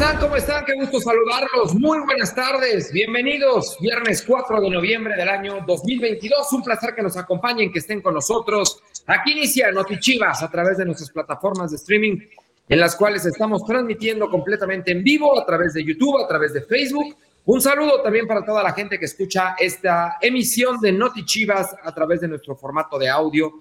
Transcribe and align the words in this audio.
están? 0.00 0.18
¿Cómo 0.18 0.36
están? 0.36 0.64
Qué 0.64 0.72
gusto 0.76 0.98
saludarlos. 0.98 1.74
Muy 1.74 1.98
buenas 2.00 2.34
tardes. 2.34 2.90
Bienvenidos. 2.90 3.76
Viernes 3.80 4.24
4 4.26 4.58
de 4.62 4.70
noviembre 4.70 5.14
del 5.14 5.28
año 5.28 5.62
2022. 5.66 6.50
Un 6.54 6.62
placer 6.62 6.94
que 6.94 7.02
nos 7.02 7.18
acompañen, 7.18 7.70
que 7.70 7.80
esten 7.80 8.00
con 8.00 8.14
nosotros. 8.14 8.82
Aquí 9.06 9.32
inicia 9.32 9.70
Notichivas 9.70 10.42
a 10.42 10.50
través 10.50 10.78
de 10.78 10.86
nuestras 10.86 11.10
plataformas 11.10 11.70
de 11.70 11.76
streaming, 11.76 12.18
en 12.66 12.80
las 12.80 12.96
cuales 12.96 13.26
estamos 13.26 13.62
transmitiendo 13.66 14.30
completamente 14.30 14.90
en 14.90 15.04
vivo 15.04 15.38
a 15.38 15.44
través 15.44 15.74
de 15.74 15.84
YouTube, 15.84 16.24
a 16.24 16.26
través 16.26 16.54
de 16.54 16.62
Facebook. 16.62 17.14
Un 17.44 17.60
saludo 17.60 18.00
también 18.00 18.26
para 18.26 18.42
toda 18.42 18.62
la 18.62 18.72
gente 18.72 18.98
que 18.98 19.04
escucha 19.04 19.54
esta 19.58 20.16
emisión 20.22 20.80
de 20.80 20.92
Notichivas 20.92 21.76
a 21.82 21.94
través 21.94 22.22
de 22.22 22.28
nuestro 22.28 22.56
formato 22.56 22.98
de 22.98 23.10
audio 23.10 23.52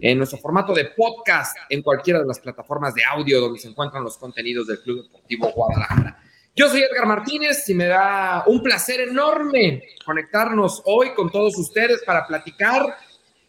en 0.00 0.18
nuestro 0.18 0.38
formato 0.38 0.72
de 0.72 0.86
podcast 0.86 1.56
en 1.68 1.82
cualquiera 1.82 2.20
de 2.20 2.26
las 2.26 2.40
plataformas 2.40 2.94
de 2.94 3.02
audio 3.04 3.40
donde 3.40 3.58
se 3.58 3.68
encuentran 3.68 4.02
los 4.02 4.18
contenidos 4.18 4.66
del 4.66 4.80
Club 4.80 5.02
Deportivo 5.04 5.52
Guadalajara. 5.52 6.18
Yo 6.56 6.68
soy 6.68 6.82
Edgar 6.82 7.06
Martínez 7.06 7.68
y 7.68 7.74
me 7.74 7.86
da 7.86 8.44
un 8.46 8.62
placer 8.62 9.00
enorme 9.00 9.82
conectarnos 10.04 10.82
hoy 10.84 11.12
con 11.14 11.30
todos 11.30 11.58
ustedes 11.58 12.02
para 12.04 12.26
platicar. 12.26 12.96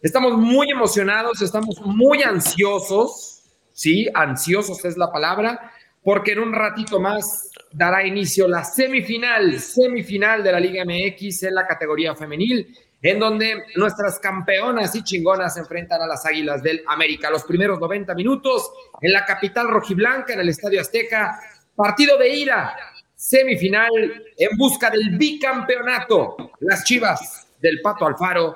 Estamos 0.02 0.38
muy 0.38 0.72
emocionados, 0.72 1.41
estamos 1.41 1.80
muy 1.81 2.23
ansiosos, 2.23 3.44
sí, 3.73 4.08
ansiosos 4.14 4.84
es 4.86 4.98
la 4.98 5.12
palabra, 5.12 5.72
porque 6.03 6.31
en 6.31 6.39
un 6.39 6.53
ratito 6.53 7.00
más 7.00 7.52
dará 7.72 8.05
inicio 8.05 8.48
la 8.48 8.64
semifinal, 8.64 9.59
semifinal 9.59 10.44
de 10.44 10.52
la 10.52 10.59
Liga 10.59 10.84
MX 10.84 11.44
en 11.44 11.55
la 11.55 11.67
categoría 11.67 12.16
femenil 12.16 12.75
en 13.05 13.20
donde 13.20 13.66
nuestras 13.76 14.18
campeonas 14.18 14.95
y 14.95 15.04
chingonas 15.04 15.54
se 15.54 15.59
enfrentan 15.59 16.02
a 16.02 16.08
las 16.08 16.26
Águilas 16.26 16.64
del 16.64 16.84
América. 16.88 17.30
Los 17.30 17.44
primeros 17.44 17.80
90 17.80 18.16
minutos 18.16 18.72
en 19.00 19.14
la 19.14 19.23
capital 19.23 19.68
rojiblanca, 19.68 20.34
en 20.34 20.39
el 20.39 20.50
Estadio 20.50 20.81
Azteca, 20.81 21.39
partido 21.75 22.17
de 22.17 22.30
ida, 22.30 22.75
semifinal 23.16 23.92
en 24.36 24.58
busca 24.58 24.89
del 24.89 25.20
bicampeonato. 25.20 26.36
Las 26.62 26.84
Chivas 26.84 27.47
del 27.62 27.80
Pato 27.84 28.08
Alfaro 28.08 28.56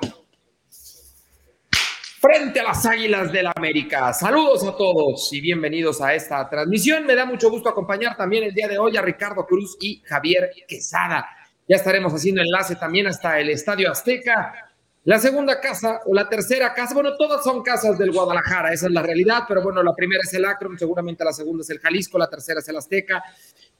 frente 2.20 2.60
a 2.60 2.64
las 2.64 2.84
Águilas 2.88 3.32
del 3.32 3.52
América. 3.56 4.12
Saludos 4.14 4.64
a 4.64 4.76
todos 4.76 5.32
y 5.32 5.42
bienvenidos 5.42 6.02
a 6.02 6.16
esta 6.16 6.50
transmisión. 6.50 7.06
Me 7.06 7.14
da 7.14 7.26
mucho 7.26 7.52
gusto 7.52 7.70
acompañar 7.70 8.18
también 8.18 8.46
el 8.46 8.56
día 8.56 8.68
de 8.68 8.80
hoy 8.80 8.98
a 8.98 9.04
Ricardo 9.04 9.46
Cruz 9.46 9.78
y 9.80 10.02
Javier 10.08 10.50
Quesada. 10.68 11.39
Ya 11.70 11.76
estaremos 11.76 12.12
haciendo 12.12 12.42
enlace 12.42 12.76
también 12.76 13.06
hasta 13.06 13.40
el 13.40 13.52
Estadio 13.52 13.92
Azteca. 13.92 14.70
La 15.04 15.20
segunda 15.20 15.62
casa 15.62 16.02
o 16.06 16.16
la 16.16 16.28
tercera 16.28 16.74
casa, 16.74 16.96
bueno, 16.96 17.16
todas 17.16 17.44
son 17.44 17.62
casas 17.62 17.98
del 17.98 18.12
Guadalajara, 18.12 18.74
esa 18.74 18.88
es 18.88 18.92
la 18.92 19.04
realidad, 19.04 19.44
pero 19.48 19.62
bueno, 19.62 19.82
la 19.84 19.94
primera 19.94 20.22
es 20.24 20.34
el 20.34 20.46
Akron, 20.46 20.78
seguramente 20.78 21.24
la 21.24 21.32
segunda 21.32 21.62
es 21.62 21.70
el 21.70 21.80
Jalisco, 21.80 22.18
la 22.18 22.28
tercera 22.28 22.60
es 22.60 22.68
el 22.70 22.76
Azteca. 22.76 23.24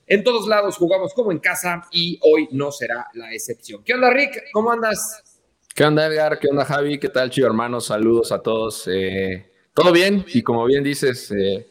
En 0.06 0.24
todos 0.24 0.48
lados 0.48 0.78
jugamos 0.78 1.14
como 1.16 1.32
en 1.32 1.40
casa 1.40 1.88
y 1.92 2.20
hoy 2.22 2.48
no 2.52 2.72
será 2.72 3.08
la 3.14 3.34
excepción. 3.34 3.84
¿Qué 3.84 3.96
onda, 3.96 4.12
Rick? 4.12 4.44
¿Cómo 4.54 4.72
andas? 4.72 5.42
¿Qué 5.74 5.84
onda, 5.84 6.06
Edgar? 6.06 6.38
¿Qué 6.38 6.48
onda, 6.48 6.66
Javi? 6.66 7.00
¿Qué 7.00 7.10
tal, 7.10 7.32
chido 7.32 7.48
hermanos? 7.48 7.88
Saludos 7.88 8.32
a 8.32 8.40
todos. 8.40 8.88
Eh, 8.88 9.52
Todo 9.74 9.92
bien, 9.92 10.24
y 10.28 10.44
como 10.44 10.64
bien 10.66 10.84
dices, 10.84 11.32
eh, 11.32 11.68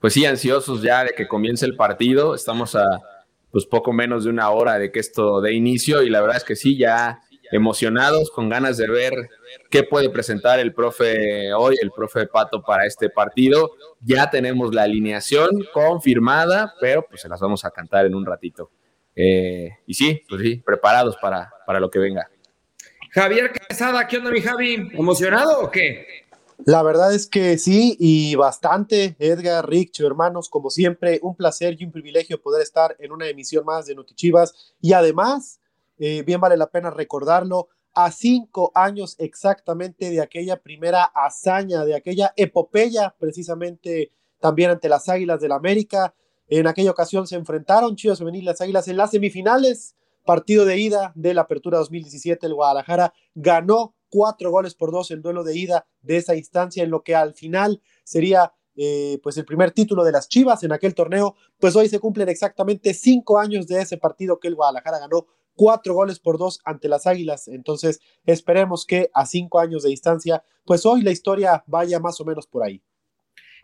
pues 0.00 0.14
sí, 0.14 0.24
ansiosos 0.24 0.80
ya 0.80 1.04
de 1.04 1.10
que 1.10 1.26
comience 1.26 1.66
el 1.66 1.74
partido. 1.74 2.34
Estamos 2.36 2.76
a 2.76 2.84
pues 3.56 3.64
poco 3.64 3.90
menos 3.90 4.24
de 4.24 4.28
una 4.28 4.50
hora 4.50 4.78
de 4.78 4.92
que 4.92 5.00
esto 5.00 5.40
dé 5.40 5.54
inicio 5.54 6.02
y 6.02 6.10
la 6.10 6.20
verdad 6.20 6.36
es 6.36 6.44
que 6.44 6.56
sí, 6.56 6.76
ya 6.76 7.22
emocionados, 7.50 8.30
con 8.30 8.50
ganas 8.50 8.76
de 8.76 8.86
ver 8.86 9.14
qué 9.70 9.82
puede 9.82 10.10
presentar 10.10 10.58
el 10.58 10.74
profe 10.74 11.54
hoy, 11.54 11.74
el 11.80 11.90
profe 11.90 12.26
Pato 12.26 12.62
para 12.62 12.84
este 12.84 13.08
partido. 13.08 13.70
Ya 14.02 14.28
tenemos 14.28 14.74
la 14.74 14.82
alineación 14.82 15.64
confirmada, 15.72 16.74
pero 16.82 17.06
pues 17.08 17.22
se 17.22 17.30
las 17.30 17.40
vamos 17.40 17.64
a 17.64 17.70
cantar 17.70 18.04
en 18.04 18.14
un 18.14 18.26
ratito. 18.26 18.70
Eh, 19.14 19.70
y 19.86 19.94
sí, 19.94 20.22
pues 20.28 20.42
sí, 20.42 20.56
preparados 20.56 21.16
para, 21.16 21.50
para 21.66 21.80
lo 21.80 21.88
que 21.88 21.98
venga. 21.98 22.28
Javier 23.10 23.52
Quesada, 23.52 24.06
¿qué 24.06 24.18
onda 24.18 24.32
mi 24.32 24.42
Javi? 24.42 24.90
¿Emocionado 24.92 25.62
o 25.62 25.70
qué? 25.70 26.25
La 26.64 26.82
verdad 26.82 27.14
es 27.14 27.26
que 27.26 27.58
sí, 27.58 27.96
y 28.00 28.34
bastante, 28.34 29.14
Edgar, 29.18 29.68
Rick, 29.68 30.00
hermanos, 30.00 30.48
como 30.48 30.70
siempre, 30.70 31.20
un 31.22 31.36
placer 31.36 31.76
y 31.78 31.84
un 31.84 31.92
privilegio 31.92 32.40
poder 32.40 32.62
estar 32.62 32.96
en 32.98 33.12
una 33.12 33.28
emisión 33.28 33.64
más 33.64 33.86
de 33.86 33.94
Notichivas. 33.94 34.74
Y 34.80 34.94
además, 34.94 35.60
eh, 35.98 36.22
bien 36.22 36.40
vale 36.40 36.56
la 36.56 36.70
pena 36.70 36.90
recordarlo, 36.90 37.68
a 37.94 38.10
cinco 38.10 38.72
años 38.74 39.16
exactamente 39.18 40.10
de 40.10 40.20
aquella 40.20 40.62
primera 40.62 41.04
hazaña, 41.04 41.84
de 41.84 41.94
aquella 41.94 42.32
epopeya, 42.36 43.14
precisamente 43.18 44.12
también 44.38 44.70
ante 44.70 44.88
las 44.88 45.08
Águilas 45.08 45.40
del 45.40 45.50
la 45.50 45.56
América. 45.56 46.14
En 46.48 46.66
aquella 46.66 46.90
ocasión 46.90 47.26
se 47.26 47.36
enfrentaron 47.36 47.96
Chivas 47.96 48.18
Femenil 48.18 48.44
las 48.44 48.60
Águilas 48.60 48.88
en 48.88 48.98
las 48.98 49.12
semifinales, 49.12 49.96
partido 50.26 50.66
de 50.66 50.78
ida 50.78 51.12
de 51.14 51.32
la 51.32 51.42
Apertura 51.42 51.78
2017. 51.78 52.46
El 52.46 52.54
Guadalajara 52.54 53.14
ganó 53.34 53.94
cuatro 54.08 54.50
goles 54.50 54.74
por 54.74 54.92
dos 54.92 55.10
el 55.10 55.22
duelo 55.22 55.44
de 55.44 55.56
ida 55.56 55.86
de 56.02 56.16
esa 56.16 56.36
instancia, 56.36 56.84
en 56.84 56.90
lo 56.90 57.02
que 57.02 57.14
al 57.14 57.34
final 57.34 57.80
sería 58.04 58.52
eh, 58.76 59.18
pues 59.22 59.38
el 59.38 59.46
primer 59.46 59.70
título 59.70 60.04
de 60.04 60.12
las 60.12 60.28
Chivas 60.28 60.62
en 60.62 60.72
aquel 60.72 60.94
torneo, 60.94 61.34
pues 61.58 61.74
hoy 61.76 61.88
se 61.88 61.98
cumplen 61.98 62.28
exactamente 62.28 62.92
cinco 62.92 63.38
años 63.38 63.66
de 63.66 63.80
ese 63.80 63.96
partido 63.96 64.38
que 64.38 64.48
el 64.48 64.54
Guadalajara 64.54 64.98
ganó 64.98 65.26
cuatro 65.54 65.94
goles 65.94 66.20
por 66.20 66.36
dos 66.36 66.60
ante 66.64 66.88
las 66.88 67.06
Águilas. 67.06 67.48
Entonces 67.48 68.00
esperemos 68.26 68.84
que 68.84 69.10
a 69.14 69.24
cinco 69.24 69.58
años 69.58 69.82
de 69.82 69.88
distancia, 69.88 70.44
pues 70.66 70.84
hoy 70.84 71.00
la 71.00 71.10
historia 71.10 71.64
vaya 71.66 71.98
más 72.00 72.20
o 72.20 72.26
menos 72.26 72.46
por 72.46 72.64
ahí. 72.64 72.82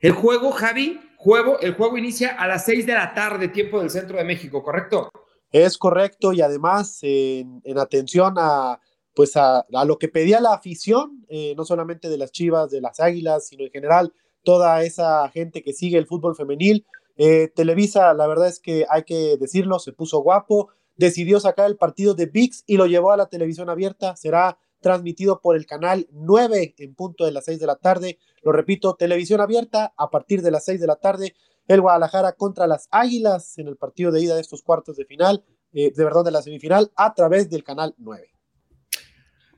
El 0.01 0.13
juego, 0.13 0.51
Javi, 0.51 0.99
juego, 1.17 1.61
el 1.61 1.75
juego 1.75 1.99
inicia 1.99 2.31
a 2.31 2.49
las 2.49 2.65
seis 2.65 2.87
de 2.87 2.95
la 2.95 3.13
tarde, 3.15 3.49
tiempo 3.49 3.81
del 3.81 3.91
centro 3.91 4.17
de 4.17 4.25
México, 4.25 4.63
¿correcto? 4.63 5.11
Es 5.51 5.77
correcto 5.77 6.33
y 6.33 6.41
además 6.41 7.01
en 7.03 7.79
atención 7.79 8.35
a 8.39 8.81
pues 9.15 9.37
a, 9.37 9.65
lo 9.87 9.99
que 9.99 10.09
pedía 10.09 10.41
la 10.41 10.55
afición, 10.55 11.25
eh, 11.28 11.55
no 11.56 11.65
solamente 11.65 12.09
de 12.09 12.19
las 12.19 12.33
Chivas, 12.33 12.71
de 12.71 12.81
las 12.81 13.00
Águilas, 13.00 13.47
sino 13.47 13.65
en 13.65 13.71
general 13.71 14.12
toda 14.43 14.83
esa 14.83 15.28
gente 15.28 15.62
que 15.62 15.73
sigue 15.73 15.99
el 15.99 16.06
fútbol 16.06 16.34
femenil. 16.34 16.87
Eh, 17.17 17.49
Televisa, 17.55 18.15
la 18.15 18.27
verdad 18.27 18.49
es 18.49 18.59
que 18.59 18.87
hay 18.89 19.05
que 19.05 19.37
decirlo, 19.37 19.78
se 19.78 19.93
puso 19.93 20.21
guapo, 20.21 20.71
decidió 20.97 21.41
sacar 21.41 21.67
el 21.67 21.77
partido 21.77 22.15
de 22.15 22.27
VIX 22.27 22.65
y 22.67 22.77
lo 22.77 22.87
llevó 22.87 23.12
a 23.12 23.17
la 23.17 23.27
televisión 23.27 23.69
abierta, 23.69 24.17
será 24.17 24.59
transmitido 24.81 25.41
por 25.41 25.56
el 25.56 25.67
canal 25.67 26.09
9 26.11 26.75
en 26.79 26.94
punto 26.94 27.25
de 27.25 27.33
las 27.33 27.44
6 27.44 27.61
de 27.61 27.67
la 27.67 27.77
tarde. 27.77 28.19
Lo 28.43 28.53
repito, 28.53 28.94
televisión 28.94 29.41
abierta 29.41 29.94
a 29.97 30.11
partir 30.11 30.43
de 30.43 30.50
las 30.50 30.65
6 30.65 30.81
de 30.81 30.87
la 30.87 30.97
tarde. 30.97 31.34
El 31.69 31.81
Guadalajara 31.81 32.33
contra 32.33 32.67
las 32.67 32.89
Águilas 32.91 33.56
en 33.59 33.69
el 33.69 33.77
partido 33.77 34.11
de 34.11 34.21
ida 34.21 34.34
de 34.34 34.41
estos 34.41 34.62
cuartos 34.62 34.97
de 34.97 35.05
final, 35.05 35.44
eh, 35.73 35.93
de 35.94 36.05
verdad 36.05 36.25
de 36.25 36.33
la 36.33 36.43
semifinal, 36.43 36.91
a 36.97 37.15
través 37.15 37.49
del 37.49 37.62
canal 37.62 37.94
9. 37.99 38.31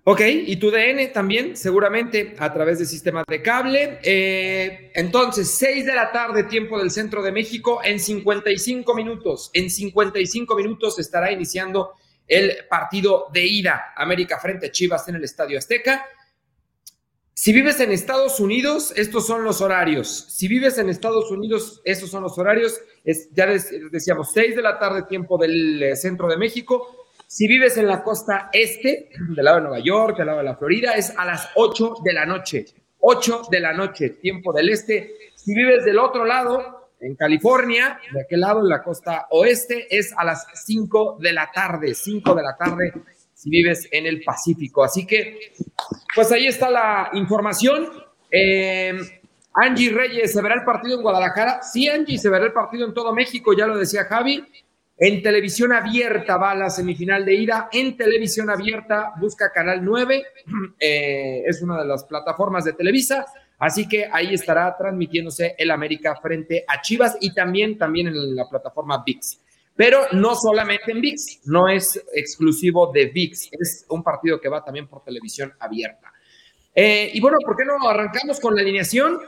Ok, 0.06 0.20
y 0.20 0.56
tu 0.56 0.70
DN 0.70 1.06
también, 1.08 1.56
seguramente 1.56 2.34
a 2.38 2.52
través 2.52 2.78
de 2.78 2.84
sistemas 2.84 3.24
de 3.26 3.40
cable. 3.40 4.00
Eh, 4.02 4.92
entonces, 4.94 5.50
6 5.52 5.86
de 5.86 5.94
la 5.94 6.12
tarde, 6.12 6.44
tiempo 6.44 6.78
del 6.78 6.90
centro 6.90 7.22
de 7.22 7.32
México, 7.32 7.80
en 7.82 7.98
55 7.98 8.94
minutos. 8.94 9.50
En 9.54 9.70
55 9.70 10.56
minutos 10.56 10.98
estará 10.98 11.32
iniciando 11.32 11.92
el 12.26 12.52
partido 12.68 13.28
de 13.32 13.46
ida 13.46 13.94
América 13.96 14.38
frente 14.38 14.66
a 14.66 14.70
Chivas 14.70 15.08
en 15.08 15.14
el 15.14 15.24
Estadio 15.24 15.56
Azteca. 15.56 16.04
Si 17.32 17.54
vives 17.54 17.80
en 17.80 17.90
Estados 17.90 18.40
Unidos, 18.40 18.92
estos 18.96 19.26
son 19.26 19.42
los 19.42 19.62
horarios. 19.62 20.26
Si 20.28 20.48
vives 20.48 20.76
en 20.76 20.90
Estados 20.90 21.30
Unidos, 21.30 21.80
estos 21.82 22.10
son 22.10 22.22
los 22.22 22.36
horarios. 22.36 22.78
Es, 23.04 23.30
ya 23.32 23.46
decíamos, 23.90 24.32
6 24.34 24.54
de 24.54 24.62
la 24.62 24.78
tarde, 24.78 25.04
tiempo 25.08 25.38
del 25.38 25.82
eh, 25.82 25.96
centro 25.96 26.28
de 26.28 26.36
México. 26.36 27.03
Si 27.26 27.48
vives 27.48 27.76
en 27.76 27.86
la 27.86 28.02
costa 28.02 28.50
este, 28.52 29.10
del 29.34 29.44
lado 29.44 29.56
de 29.56 29.62
Nueva 29.62 29.78
York, 29.80 30.18
del 30.18 30.26
lado 30.26 30.38
de 30.38 30.44
la 30.44 30.56
Florida, 30.56 30.92
es 30.92 31.16
a 31.16 31.24
las 31.24 31.48
8 31.56 31.96
de 32.04 32.12
la 32.12 32.26
noche. 32.26 32.66
8 33.00 33.42
de 33.50 33.60
la 33.60 33.72
noche, 33.72 34.10
tiempo 34.10 34.52
del 34.52 34.70
este. 34.70 35.14
Si 35.34 35.54
vives 35.54 35.84
del 35.84 35.98
otro 35.98 36.24
lado, 36.24 36.90
en 37.00 37.16
California, 37.16 37.98
de 38.12 38.22
aquel 38.22 38.40
lado, 38.40 38.60
en 38.60 38.68
la 38.68 38.82
costa 38.82 39.26
oeste, 39.30 39.86
es 39.90 40.14
a 40.16 40.24
las 40.24 40.46
5 40.64 41.18
de 41.20 41.32
la 41.32 41.50
tarde. 41.52 41.94
5 41.94 42.34
de 42.34 42.42
la 42.42 42.56
tarde 42.56 42.92
si 43.44 43.50
vives 43.50 43.88
en 43.90 44.06
el 44.06 44.22
Pacífico. 44.22 44.82
Así 44.82 45.06
que, 45.06 45.52
pues 46.14 46.32
ahí 46.32 46.46
está 46.46 46.70
la 46.70 47.10
información. 47.12 47.90
Eh, 48.30 48.94
Angie 49.52 49.90
Reyes, 49.90 50.32
¿se 50.32 50.40
verá 50.40 50.54
el 50.54 50.64
partido 50.64 50.96
en 50.96 51.02
Guadalajara? 51.02 51.62
Sí, 51.62 51.86
Angie, 51.88 52.18
se 52.18 52.30
verá 52.30 52.46
el 52.46 52.52
partido 52.52 52.86
en 52.86 52.94
todo 52.94 53.14
México, 53.14 53.52
ya 53.52 53.66
lo 53.66 53.76
decía 53.76 54.04
Javi. 54.04 54.44
En 54.96 55.22
televisión 55.22 55.72
abierta 55.72 56.36
va 56.36 56.54
la 56.54 56.70
semifinal 56.70 57.24
de 57.24 57.34
ida. 57.34 57.68
En 57.72 57.96
televisión 57.96 58.48
abierta 58.48 59.12
busca 59.20 59.50
Canal 59.52 59.84
9. 59.84 60.24
Eh, 60.78 61.42
es 61.46 61.62
una 61.62 61.78
de 61.78 61.86
las 61.86 62.04
plataformas 62.04 62.64
de 62.64 62.74
Televisa. 62.74 63.24
Así 63.58 63.88
que 63.88 64.08
ahí 64.12 64.34
estará 64.34 64.76
transmitiéndose 64.76 65.54
el 65.56 65.70
América 65.70 66.16
frente 66.20 66.64
a 66.66 66.82
Chivas 66.82 67.16
y 67.20 67.32
también, 67.32 67.78
también 67.78 68.08
en 68.08 68.36
la 68.36 68.48
plataforma 68.48 69.02
VIX. 69.04 69.40
Pero 69.76 70.00
no 70.12 70.34
solamente 70.34 70.92
en 70.92 71.00
VIX, 71.00 71.40
no 71.46 71.68
es 71.68 72.02
exclusivo 72.12 72.92
de 72.92 73.06
VIX, 73.06 73.48
es 73.52 73.86
un 73.88 74.02
partido 74.02 74.40
que 74.40 74.48
va 74.48 74.62
también 74.62 74.86
por 74.86 75.02
televisión 75.02 75.54
abierta. 75.58 76.12
Eh, 76.74 77.10
y 77.14 77.20
bueno, 77.20 77.38
¿por 77.44 77.56
qué 77.56 77.64
no 77.64 77.88
arrancamos 77.88 78.38
con 78.40 78.54
la 78.54 78.60
alineación? 78.60 79.18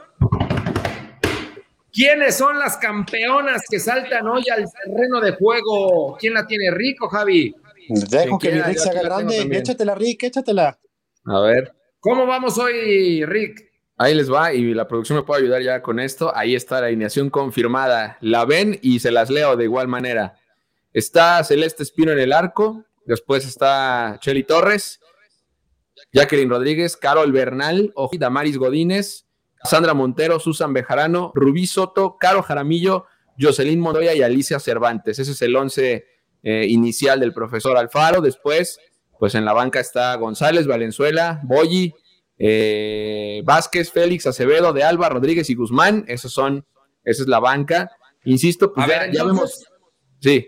¿Quiénes 1.97 2.37
son 2.37 2.59
las 2.59 2.77
campeonas 2.77 3.63
que 3.67 3.79
saltan 3.79 4.27
hoy 4.27 4.43
al 4.55 4.65
terreno 4.85 5.19
de 5.19 5.31
juego? 5.31 6.15
¿Quién 6.19 6.35
la 6.35 6.45
tiene 6.45 6.69
rico, 6.69 7.09
Javi? 7.09 7.55
Dejo 7.89 8.37
que 8.37 8.51
mi 8.51 8.61
Rick 8.61 8.77
se 8.77 8.91
haga 8.91 9.01
grande. 9.01 9.49
Échatela, 9.51 9.95
Rick, 9.95 10.25
échatela. 10.25 10.77
A 11.25 11.39
ver. 11.39 11.73
¿Cómo 11.99 12.27
vamos 12.27 12.59
hoy, 12.59 13.25
Rick? 13.25 13.71
Ahí 13.97 14.13
les 14.13 14.31
va 14.31 14.53
y 14.53 14.75
la 14.75 14.87
producción 14.87 15.17
me 15.17 15.23
puede 15.23 15.41
ayudar 15.41 15.63
ya 15.63 15.81
con 15.81 15.99
esto. 15.99 16.31
Ahí 16.35 16.53
está 16.53 16.81
la 16.81 16.85
alineación 16.85 17.31
confirmada. 17.31 18.19
La 18.21 18.45
ven 18.45 18.77
y 18.83 18.99
se 18.99 19.09
las 19.09 19.31
leo 19.31 19.57
de 19.57 19.63
igual 19.63 19.87
manera. 19.87 20.35
Está 20.93 21.43
Celeste 21.43 21.81
Espino 21.81 22.11
en 22.11 22.19
el 22.19 22.31
arco. 22.31 22.85
Después 23.07 23.43
está 23.47 24.19
Cheli 24.21 24.43
Torres, 24.43 24.99
Jacqueline 26.13 26.49
Rodríguez, 26.49 26.95
Carol 26.95 27.31
Bernal, 27.31 27.91
Damaris 28.19 28.59
Godínez, 28.59 29.26
Sandra 29.67 29.93
Montero, 29.93 30.39
Susan 30.39 30.73
Bejarano, 30.73 31.31
Rubí 31.35 31.67
Soto, 31.67 32.17
Caro 32.19 32.41
Jaramillo, 32.41 33.05
Jocelyn 33.39 33.79
Montoya 33.79 34.15
y 34.15 34.21
Alicia 34.23 34.59
Cervantes. 34.59 35.19
Ese 35.19 35.31
es 35.31 35.41
el 35.41 35.55
once 35.55 36.05
eh, 36.43 36.65
inicial 36.67 37.19
del 37.19 37.33
profesor 37.33 37.77
Alfaro. 37.77 38.21
Después, 38.21 38.79
pues 39.19 39.35
en 39.35 39.45
la 39.45 39.53
banca 39.53 39.79
está 39.79 40.15
González, 40.15 40.65
Valenzuela, 40.67 41.41
Boyi, 41.43 41.93
eh, 42.39 43.41
Vázquez, 43.45 43.91
Félix, 43.91 44.25
Acevedo, 44.27 44.73
De 44.73 44.83
Alba, 44.83 45.09
Rodríguez 45.09 45.49
y 45.49 45.55
Guzmán. 45.55 46.05
Esos 46.07 46.31
son, 46.31 46.65
esa 47.03 47.23
es 47.23 47.27
la 47.27 47.39
banca. 47.39 47.91
Insisto, 48.25 48.73
pues 48.73 48.87
ya, 48.87 49.23
vemos. 49.23 49.65
Sí. 50.19 50.47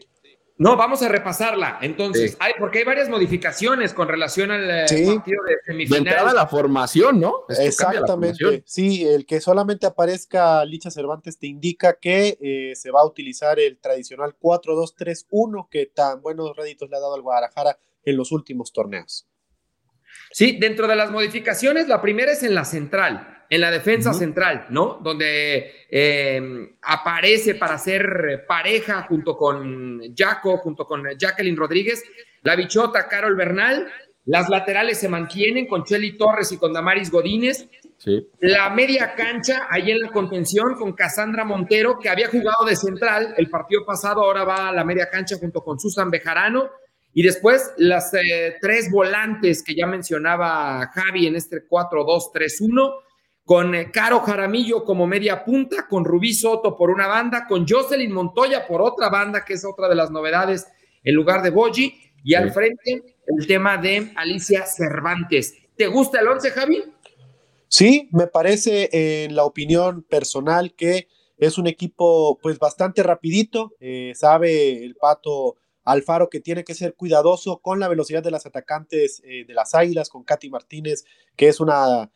No, 0.59 0.75
vamos 0.75 1.01
a 1.01 1.07
repasarla. 1.07 1.79
Entonces, 1.81 2.35
hay, 2.37 2.51
porque 2.59 2.79
hay 2.79 2.83
varias 2.83 3.07
modificaciones 3.07 3.93
con 3.93 4.09
relación 4.09 4.51
al 4.51 4.69
eh, 4.69 4.85
partido 5.05 5.41
de 5.45 5.55
semifinal. 5.65 6.03
De 6.03 6.09
entrada 6.09 6.33
la 6.33 6.47
formación, 6.47 7.21
¿no? 7.21 7.45
Exactamente. 7.47 8.63
Sí, 8.65 9.07
el 9.07 9.25
que 9.25 9.39
solamente 9.39 9.87
aparezca 9.87 10.65
Licha 10.65 10.91
Cervantes 10.91 11.39
te 11.39 11.47
indica 11.47 11.97
que 11.97 12.37
eh, 12.41 12.75
se 12.75 12.91
va 12.91 12.99
a 12.99 13.05
utilizar 13.05 13.57
el 13.57 13.79
tradicional 13.79 14.35
4-2-3-1 14.37 15.69
que 15.69 15.85
tan 15.85 16.21
buenos 16.21 16.53
réditos 16.57 16.89
le 16.89 16.97
ha 16.97 16.99
dado 16.99 17.15
al 17.15 17.21
Guadalajara 17.21 17.79
en 18.03 18.17
los 18.17 18.33
últimos 18.33 18.73
torneos. 18.73 19.29
Sí, 20.31 20.57
dentro 20.59 20.87
de 20.87 20.97
las 20.97 21.09
modificaciones, 21.09 21.87
la 21.87 22.01
primera 22.01 22.33
es 22.33 22.43
en 22.43 22.53
la 22.53 22.65
central 22.65 23.38
en 23.49 23.61
la 23.61 23.71
defensa 23.71 24.13
central, 24.13 24.67
¿no? 24.69 24.99
Donde 25.01 25.85
eh, 25.89 26.75
aparece 26.83 27.55
para 27.55 27.77
ser 27.79 28.45
pareja 28.47 29.01
junto 29.03 29.35
con 29.35 30.01
Jaco, 30.15 30.57
junto 30.57 30.85
con 30.85 31.03
Jacqueline 31.17 31.57
Rodríguez, 31.57 32.03
la 32.43 32.55
bichota 32.55 33.07
Carol 33.07 33.35
Bernal, 33.35 33.91
las 34.25 34.47
laterales 34.47 34.99
se 34.99 35.09
mantienen 35.09 35.65
con 35.65 35.83
Chelly 35.83 36.15
Torres 36.15 36.51
y 36.51 36.57
con 36.57 36.71
Damaris 36.71 37.09
Godínez. 37.09 37.67
Sí. 37.97 38.27
La 38.39 38.69
media 38.69 39.15
cancha, 39.15 39.67
ahí 39.69 39.89
en 39.89 40.01
la 40.01 40.11
contención, 40.11 40.75
con 40.75 40.93
Cassandra 40.93 41.43
Montero, 41.43 41.97
que 41.97 42.09
había 42.09 42.29
jugado 42.29 42.63
de 42.65 42.75
central 42.75 43.33
el 43.37 43.49
partido 43.49 43.83
pasado, 43.85 44.21
ahora 44.21 44.43
va 44.43 44.69
a 44.69 44.71
la 44.71 44.85
media 44.85 45.09
cancha 45.09 45.37
junto 45.39 45.63
con 45.63 45.79
Susan 45.79 46.11
Bejarano. 46.11 46.69
Y 47.11 47.23
después 47.23 47.73
las 47.77 48.13
eh, 48.13 48.57
tres 48.61 48.91
volantes 48.91 49.63
que 49.63 49.73
ya 49.73 49.87
mencionaba 49.87 50.91
Javi 50.93 51.25
en 51.25 51.35
este 51.35 51.67
4-2-3-1 51.67 52.93
con 53.49 53.73
eh, 53.73 53.89
Caro 53.89 54.19
Jaramillo 54.19 54.85
como 54.85 55.07
media 55.07 55.43
punta, 55.43 55.87
con 55.87 56.05
Rubí 56.05 56.35
Soto 56.35 56.77
por 56.77 56.91
una 56.91 57.07
banda, 57.07 57.47
con 57.47 57.67
Jocelyn 57.67 58.11
Montoya 58.11 58.67
por 58.67 58.79
otra 58.79 59.09
banda, 59.09 59.43
que 59.43 59.53
es 59.53 59.65
otra 59.65 59.89
de 59.89 59.95
las 59.95 60.11
novedades 60.11 60.67
en 61.03 61.15
lugar 61.15 61.41
de 61.41 61.49
Boji, 61.49 61.99
y 62.23 62.35
al 62.35 62.51
frente 62.51 63.15
el 63.25 63.47
tema 63.47 63.77
de 63.77 64.13
Alicia 64.15 64.67
Cervantes. 64.67 65.55
¿Te 65.75 65.87
gusta 65.87 66.19
el 66.19 66.27
once, 66.27 66.51
Javi? 66.51 66.83
Sí, 67.67 68.07
me 68.11 68.27
parece 68.27 68.87
en 69.23 69.35
la 69.35 69.45
opinión 69.45 70.03
personal 70.03 70.75
que 70.75 71.07
es 71.39 71.57
un 71.57 71.65
equipo 71.65 72.37
pues 72.43 72.59
bastante 72.59 73.01
rapidito, 73.01 73.73
eh, 73.79 74.11
sabe 74.13 74.85
el 74.85 74.95
pato 74.95 75.55
Alfaro 75.85 76.29
que 76.29 76.39
tiene 76.39 76.63
que 76.63 76.75
ser 76.75 76.93
cuidadoso 76.93 77.57
con 77.63 77.79
la 77.79 77.87
velocidad 77.87 78.21
de 78.21 78.29
las 78.29 78.45
atacantes 78.45 79.23
eh, 79.25 79.45
de 79.47 79.53
las 79.55 79.73
Águilas, 79.73 80.07
con 80.09 80.23
Katy 80.23 80.51
Martínez, 80.51 81.03
que 81.35 81.47
es 81.47 81.59
una 81.59 82.11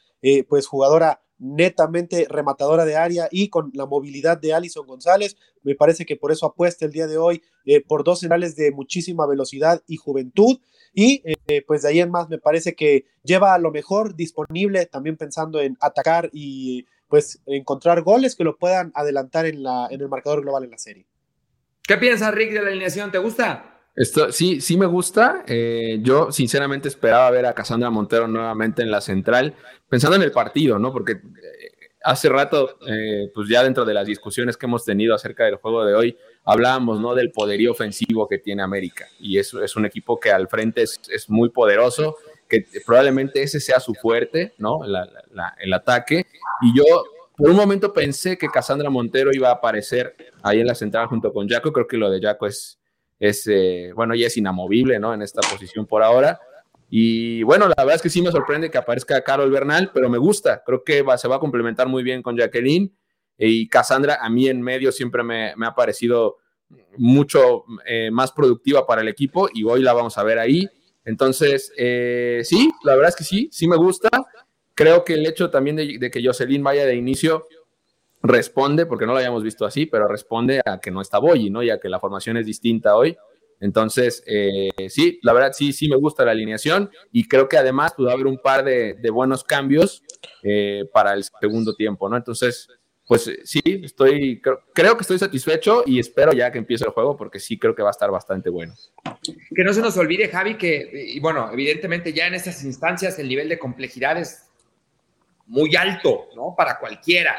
pues 0.48 0.68
jugadora 0.68 1.24
netamente 1.44 2.26
rematadora 2.30 2.86
de 2.86 2.96
área 2.96 3.28
y 3.30 3.50
con 3.50 3.72
la 3.74 3.86
movilidad 3.86 4.38
de 4.38 4.54
Alison 4.54 4.88
González. 4.88 5.36
Me 5.62 5.76
parece 5.76 6.06
que 6.06 6.16
por 6.16 6.32
eso 6.32 6.46
apuesta 6.46 6.86
el 6.86 6.92
día 6.92 7.06
de 7.06 7.18
hoy 7.18 7.42
eh, 7.66 7.84
por 7.86 8.04
dos 8.04 8.22
centrales 8.22 8.56
de 8.56 8.72
muchísima 8.72 9.28
velocidad 9.28 9.84
y 9.86 9.98
juventud. 9.98 10.60
Y 10.94 11.22
eh, 11.26 11.64
pues 11.68 11.82
de 11.82 11.90
ahí 11.90 12.00
en 12.00 12.12
más 12.12 12.30
me 12.30 12.38
parece 12.38 12.76
que 12.76 13.06
lleva 13.24 13.54
a 13.54 13.60
lo 13.60 13.72
mejor 13.72 14.16
disponible, 14.16 14.86
también 14.86 15.18
pensando 15.18 15.60
en 15.60 15.76
atacar 15.82 16.30
y 16.32 16.86
pues 17.10 17.42
encontrar 17.46 18.04
goles 18.04 18.36
que 18.36 18.44
lo 18.44 18.58
puedan 18.58 18.92
adelantar 18.96 19.46
en, 19.46 19.64
la, 19.64 19.88
en 19.90 20.00
el 20.00 20.08
marcador 20.08 20.42
global 20.42 20.64
en 20.64 20.72
la 20.72 20.78
serie. 20.78 21.06
¿Qué 21.86 21.98
piensas, 21.98 22.34
Rick, 22.34 22.54
de 22.54 22.62
la 22.62 22.70
alineación? 22.70 23.12
¿Te 23.12 23.18
gusta? 23.18 23.73
Esto, 23.96 24.32
sí, 24.32 24.60
sí 24.60 24.78
me 24.78 24.86
gusta. 24.86 25.44
Eh, 25.48 26.00
yo 26.02 26.32
sinceramente 26.32 26.88
esperaba 26.88 27.30
ver 27.30 27.46
a 27.46 27.54
Cassandra 27.54 27.90
Montero 27.90 28.28
nuevamente 28.28 28.82
en 28.82 28.90
la 28.90 29.02
central, 29.02 29.54
pensando 29.88 30.16
en 30.16 30.24
el 30.24 30.32
partido, 30.32 30.80
¿no? 30.80 30.92
Porque 30.92 31.14
eh, 31.14 31.20
hace 32.04 32.28
rato, 32.30 32.78
eh, 32.88 33.32
pues 33.34 33.48
ya 33.50 33.64
dentro 33.64 33.86
de 33.86 33.94
las 33.94 34.08
discusiones 34.08 34.58
que 34.58 34.66
hemos 34.66 34.84
tenido 34.84 35.14
acerca 35.14 35.46
del 35.46 35.56
juego 35.58 35.86
de 35.86 35.94
hoy, 35.94 36.18
hablábamos, 36.44 37.00
¿no? 37.00 37.14
Del 37.14 37.32
poderío 37.32 37.72
ofensivo 37.72 38.28
que 38.28 38.40
tiene 38.40 38.64
América. 38.64 39.06
Y 39.20 39.38
es, 39.38 39.54
es 39.54 39.76
un 39.76 39.86
equipo 39.86 40.20
que 40.20 40.32
al 40.32 40.48
frente 40.48 40.82
es, 40.82 41.00
es, 41.10 41.30
muy 41.30 41.50
poderoso, 41.50 42.16
que 42.50 42.66
probablemente 42.86 43.44
ese 43.44 43.60
sea 43.60 43.80
su 43.80 43.94
fuerte, 43.94 44.54
¿no? 44.58 44.82
el 44.86 45.74
ataque. 45.74 46.26
Y 46.62 46.78
yo 46.78 46.84
por 47.36 47.50
un 47.50 47.56
momento 47.56 47.94
pensé 47.94 48.38
que 48.38 48.48
Cassandra 48.48 48.90
Montero 48.90 49.32
iba 49.34 49.50
a 49.50 49.54
aparecer 49.54 50.16
ahí 50.44 50.60
en 50.60 50.68
la 50.68 50.76
central 50.76 51.08
junto 51.08 51.32
con 51.34 51.48
Jaco. 51.48 51.72
Creo 51.74 51.88
que 51.88 51.98
lo 51.98 52.12
de 52.12 52.22
Jaco 52.22 52.46
es 52.46 52.80
es, 53.24 53.48
eh, 53.48 53.92
bueno, 53.96 54.16
ya 54.16 54.28
es 54.28 54.36
inamovible, 54.36 55.00
¿no? 55.00 55.14
En 55.14 55.22
esta 55.22 55.40
posición 55.50 55.86
por 55.86 56.04
ahora. 56.04 56.42
Y 56.90 57.42
bueno, 57.44 57.70
la 57.70 57.76
verdad 57.78 57.96
es 57.96 58.02
que 58.02 58.10
sí 58.10 58.22
me 58.22 58.32
sorprende 58.32 58.70
que 58.70 58.78
aparezca 58.78 59.24
Carol 59.24 59.50
Bernal, 59.50 59.92
pero 59.94 60.10
me 60.10 60.18
gusta. 60.18 60.62
Creo 60.66 60.84
que 60.84 61.06
se 61.18 61.28
va 61.30 61.38
a 61.38 61.40
complementar 61.40 61.88
muy 61.88 62.04
bien 62.04 62.22
con 62.22 62.38
Jacqueline. 62.38 62.94
Y 63.38 63.70
Cassandra, 63.70 64.20
a 64.22 64.30
mí 64.30 64.50
en 64.50 64.62
medio 64.62 64.92
siempre 64.92 65.24
me, 65.24 65.54
ha 65.58 65.74
parecido 65.74 66.38
mucho 66.98 67.64
eh, 67.86 68.12
más 68.12 68.34
productiva 68.34 68.86
para 68.86 69.02
el 69.02 69.08
equipo 69.08 69.48
y 69.54 69.64
hoy 69.64 69.82
la 69.82 69.94
vamos 69.94 70.18
a 70.18 70.24
ver 70.24 70.38
ahí. 70.38 70.68
Entonces, 71.06 71.72
eh, 71.78 72.42
sí, 72.44 72.72
la 72.84 72.96
verdad 72.96 73.10
es 73.10 73.16
que 73.16 73.24
sí, 73.24 73.48
sí 73.54 73.70
me 73.70 73.78
gusta. 73.78 74.10
Creo 74.76 75.06
que 75.06 75.14
el 75.14 75.26
hecho 75.26 75.50
también 75.50 75.78
de, 75.78 75.98
de 75.98 76.12
que 76.12 76.22
Jocelyn 76.24 76.62
vaya 76.62 76.86
de 76.86 76.96
inicio 76.96 77.48
responde, 78.24 78.86
porque 78.86 79.06
no 79.06 79.12
lo 79.12 79.18
habíamos 79.18 79.44
visto 79.44 79.66
así, 79.66 79.86
pero 79.86 80.08
responde 80.08 80.62
a 80.66 80.80
que 80.80 80.90
no 80.90 81.02
está 81.02 81.20
Boyi, 81.20 81.50
¿no? 81.50 81.62
Y 81.62 81.70
a 81.70 81.80
que 81.80 81.90
la 81.90 82.00
formación 82.00 82.38
es 82.38 82.46
distinta 82.46 82.96
hoy. 82.96 83.16
Entonces, 83.60 84.24
eh, 84.26 84.90
sí, 84.90 85.20
la 85.22 85.34
verdad 85.34 85.52
sí, 85.54 85.72
sí 85.74 85.88
me 85.88 85.96
gusta 85.96 86.26
la 86.26 86.32
alineación 86.32 86.90
y 87.12 87.28
creo 87.28 87.48
que 87.48 87.58
además 87.58 87.94
pudo 87.94 88.10
haber 88.10 88.28
un 88.28 88.38
par 88.38 88.64
de, 88.64 88.98
buenos 89.12 89.44
cambios 89.44 90.04
eh, 90.42 90.86
para 90.92 91.14
el 91.14 91.24
segundo 91.24 91.76
tiempo, 91.76 92.10
¿no? 92.10 92.18
Entonces, 92.18 92.68
pues 93.06 93.30
sí, 93.44 93.62
estoy, 93.66 94.42
creo, 94.42 94.98
que 94.98 95.02
estoy 95.02 95.20
satisfecho 95.20 95.84
y 95.86 96.00
espero 96.00 96.32
ya 96.34 96.52
que 96.52 96.58
empiece 96.58 96.86
el 96.86 96.92
juego 96.92 97.16
porque 97.16 97.40
sí 97.40 97.58
creo 97.60 97.76
que 97.76 97.84
va 97.84 97.90
a 97.90 97.92
estar 97.92 98.10
bastante 98.10 98.50
bueno. 98.50 98.74
Que 99.56 99.64
no 99.64 99.74
se 99.74 99.82
nos 99.82 99.96
olvide, 99.98 100.30
Javi, 100.30 100.58
que, 100.58 100.90
y 100.94 101.20
bueno, 101.20 101.50
evidentemente 101.52 102.14
ya 102.14 102.28
en 102.28 102.34
estas 102.34 102.64
instancias 102.64 103.20
el 103.20 103.28
nivel 103.28 103.50
de 103.50 103.60
complejidad 103.60 104.18
es 104.18 104.50
muy 105.48 105.76
alto, 105.76 106.30
¿no? 106.36 106.54
Para 106.58 106.80
cualquiera. 106.80 107.36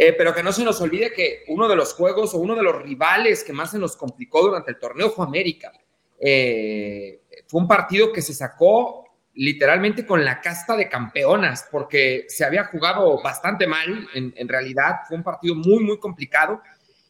Eh, 0.00 0.14
pero 0.16 0.32
que 0.32 0.44
no 0.44 0.52
se 0.52 0.62
nos 0.62 0.80
olvide 0.80 1.12
que 1.12 1.42
uno 1.48 1.66
de 1.66 1.74
los 1.74 1.92
juegos 1.92 2.32
o 2.32 2.38
uno 2.38 2.54
de 2.54 2.62
los 2.62 2.80
rivales 2.80 3.42
que 3.42 3.52
más 3.52 3.72
se 3.72 3.80
nos 3.80 3.96
complicó 3.96 4.42
durante 4.42 4.70
el 4.70 4.78
torneo 4.78 5.10
fue 5.10 5.26
América. 5.26 5.72
Eh, 6.20 7.22
fue 7.48 7.60
un 7.60 7.66
partido 7.66 8.12
que 8.12 8.22
se 8.22 8.32
sacó 8.32 9.04
literalmente 9.34 10.06
con 10.06 10.24
la 10.24 10.40
casta 10.40 10.76
de 10.76 10.88
campeonas, 10.88 11.68
porque 11.70 12.26
se 12.28 12.44
había 12.44 12.66
jugado 12.66 13.20
bastante 13.22 13.66
mal, 13.66 14.08
en, 14.14 14.48
realidad 14.48 15.00
fue 15.06 15.16
un 15.16 15.22
partido 15.22 15.54
muy, 15.54 15.82
muy 15.82 15.98
complicado, 15.98 16.60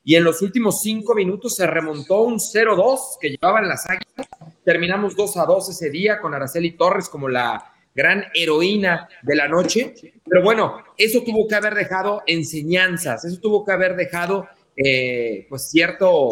y 0.05 0.15
en 0.15 0.25
los 0.25 0.43
últimos 0.43 0.83
cinco 0.83 1.15
minutos 1.15 1.57
se 1.57 1.67
remontó 1.67 2.21
un 2.23 2.39
0-2 2.39 3.19
que 3.19 3.31
llevaban 3.31 3.67
las 3.67 3.87
águilas, 3.87 4.29
terminamos 4.63 5.17
2-2 5.17 5.71
ese 5.71 5.89
día 5.89 6.21
con 6.21 6.35
Araceli 6.35 6.73
Torres 6.73 7.09
como 7.09 7.29
la 7.29 7.73
gran 7.99 8.27
heroína 8.33 9.09
de 9.23 9.35
la 9.35 9.49
noche. 9.49 9.93
Pero 10.25 10.43
bueno, 10.43 10.85
eso 10.97 11.23
tuvo 11.25 11.49
que 11.49 11.57
haber 11.57 11.75
dejado 11.75 12.23
enseñanzas, 12.27 13.25
eso 13.25 13.41
tuvo 13.41 13.65
que 13.65 13.73
haber 13.73 13.97
dejado 13.97 14.47
eh, 14.77 15.47
pues 15.49 15.69
cierto 15.69 16.31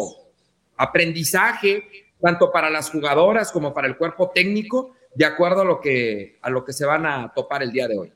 aprendizaje, 0.77 1.83
tanto 2.21 2.51
para 2.53 2.69
las 2.69 2.89
jugadoras 2.89 3.51
como 3.51 3.73
para 3.73 3.87
el 3.87 3.97
cuerpo 3.97 4.31
técnico, 4.33 4.93
de 5.13 5.25
acuerdo 5.25 5.61
a 5.61 5.65
lo 5.65 5.81
que, 5.81 6.37
a 6.41 6.49
lo 6.49 6.63
que 6.63 6.71
se 6.71 6.85
van 6.85 7.05
a 7.05 7.33
topar 7.35 7.61
el 7.63 7.73
día 7.73 7.89
de 7.89 7.97
hoy. 7.97 8.13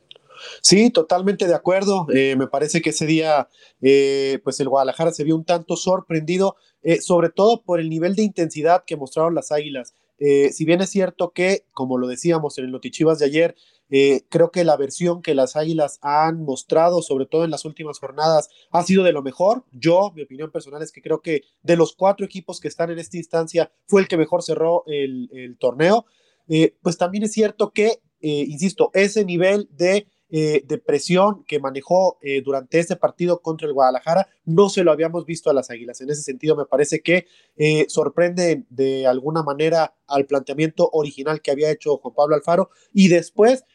Sí, 0.62 0.90
totalmente 0.90 1.46
de 1.46 1.54
acuerdo. 1.54 2.08
Eh, 2.14 2.36
me 2.38 2.48
parece 2.48 2.82
que 2.82 2.92
ese 2.92 3.06
día, 3.06 3.50
eh, 3.82 4.40
pues 4.46 4.60
el 4.62 4.70
Guadalajara 4.70 5.12
se 5.12 5.26
vio 5.26 5.36
un 5.36 5.44
tanto 5.44 5.76
sorprendido, 5.76 6.56
sobre 7.02 7.30
todo 7.30 7.62
por 7.62 7.80
el 7.80 7.90
nivel 7.90 8.16
de 8.16 8.24
intensidad 8.24 8.84
que 8.88 8.96
mostraron 8.96 9.36
las 9.36 9.52
Águilas. 9.52 9.94
Eh, 10.24 10.54
si 10.54 10.66
bien 10.66 10.82
es 10.82 10.92
cierto 10.92 11.32
que, 11.32 11.66
como 11.74 11.98
lo 11.98 12.08
decíamos 12.08 12.58
en 12.58 12.66
el 12.66 12.72
Notichivas 12.72 13.20
de 13.20 13.26
ayer, 13.26 13.56
Eh, 13.94 14.22
creo 14.30 14.52
que 14.52 14.64
la 14.64 14.78
versión 14.78 15.22
que 15.22 15.36
las 15.36 15.58
Águilas 15.58 16.00
han 16.02 16.46
mostrado, 16.46 17.02
sobre 17.02 17.26
todo 17.26 17.44
en 17.44 17.52
las 17.52 17.66
últimas 17.66 18.00
jornadas, 18.00 18.48
ha 18.72 18.84
sido 18.84 19.04
de 19.04 19.12
lo 19.12 19.22
mejor. 19.22 19.66
Yo, 19.74 20.14
mi 20.16 20.22
opinión 20.22 20.50
personal 20.50 20.82
es 20.82 20.94
que 20.94 21.02
creo 21.02 21.20
que 21.20 21.42
de 21.62 21.76
los 21.76 21.94
cuatro 21.94 22.26
equipos 22.26 22.62
que 22.62 22.70
están 22.70 22.90
en 22.90 23.00
esta 23.00 23.18
instancia 23.18 23.70
fue 23.88 24.00
el 24.00 24.08
que 24.08 24.16
mejor 24.16 24.44
cerró 24.44 24.84
el, 24.88 25.58
torneo. 25.60 26.06
Eh, 26.48 26.74
pues 26.82 26.98
también 26.98 27.26
es 27.26 27.34
cierto 27.34 27.72
que, 27.74 28.00
insisto, 28.22 28.92
ese 28.94 29.26
nivel 29.26 29.68
de 29.76 30.08
eh, 30.34 30.64
de 30.66 30.78
presión 30.78 31.44
que 31.46 31.60
manejó 31.60 32.18
eh, 32.22 32.42
durante 32.42 32.80
este 32.80 32.96
partido 32.96 33.42
contra 33.42 33.68
el 33.68 33.74
Guadalajara, 33.74 34.30
no 34.46 34.70
se 34.70 34.86
lo 34.86 34.94
habíamos 34.94 35.26
visto 35.26 35.50
a 35.50 35.54
las 35.54 35.70
Águilas. 35.70 36.00
En 36.00 36.10
ese 36.10 36.22
sentido, 36.22 36.56
me 36.56 36.64
parece 36.64 37.02
que 37.02 37.28
eh, 37.58 37.86
sorprende 37.90 38.64
de 38.70 39.08
alguna 39.08 39.44
manera 39.44 39.94
al 40.08 40.26
planteamiento 40.26 40.90
original 40.94 41.42
que 41.42 41.52
había 41.52 41.70
hecho 41.70 41.98
Juan 41.98 42.14
Pablo 42.16 42.36
Alfaro 42.36 42.70
y 42.94 43.10
después, 43.10 43.66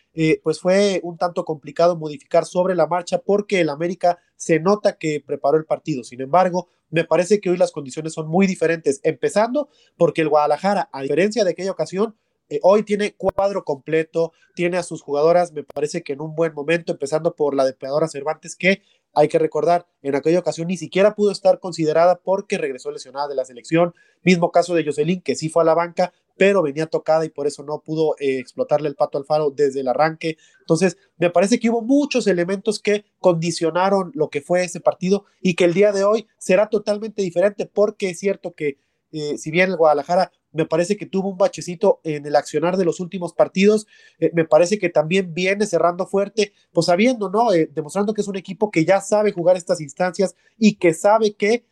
pues 0.43 0.61
fue 0.61 1.01
un 1.03 1.19
tanto 1.19 1.45
complicado 1.45 1.95
modificar 1.95 2.47
sobre 2.47 2.75
la 2.75 2.87
marcha 2.87 3.19
porque 3.19 3.61
el 3.61 3.69
América 3.69 4.19
se 4.35 4.59
nota 4.59 4.97
que 4.97 5.23
preparó 5.25 5.59
el 5.59 5.67
partido. 5.67 6.05
Sin 6.05 6.23
embargo, 6.23 6.71
me 6.89 7.05
parece 7.05 7.39
que 7.39 7.51
hoy 7.51 7.59
las 7.59 7.71
condiciones 7.71 8.15
son 8.15 8.29
muy 8.29 8.47
diferentes, 8.47 9.01
empezando 9.03 9.69
porque 9.99 10.23
el 10.23 10.31
Guadalajara, 10.31 10.89
a 10.91 11.03
diferencia 11.03 11.45
de 11.45 11.51
aquella 11.51 11.73
ocasión, 11.73 12.17
eh, 12.49 12.61
hoy 12.63 12.83
tiene 12.83 13.15
cuadro 13.15 13.65
completo, 13.65 14.33
tiene 14.55 14.77
a 14.77 14.83
sus 14.83 15.03
jugadoras, 15.03 15.53
me 15.53 15.65
parece 15.65 16.03
que 16.03 16.13
en 16.13 16.21
un 16.21 16.35
buen 16.35 16.55
momento, 16.55 16.93
empezando 16.93 17.35
por 17.35 17.55
la 17.55 17.65
depredadora 17.65 18.09
Cervantes, 18.09 18.57
que 18.57 18.83
hay 19.15 19.29
que 19.29 19.39
recordar, 19.39 19.87
en 20.03 20.15
aquella 20.15 20.39
ocasión 20.39 20.69
ni 20.69 20.77
siquiera 20.77 21.15
pudo 21.15 21.33
estar 21.33 21.59
considerada 21.59 22.21
porque 22.23 22.59
regresó 22.59 22.91
lesionada 22.91 23.29
de 23.29 23.35
la 23.35 23.47
selección. 23.47 23.95
Mismo 24.23 24.53
caso 24.53 24.75
de 24.75 24.85
Jocelyn, 24.85 25.23
que 25.23 25.35
sí 25.35 25.49
fue 25.49 25.63
a 25.63 25.65
la 25.65 25.75
banca, 25.75 26.13
pero 26.37 26.63
venía 26.63 26.87
tocada 26.87 27.25
y 27.25 27.31
por 27.31 27.47
eso 27.47 27.63
no 27.63 27.81
pudo 27.81 28.15
eh, 28.19 28.39
explotarle 28.39 28.89
el 28.89 28.95
pato 28.95 29.17
al 29.17 29.25
faro 29.25 29.51
desde 29.51 29.81
el 29.81 29.89
arranque. 29.89 30.37
Entonces, 30.61 30.99
me 31.17 31.31
parece 31.31 31.59
que 31.59 31.71
hubo 31.71 31.81
muchos 31.81 32.27
elementos 32.27 32.79
que 32.79 33.07
condicionaron 33.19 34.13
lo 34.15 34.29
que 34.29 34.43
fue 34.43 34.65
ese 34.65 34.81
partido 34.81 35.25
y 35.41 35.55
que 35.55 35.65
el 35.65 35.73
día 35.73 35.93
de 35.93 36.05
hoy 36.05 36.27
será 36.39 36.69
totalmente 36.69 37.23
diferente 37.23 37.65
porque 37.65 38.11
es 38.11 38.19
cierto 38.19 38.53
que 38.55 38.77
eh, 39.13 39.39
si 39.39 39.51
bien 39.51 39.71
el 39.71 39.77
Guadalajara 39.77 40.31
me 40.57 40.67
parece 40.67 40.97
que 40.97 41.07
tuvo 41.07 41.29
un 41.29 41.39
bachecito 41.39 42.01
en 42.03 42.27
el 42.27 42.35
accionar 42.35 42.77
de 42.77 42.85
los 42.85 43.01
últimos 43.01 43.33
partidos, 43.33 43.87
eh, 44.19 44.31
me 44.35 44.45
parece 44.45 44.79
que 44.79 44.89
también 44.89 45.35
viene 45.35 45.67
cerrando 45.67 46.07
fuerte, 46.07 46.53
pues 46.73 46.87
sabiendo, 46.87 47.31
¿no? 47.31 47.53
Eh, 47.53 47.71
demostrando 47.73 48.15
que 48.15 48.23
es 48.23 48.29
un 48.29 48.37
equipo 48.37 48.71
que 48.71 48.85
ya 48.85 49.01
sabe 49.01 49.33
jugar 49.33 49.57
estas 49.57 49.81
instancias 49.81 50.35
y 50.59 50.77
que 50.77 50.95
sabe 50.95 51.35
que, 51.35 51.65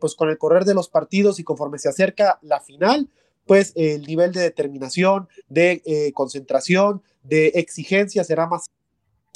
pues 0.00 0.14
con 0.14 0.30
el 0.30 0.38
correr 0.38 0.64
de 0.64 0.72
los 0.72 0.88
partidos 0.88 1.38
y 1.38 1.44
conforme 1.44 1.78
se 1.78 1.90
acerca 1.90 2.38
la 2.40 2.60
final, 2.60 3.10
pues 3.46 3.72
el 3.76 4.06
nivel 4.06 4.32
de 4.32 4.40
determinación, 4.40 5.28
de 5.48 6.12
concentración, 6.14 7.02
de 7.24 7.48
exigencia 7.48 8.24
será 8.24 8.46
más 8.46 8.66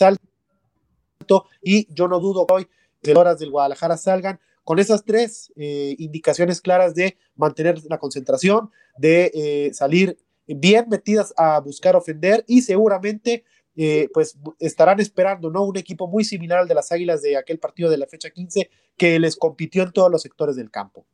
alto 0.00 1.46
y 1.62 1.92
yo 1.92 2.08
no 2.08 2.20
dudo 2.20 2.46
que 2.46 2.54
hoy 2.54 2.68
horas 3.12 3.38
del 3.38 3.50
Guadalajara 3.50 3.96
salgan 3.96 4.40
con 4.64 4.78
esas 4.78 5.04
tres 5.04 5.52
eh, 5.56 5.94
indicaciones 5.98 6.60
claras 6.60 6.94
de 6.94 7.16
mantener 7.36 7.78
la 7.88 7.98
concentración, 7.98 8.70
de 8.96 9.30
eh, 9.34 9.74
salir 9.74 10.16
bien 10.46 10.86
metidas 10.88 11.32
a 11.36 11.60
buscar 11.60 11.94
ofender 11.96 12.44
y 12.48 12.62
seguramente 12.62 13.44
eh, 13.76 14.08
pues 14.12 14.38
estarán 14.58 15.00
esperando 15.00 15.50
¿no? 15.50 15.64
un 15.64 15.76
equipo 15.76 16.06
muy 16.06 16.24
similar 16.24 16.60
al 16.60 16.68
de 16.68 16.74
las 16.74 16.92
Águilas 16.92 17.22
de 17.22 17.36
aquel 17.36 17.58
partido 17.58 17.90
de 17.90 17.98
la 17.98 18.06
fecha 18.06 18.30
15 18.30 18.70
que 18.96 19.18
les 19.18 19.36
compitió 19.36 19.82
en 19.82 19.92
todos 19.92 20.10
los 20.10 20.22
sectores 20.22 20.56
del 20.56 20.70
campo. 20.70 21.04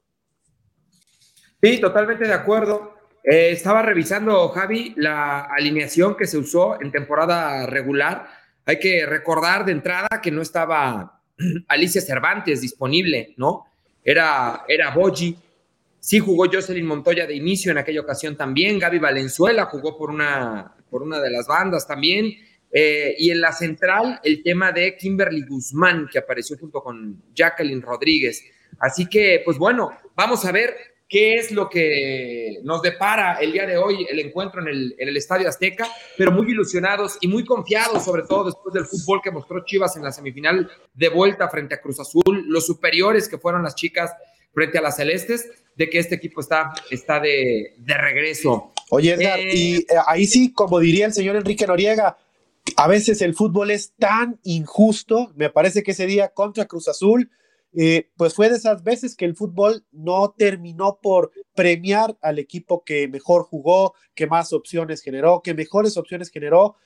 Sí, 1.62 1.80
totalmente 1.80 2.26
de 2.26 2.32
acuerdo. 2.32 2.94
estaba 3.22 3.82
revisando, 3.82 4.48
Javi, 4.50 4.94
la 4.96 5.40
alineación 5.40 6.16
que 6.16 6.26
se 6.26 6.38
usó 6.38 6.80
en 6.80 6.90
temporada 6.90 7.66
regular. 7.66 8.28
Hay 8.64 8.78
que 8.78 9.04
recordar 9.06 9.64
de 9.64 9.72
entrada 9.72 10.08
que 10.22 10.30
no 10.30 10.42
estaba 10.42 11.19
Alicia 11.68 12.00
Cervantes 12.00 12.60
disponible, 12.60 13.34
¿no? 13.36 13.66
Era, 14.04 14.64
era 14.68 14.90
Boji. 14.90 15.36
Sí 15.98 16.18
jugó 16.18 16.46
Jocelyn 16.50 16.86
Montoya 16.86 17.26
de 17.26 17.34
inicio 17.34 17.70
en 17.70 17.78
aquella 17.78 18.00
ocasión 18.00 18.36
también. 18.36 18.78
Gaby 18.78 18.98
Valenzuela 18.98 19.66
jugó 19.66 19.96
por 19.98 20.10
una, 20.10 20.74
por 20.90 21.02
una 21.02 21.20
de 21.20 21.30
las 21.30 21.46
bandas 21.46 21.86
también. 21.86 22.32
Eh, 22.72 23.14
y 23.18 23.30
en 23.30 23.40
la 23.40 23.52
central, 23.52 24.20
el 24.22 24.42
tema 24.42 24.72
de 24.72 24.96
Kimberly 24.96 25.44
Guzmán, 25.46 26.08
que 26.10 26.18
apareció 26.18 26.56
junto 26.56 26.82
con 26.82 27.22
Jacqueline 27.34 27.82
Rodríguez. 27.82 28.42
Así 28.78 29.06
que, 29.06 29.42
pues 29.44 29.58
bueno, 29.58 29.90
vamos 30.14 30.44
a 30.44 30.52
ver 30.52 30.74
qué 31.10 31.34
es 31.34 31.50
lo 31.50 31.68
que 31.68 32.60
nos 32.62 32.80
depara 32.82 33.34
el 33.40 33.52
día 33.52 33.66
de 33.66 33.76
hoy 33.76 34.06
el 34.08 34.20
encuentro 34.20 34.62
en 34.62 34.68
el, 34.68 34.94
en 34.96 35.08
el, 35.08 35.16
Estadio 35.16 35.48
Azteca, 35.48 35.88
pero 36.16 36.30
muy 36.30 36.48
ilusionados 36.52 37.18
y 37.20 37.26
muy 37.26 37.44
confiados, 37.44 38.04
sobre 38.04 38.22
todo 38.22 38.44
después 38.44 38.72
del 38.72 38.86
fútbol 38.86 39.20
que 39.20 39.32
mostró 39.32 39.64
Chivas 39.64 39.96
en 39.96 40.04
la 40.04 40.12
semifinal 40.12 40.70
de 40.94 41.08
vuelta 41.08 41.48
frente 41.48 41.74
a 41.74 41.80
Cruz 41.80 41.98
Azul, 41.98 42.44
los 42.46 42.64
superiores 42.64 43.28
que 43.28 43.38
fueron 43.38 43.64
las 43.64 43.74
chicas 43.74 44.12
frente 44.54 44.78
a 44.78 44.82
las 44.82 44.96
celestes, 44.96 45.50
de 45.74 45.90
que 45.90 45.98
este 45.98 46.14
equipo 46.14 46.40
está, 46.40 46.72
está 46.90 47.18
de, 47.18 47.74
de 47.78 47.94
regreso. 47.94 48.72
Oye, 48.90 49.14
Edgar, 49.14 49.40
eh, 49.40 49.50
y 49.52 49.76
eh, 49.78 49.86
ahí 50.06 50.26
sí, 50.26 50.52
como 50.52 50.78
diría 50.78 51.06
el 51.06 51.12
señor 51.12 51.36
Enrique 51.36 51.66
Noriega, 51.66 52.18
a 52.76 52.86
veces 52.86 53.20
el 53.22 53.34
fútbol 53.34 53.72
es 53.72 53.94
tan 53.98 54.38
injusto, 54.44 55.32
me 55.34 55.50
parece 55.50 55.82
que 55.82 55.90
ese 55.90 56.06
día 56.06 56.28
contra 56.28 56.66
Cruz 56.66 56.86
Azul, 56.86 57.30
eh, 57.72 58.10
pues 58.16 58.34
fue 58.34 58.48
de 58.48 58.56
esas 58.56 58.82
veces 58.82 59.14
que 59.14 59.24
el 59.24 59.36
fútbol 59.36 59.84
no 59.92 60.34
terminó 60.36 60.98
por 61.00 61.30
premiar 61.54 62.16
al 62.20 62.38
equipo 62.38 62.82
que 62.84 63.06
mejor 63.08 63.44
jugó, 63.44 63.94
que 64.14 64.26
más 64.26 64.52
opciones 64.52 65.02
generó, 65.02 65.42
que 65.42 65.54
mejores 65.54 65.96
opciones 65.96 66.30
generó. 66.30 66.76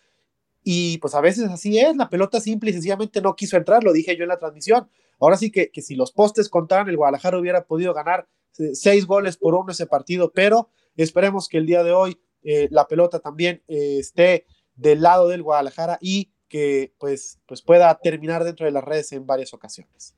Y 0.62 0.98
pues 0.98 1.14
a 1.14 1.20
veces 1.20 1.44
así 1.50 1.78
es, 1.78 1.96
la 1.96 2.08
pelota 2.08 2.40
simple 2.40 2.70
y 2.70 2.72
sencillamente 2.74 3.20
no 3.20 3.36
quiso 3.36 3.56
entrar, 3.56 3.84
lo 3.84 3.92
dije 3.92 4.16
yo 4.16 4.24
en 4.24 4.30
la 4.30 4.38
transmisión. 4.38 4.88
Ahora 5.20 5.36
sí 5.36 5.50
que, 5.50 5.70
que 5.70 5.82
si 5.82 5.94
los 5.94 6.12
postes 6.12 6.48
contaran, 6.48 6.88
el 6.88 6.96
Guadalajara 6.96 7.38
hubiera 7.38 7.66
podido 7.66 7.94
ganar 7.94 8.28
eh, 8.58 8.74
seis 8.74 9.06
goles 9.06 9.36
por 9.36 9.54
uno 9.54 9.72
ese 9.72 9.86
partido, 9.86 10.32
pero 10.32 10.70
esperemos 10.96 11.48
que 11.48 11.58
el 11.58 11.66
día 11.66 11.82
de 11.82 11.92
hoy 11.92 12.18
eh, 12.42 12.68
la 12.70 12.86
pelota 12.88 13.20
también 13.20 13.62
esté 13.68 14.46
del 14.74 15.02
lado 15.02 15.28
del 15.28 15.42
Guadalajara 15.42 15.98
y 16.00 16.32
que 16.48 16.94
pues, 16.98 17.40
pues 17.46 17.62
pueda 17.62 17.98
terminar 18.02 18.44
dentro 18.44 18.66
de 18.66 18.72
las 18.72 18.84
redes 18.84 19.12
en 19.12 19.26
varias 19.26 19.54
ocasiones. 19.54 20.14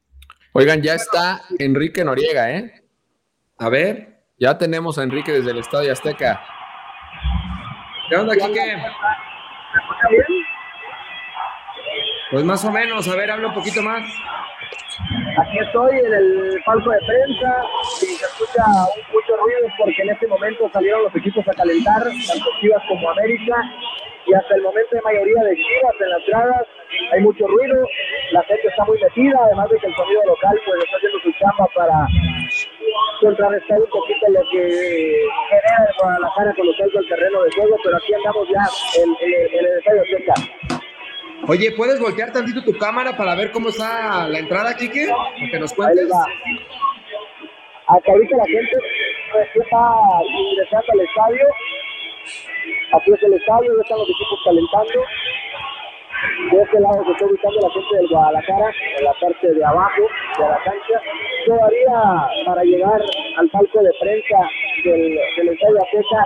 Oigan, 0.59 0.81
ya 0.81 0.95
está 0.95 1.43
Enrique 1.59 2.03
Noriega, 2.03 2.51
¿eh? 2.51 2.73
A 3.59 3.69
ver. 3.69 4.17
Ya 4.39 4.57
tenemos 4.57 4.99
a 4.99 5.03
Enrique 5.03 5.33
desde 5.33 5.51
el 5.51 5.59
Estadio 5.59 5.93
Azteca. 5.93 6.43
¿Qué 8.09 8.17
onda, 8.17 8.35
Quique? 8.35 8.77
Pues 12.31 12.45
más 12.45 12.65
o 12.65 12.71
menos, 12.71 13.07
a 13.07 13.17
ver, 13.17 13.31
habla 13.31 13.49
un 13.49 13.55
poquito 13.55 13.83
más. 13.83 14.03
Aquí 15.41 15.59
estoy 15.59 15.99
en 15.99 16.15
el 16.15 16.63
palco 16.65 16.91
de 16.91 16.99
prensa 17.07 17.63
y 18.03 18.07
se 18.07 18.25
escucha 18.25 18.65
mucho 19.13 19.37
ruido 19.37 19.69
porque 19.79 20.03
en 20.03 20.11
este 20.11 20.27
momento 20.27 20.71
salieron 20.73 21.03
los 21.03 21.17
equipos 21.17 21.47
a 21.49 21.53
calentar, 21.53 22.03
tanto 22.03 22.47
Chivas 22.61 22.83
como 22.89 23.11
América, 23.11 23.55
y 24.27 24.35
hasta 24.35 24.55
el 24.55 24.63
momento 24.63 24.97
hay 24.97 25.03
mayoría 25.03 25.43
de 25.45 25.57
Chivas 25.57 25.95
en 26.01 26.11
las 26.11 26.27
gradas 26.27 26.67
hay 27.13 27.21
mucho 27.21 27.47
ruido, 27.47 27.87
la 28.33 28.43
gente 28.45 28.69
está 28.69 28.85
muy 28.85 28.99
metida, 29.01 29.39
además 29.45 29.69
de 29.71 29.79
que 29.79 29.87
el 29.87 29.95
sonido 29.95 30.23
local 30.25 30.61
pues 30.65 30.85
está 30.85 30.97
haciendo 30.97 31.19
su 31.21 31.33
chamba 31.33 31.67
para 31.75 32.07
contrarrestar 33.21 33.81
un 33.81 33.91
poquito 33.91 34.27
lo 34.31 34.41
que 34.51 35.29
genera 35.51 35.87
el 35.89 35.95
Guadalajara 36.01 36.55
con 36.55 36.67
los 36.67 36.77
del 36.79 37.09
terreno 37.09 37.43
de 37.43 37.51
juego, 37.53 37.77
pero 37.85 37.97
aquí 37.97 38.15
andamos 38.15 38.49
ya 38.49 39.03
en, 39.03 39.59
el 39.59 39.79
estadio 39.79 40.03
cerca. 40.11 40.35
Oye, 41.49 41.71
¿puedes 41.77 42.01
voltear 42.01 42.33
tantito 42.33 42.63
tu 42.65 42.77
cámara 42.79 43.17
para 43.17 43.35
ver 43.35 43.53
cómo 43.53 43.69
está 43.69 44.27
la 44.29 44.39
entrada, 44.39 44.75
Kike? 44.75 45.07
Que 45.51 45.59
nos 45.59 45.73
cuentes. 45.75 46.11
Acá 47.89 48.13
ahorita 48.13 48.37
la 48.37 48.45
gente 48.47 48.77
está 49.55 49.79
ingresando 50.25 50.93
al 50.93 51.01
estadio. 51.01 51.47
Aquí 52.93 53.13
es 53.13 53.23
el 53.23 53.35
estadio, 53.35 53.77
ya 53.77 53.83
están 53.83 53.99
los 53.99 54.11
equipos 54.11 54.39
calentando. 54.45 55.01
De 56.51 56.63
este 56.63 56.81
lado 56.81 57.05
se 57.05 57.13
está 57.13 57.27
ubicando 57.27 57.61
la 57.61 57.71
gente 57.71 57.97
del 57.97 58.09
Guadalajara, 58.09 58.71
en 58.99 59.05
la 59.05 59.13
parte 59.21 59.53
de 59.53 59.65
abajo 59.65 60.03
de 60.39 60.49
la 60.49 60.59
cancha. 60.65 60.99
Todavía 61.47 62.29
para 62.47 62.65
llegar 62.65 63.01
al 63.39 63.49
palco 63.51 63.83
de 63.83 63.93
prensa 64.01 64.39
del, 64.85 65.19
del 65.37 65.49
Estadio 65.49 65.83
Azteca 65.83 66.25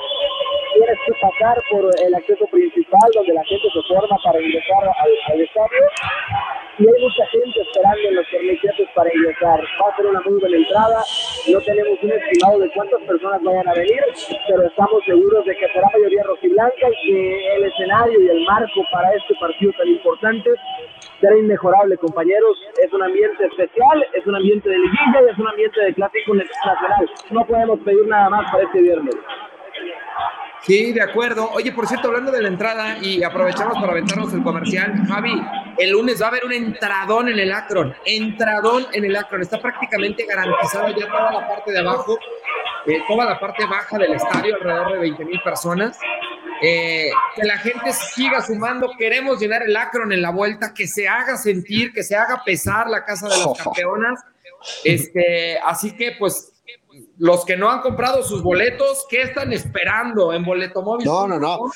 tienes 0.75 0.99
que 1.05 1.13
pasar 1.21 1.57
por 1.71 1.91
el 2.07 2.15
acceso 2.15 2.47
principal 2.47 3.11
donde 3.15 3.35
la 3.35 3.45
gente 3.45 3.69
se 3.73 3.83
forma 3.93 4.17
para 4.23 4.41
ingresar 4.41 4.85
al, 4.85 5.41
estadio 5.41 5.85
y 6.81 6.89
hay 6.89 7.03
mucha 7.03 7.27
gente 7.27 7.61
esperando 7.61 8.09
en 8.09 8.15
los 8.17 8.27
torniquetes 8.31 8.89
para 8.95 9.15
ingresar. 9.15 9.61
Va 9.61 9.93
a 9.93 9.97
ser 9.97 10.07
una 10.07 10.21
muy 10.23 10.41
buena 10.41 10.57
entrada, 10.57 11.05
no 11.53 11.61
tenemos 11.61 11.99
un 12.03 12.13
estimado 12.13 12.59
de 12.59 12.71
cuántas 12.73 13.01
personas 13.03 13.43
vayan 13.43 13.69
a 13.69 13.75
venir, 13.75 14.01
pero 14.49 14.63
estamos 14.65 15.05
seguros 15.05 15.45
de 15.45 15.57
que 15.57 15.69
será 15.69 15.87
mayoría 15.93 16.23
rojiblanca 16.25 16.89
y 16.89 17.07
que 17.07 17.57
el 17.57 17.65
escenario 17.65 18.21
y 18.21 18.29
el 18.29 18.45
marco 18.47 18.81
para 18.93 19.13
este 19.13 19.35
partido 19.39 19.73
tan 19.77 19.89
importante 19.89 20.51
será 21.21 21.37
inmejorable, 21.37 21.99
compañeros. 21.99 22.57
Es 22.83 22.91
un 22.93 23.03
ambiente 23.03 23.45
especial, 23.45 24.07
es 24.15 24.27
un 24.27 24.37
ambiente 24.37 24.71
de 24.71 24.79
liguilla 24.79 25.21
y 25.27 25.31
es 25.33 25.39
un 25.39 25.49
ambiente 25.49 25.81
de 25.83 25.95
clásico 25.95 26.35
nacional. 26.35 27.11
No 27.31 27.47
podemos 27.47 27.79
pedir 27.81 28.07
nada 28.07 28.31
más 28.31 28.51
para 28.51 28.65
este 28.65 28.81
viernes. 28.81 29.15
Sí, 30.63 30.93
de 30.93 31.03
acuerdo. 31.03 31.51
Oye, 31.53 31.73
por 31.73 31.87
cierto, 31.87 32.09
hablando 32.09 32.31
de 32.31 32.43
la 32.43 32.49
entrada 32.49 32.99
y 32.99 33.23
aprovechamos 33.23 33.75
para 33.79 33.93
aventarnos 33.93 34.33
el 34.35 34.43
comercial, 34.43 34.93
Javi, 35.09 35.43
el 35.79 35.91
lunes 35.91 36.21
va 36.21 36.27
a 36.27 36.29
haber 36.29 36.45
un 36.45 36.53
entradón 36.53 37.29
en 37.29 37.39
el 37.39 37.51
Akron, 37.53 37.95
entradón 38.05 38.87
en 38.93 39.05
el 39.05 39.17
Akron, 39.17 39.41
está 39.41 39.61
prácticamente 39.61 40.27
garantizada 40.27 40.91
ya 40.91 41.09
toda 41.09 41.33
la 41.33 41.49
parte 41.49 41.73
de 41.73 41.79
abajo, 41.79 42.19
eh, 42.87 42.99
toda 43.09 43.25
la 43.25 43.41
parte 43.41 43.65
baja 43.65 43.97
del 43.97 44.13
estadio, 44.13 44.57
alrededor 44.57 44.93
de 44.93 44.99
20 44.99 45.25
mil 45.25 45.41
personas. 45.43 45.99
Eh, 46.63 47.11
que 47.35 47.45
la 47.45 47.57
gente 47.57 47.91
siga 47.95 48.43
sumando, 48.43 48.91
queremos 48.99 49.41
llenar 49.41 49.63
el 49.63 49.75
Akron 49.75 50.13
en 50.13 50.21
la 50.21 50.31
vuelta, 50.31 50.75
que 50.75 50.87
se 50.87 51.09
haga 51.09 51.39
sentir, 51.39 51.91
que 51.95 52.03
se 52.03 52.15
haga 52.15 52.43
pesar 52.45 52.87
la 52.87 53.07
casa 53.07 53.29
de 53.29 53.39
las 53.39 53.59
campeonas. 53.65 54.21
Este, 54.85 55.59
así 55.65 55.97
que 55.97 56.17
pues 56.19 56.53
los 57.19 57.45
que 57.45 57.57
no 57.57 57.71
han 57.71 57.81
comprado 57.81 58.23
sus 58.23 58.43
boletos, 58.43 59.07
¿qué 59.09 59.23
están 59.23 59.53
esperando 59.53 60.33
en 60.33 60.45
Boleto 60.45 60.83
Móvil? 60.83 61.07
No, 61.07 61.27
no, 61.27 61.39
no. 61.39 61.71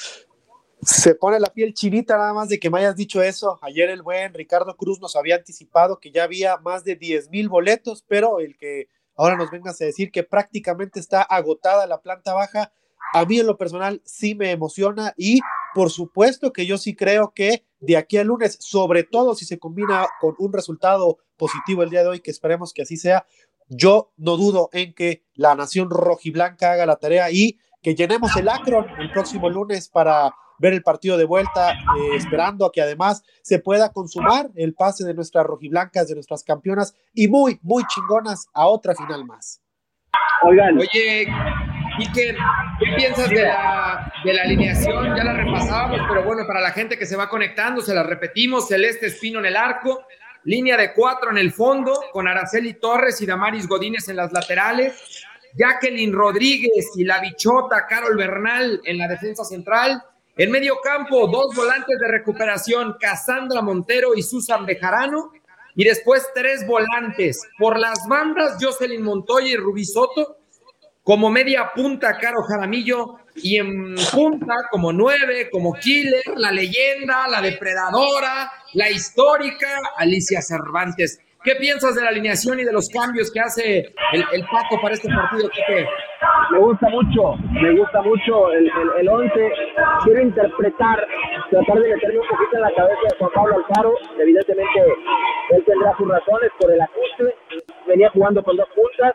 Se 0.83 1.15
pone 1.15 1.41
la 1.41 1.49
piel 1.49 1.73
chinita 1.73 2.17
nada 2.17 2.35
más 2.35 2.49
de 2.49 2.59
que 2.59 2.69
me 2.69 2.79
hayas 2.79 2.97
dicho 2.97 3.23
eso. 3.23 3.59
Ayer 3.63 3.89
el 3.91 4.03
buen 4.03 4.35
Ricardo 4.35 4.77
Cruz 4.77 5.01
nos 5.01 5.17
había 5.17 5.37
anticipado 5.37 5.99
que 5.99 6.11
ya 6.11 6.25
había 6.25 6.59
más 6.59 6.85
de 6.85 6.97
10 6.97 7.31
mil 7.31 7.49
boletos, 7.49 8.05
pero 8.07 8.41
el 8.41 8.57
que 8.57 8.89
ahora 9.17 9.37
nos 9.37 9.51
vengas 9.51 9.81
a 9.81 9.85
decir 9.85 10.11
que 10.11 10.25
prácticamente 10.25 11.01
está 11.01 11.23
agotada 11.23 11.87
la 11.87 12.01
planta 12.01 12.35
baja, 12.35 12.73
a 13.15 13.25
mí 13.25 13.39
en 13.39 13.47
lo 13.47 13.57
personal 13.57 14.03
sí 14.05 14.35
me 14.35 14.51
emociona 14.51 15.15
y 15.17 15.41
por 15.75 15.91
supuesto 15.91 16.53
que 16.53 16.67
yo 16.67 16.79
sí 16.79 16.95
creo 16.95 17.33
que 17.35 17.65
de 17.81 17.97
aquí 17.97 18.17
al 18.17 18.29
lunes, 18.29 18.57
sobre 18.61 19.05
todo 19.05 19.35
si 19.35 19.45
se 19.45 19.59
combina 19.59 20.07
con 20.21 20.35
un 20.39 20.53
resultado 20.53 21.19
positivo 21.37 21.83
el 21.83 21.91
día 21.91 22.03
de 22.03 22.09
hoy, 22.09 22.21
que 22.21 22.31
esperemos 22.31 22.73
que 22.73 22.83
así 22.83 22.97
sea, 22.97 23.27
yo 23.69 24.13
no 24.17 24.37
dudo 24.37 24.69
en 24.73 24.95
que 24.95 25.25
la 25.35 25.55
nación 25.55 25.91
rojiblanca 25.91 26.73
haga 26.73 26.87
la 26.87 26.97
tarea 26.97 27.31
y 27.31 27.59
que 27.83 27.95
llenemos 27.95 28.35
el 28.37 28.49
Akron 28.49 28.87
el 28.99 29.11
próximo 29.13 29.51
lunes 29.51 29.89
para 29.89 30.35
ver 30.59 30.73
el 30.73 30.83
partido 30.83 31.17
de 31.17 31.25
vuelta, 31.25 31.73
eh, 31.73 32.17
esperando 32.17 32.67
a 32.67 32.73
que 32.73 32.81
además 32.81 33.23
se 33.43 33.59
pueda 33.59 33.93
consumar 33.93 34.51
el 34.55 34.75
pase 34.75 35.05
de 35.05 35.15
nuestras 35.15 35.45
rojiblancas, 35.45 36.09
de 36.09 36.15
nuestras 36.15 36.43
campeonas 36.45 36.95
y 37.13 37.29
muy, 37.29 37.59
muy 37.63 37.85
chingonas 37.87 38.49
a 38.55 38.67
otra 38.67 38.95
final 38.95 39.25
más. 39.25 39.61
Oigan. 40.43 40.79
Oye, 40.79 41.27
¿y 41.99 42.13
qué, 42.13 42.37
piensas 42.97 43.29
de 43.31 43.43
la, 43.43 44.13
de 44.25 44.35
la 44.35 44.43
alineación? 44.43 45.17
Ya 45.17 45.25
la 45.25 45.33
repasábamos, 45.33 46.01
pero 46.09 46.25
bueno, 46.25 46.47
para 46.47 46.61
la 46.61 46.71
gente 46.71 46.99
que 46.99 47.07
se 47.07 47.17
va 47.17 47.29
conectando, 47.29 47.81
se 47.81 47.95
la 47.95 48.03
repetimos, 48.03 48.69
Celeste 48.69 49.07
Espino 49.07 49.41
en 49.41 49.47
el 49.47 49.57
arco, 49.57 50.05
Línea 50.45 50.77
de 50.77 50.93
cuatro 50.93 51.31
en 51.31 51.39
el 51.39 51.53
fondo, 51.53 52.05
con 52.13 52.29
Araceli 52.29 52.75
Torres 52.75 53.21
y 53.21 53.27
Damaris 53.27 53.67
Godínez 53.67 54.09
en 54.09 54.17
las 54.17 54.33
laterales. 54.33 55.25
Jacqueline 55.57 56.13
Rodríguez 56.13 56.91
y 56.97 57.05
la 57.05 57.21
bichota 57.21 57.87
Carol 57.89 58.17
Bernal 58.17 58.81
en 58.85 58.99
la 58.99 59.09
defensa 59.09 59.45
central. 59.45 60.03
En 60.37 60.51
medio 60.51 60.81
campo, 60.83 61.29
dos 61.29 61.55
volantes 61.55 61.99
de 61.99 62.09
recuperación, 62.09 62.97
Cassandra 63.01 63.63
Montero 63.63 64.15
y 64.15 64.23
Susan 64.23 64.67
Bejarano. 64.67 65.33
Y 65.77 65.85
después 65.85 66.27
tres 66.35 66.67
volantes. 66.67 67.41
Por 67.59 67.79
las 67.79 68.07
bandas, 68.09 68.59
Jocelyn 68.61 69.03
Montoya 69.03 69.49
y 69.49 69.57
Rubí 69.57 69.85
Soto. 69.85 70.39
Como 71.03 71.31
media 71.31 71.73
punta, 71.75 72.19
Caro 72.19 72.43
Jaramillo. 72.43 73.19
Y 73.37 73.59
en 73.59 73.95
punta, 74.13 74.55
como 74.71 74.93
nueve, 74.93 75.49
como 75.51 75.75
killer, 75.75 76.23
la 76.37 76.53
leyenda, 76.53 77.27
la 77.29 77.41
depredadora, 77.41 78.51
la 78.75 78.91
histórica 78.91 79.69
Alicia 79.97 80.41
Cervantes. 80.41 81.21
¿Qué 81.45 81.57
piensas 81.57 81.95
de 81.95 82.01
la 82.01 82.09
alineación 82.09 82.59
y 82.59 82.65
de 82.65 82.73
los 82.73 82.89
cambios 82.89 83.31
que 83.31 83.39
hace 83.39 83.93
el, 84.13 84.25
el 84.33 84.47
Paco 84.47 84.81
para 84.81 84.95
este 84.95 85.09
partido, 85.13 85.51
Me 86.53 86.59
gusta 86.59 86.89
mucho, 86.89 87.37
me 87.61 87.77
gusta 87.79 88.01
mucho 88.01 88.51
el, 88.51 88.71
el, 88.99 89.09
once. 89.11 89.53
Quiero 90.05 90.23
interpretar, 90.23 91.07
tratar 91.51 91.81
de 91.81 91.95
meterme 91.95 92.21
un 92.21 92.29
poquito 92.29 92.57
en 92.57 92.63
la 92.63 92.75
cabeza 92.75 93.01
de 93.11 93.19
Juan 93.19 93.31
Pablo 93.35 93.57
Alfaro. 93.57 93.95
Evidentemente, 94.19 94.81
él 95.51 95.63
tendrá 95.67 95.95
sus 95.99 96.09
razones 96.09 96.51
por 96.59 96.73
el 96.73 96.81
ajuste. 96.81 97.37
Venía 97.89 98.09
jugando 98.09 98.43
con 98.43 98.57
dos 98.57 98.69
puntas. 98.75 99.15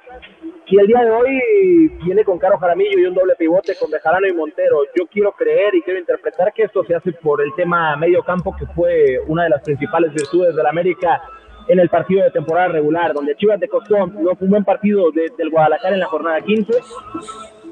Y 0.72 0.80
el 0.80 0.86
día 0.86 1.02
de 1.02 1.10
hoy 1.10 1.88
viene 2.06 2.24
con 2.24 2.38
Caro 2.38 2.60
Jaramillo 2.60 3.00
y 3.00 3.06
un 3.06 3.16
doble 3.16 3.34
pivote 3.36 3.76
con 3.80 3.90
Bejarano 3.90 4.28
y 4.28 4.34
Montero. 4.34 4.84
Yo 4.96 5.08
quiero 5.08 5.32
creer 5.32 5.74
y 5.74 5.82
quiero 5.82 6.00
interpretar 6.00 6.54
que 6.54 6.64
esto 6.64 6.84
se 6.84 6.94
hace 6.94 7.12
por 7.12 7.42
el 7.42 7.50
tema 7.56 7.96
medio 7.96 8.22
campo, 8.22 8.56
que 8.56 8.68
fue 8.68 9.20
una 9.26 9.46
de 9.46 9.50
las 9.50 9.64
principales 9.64 10.14
virtudes 10.14 10.56
del 10.56 10.68
América 10.68 11.24
en 11.68 11.80
el 11.80 11.90
partido 11.90 12.24
de 12.24 12.30
temporada 12.30 12.68
regular, 12.68 13.14
donde 13.14 13.36
Chivas 13.36 13.60
de 13.60 13.68
Costón 13.68 14.14
no 14.24 14.36
fue 14.36 14.46
un 14.46 14.52
buen 14.52 14.64
partido 14.64 15.12
del 15.12 15.50
Guadalajara 15.50 15.96
en 15.96 16.02
la 16.02 16.08
jornada 16.08 16.40
15. 16.42 16.72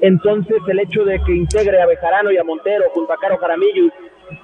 Entonces, 0.00 0.56
el 0.66 0.80
hecho 0.80 1.04
de 1.04 1.20
que 1.24 1.36
integre 1.36 1.80
a 1.80 1.86
Bejarano 1.86 2.32
y 2.32 2.36
a 2.36 2.42
Montero 2.42 2.84
junto 2.94 3.12
a 3.12 3.16
Caro 3.16 3.38
Jaramillo 3.38 3.92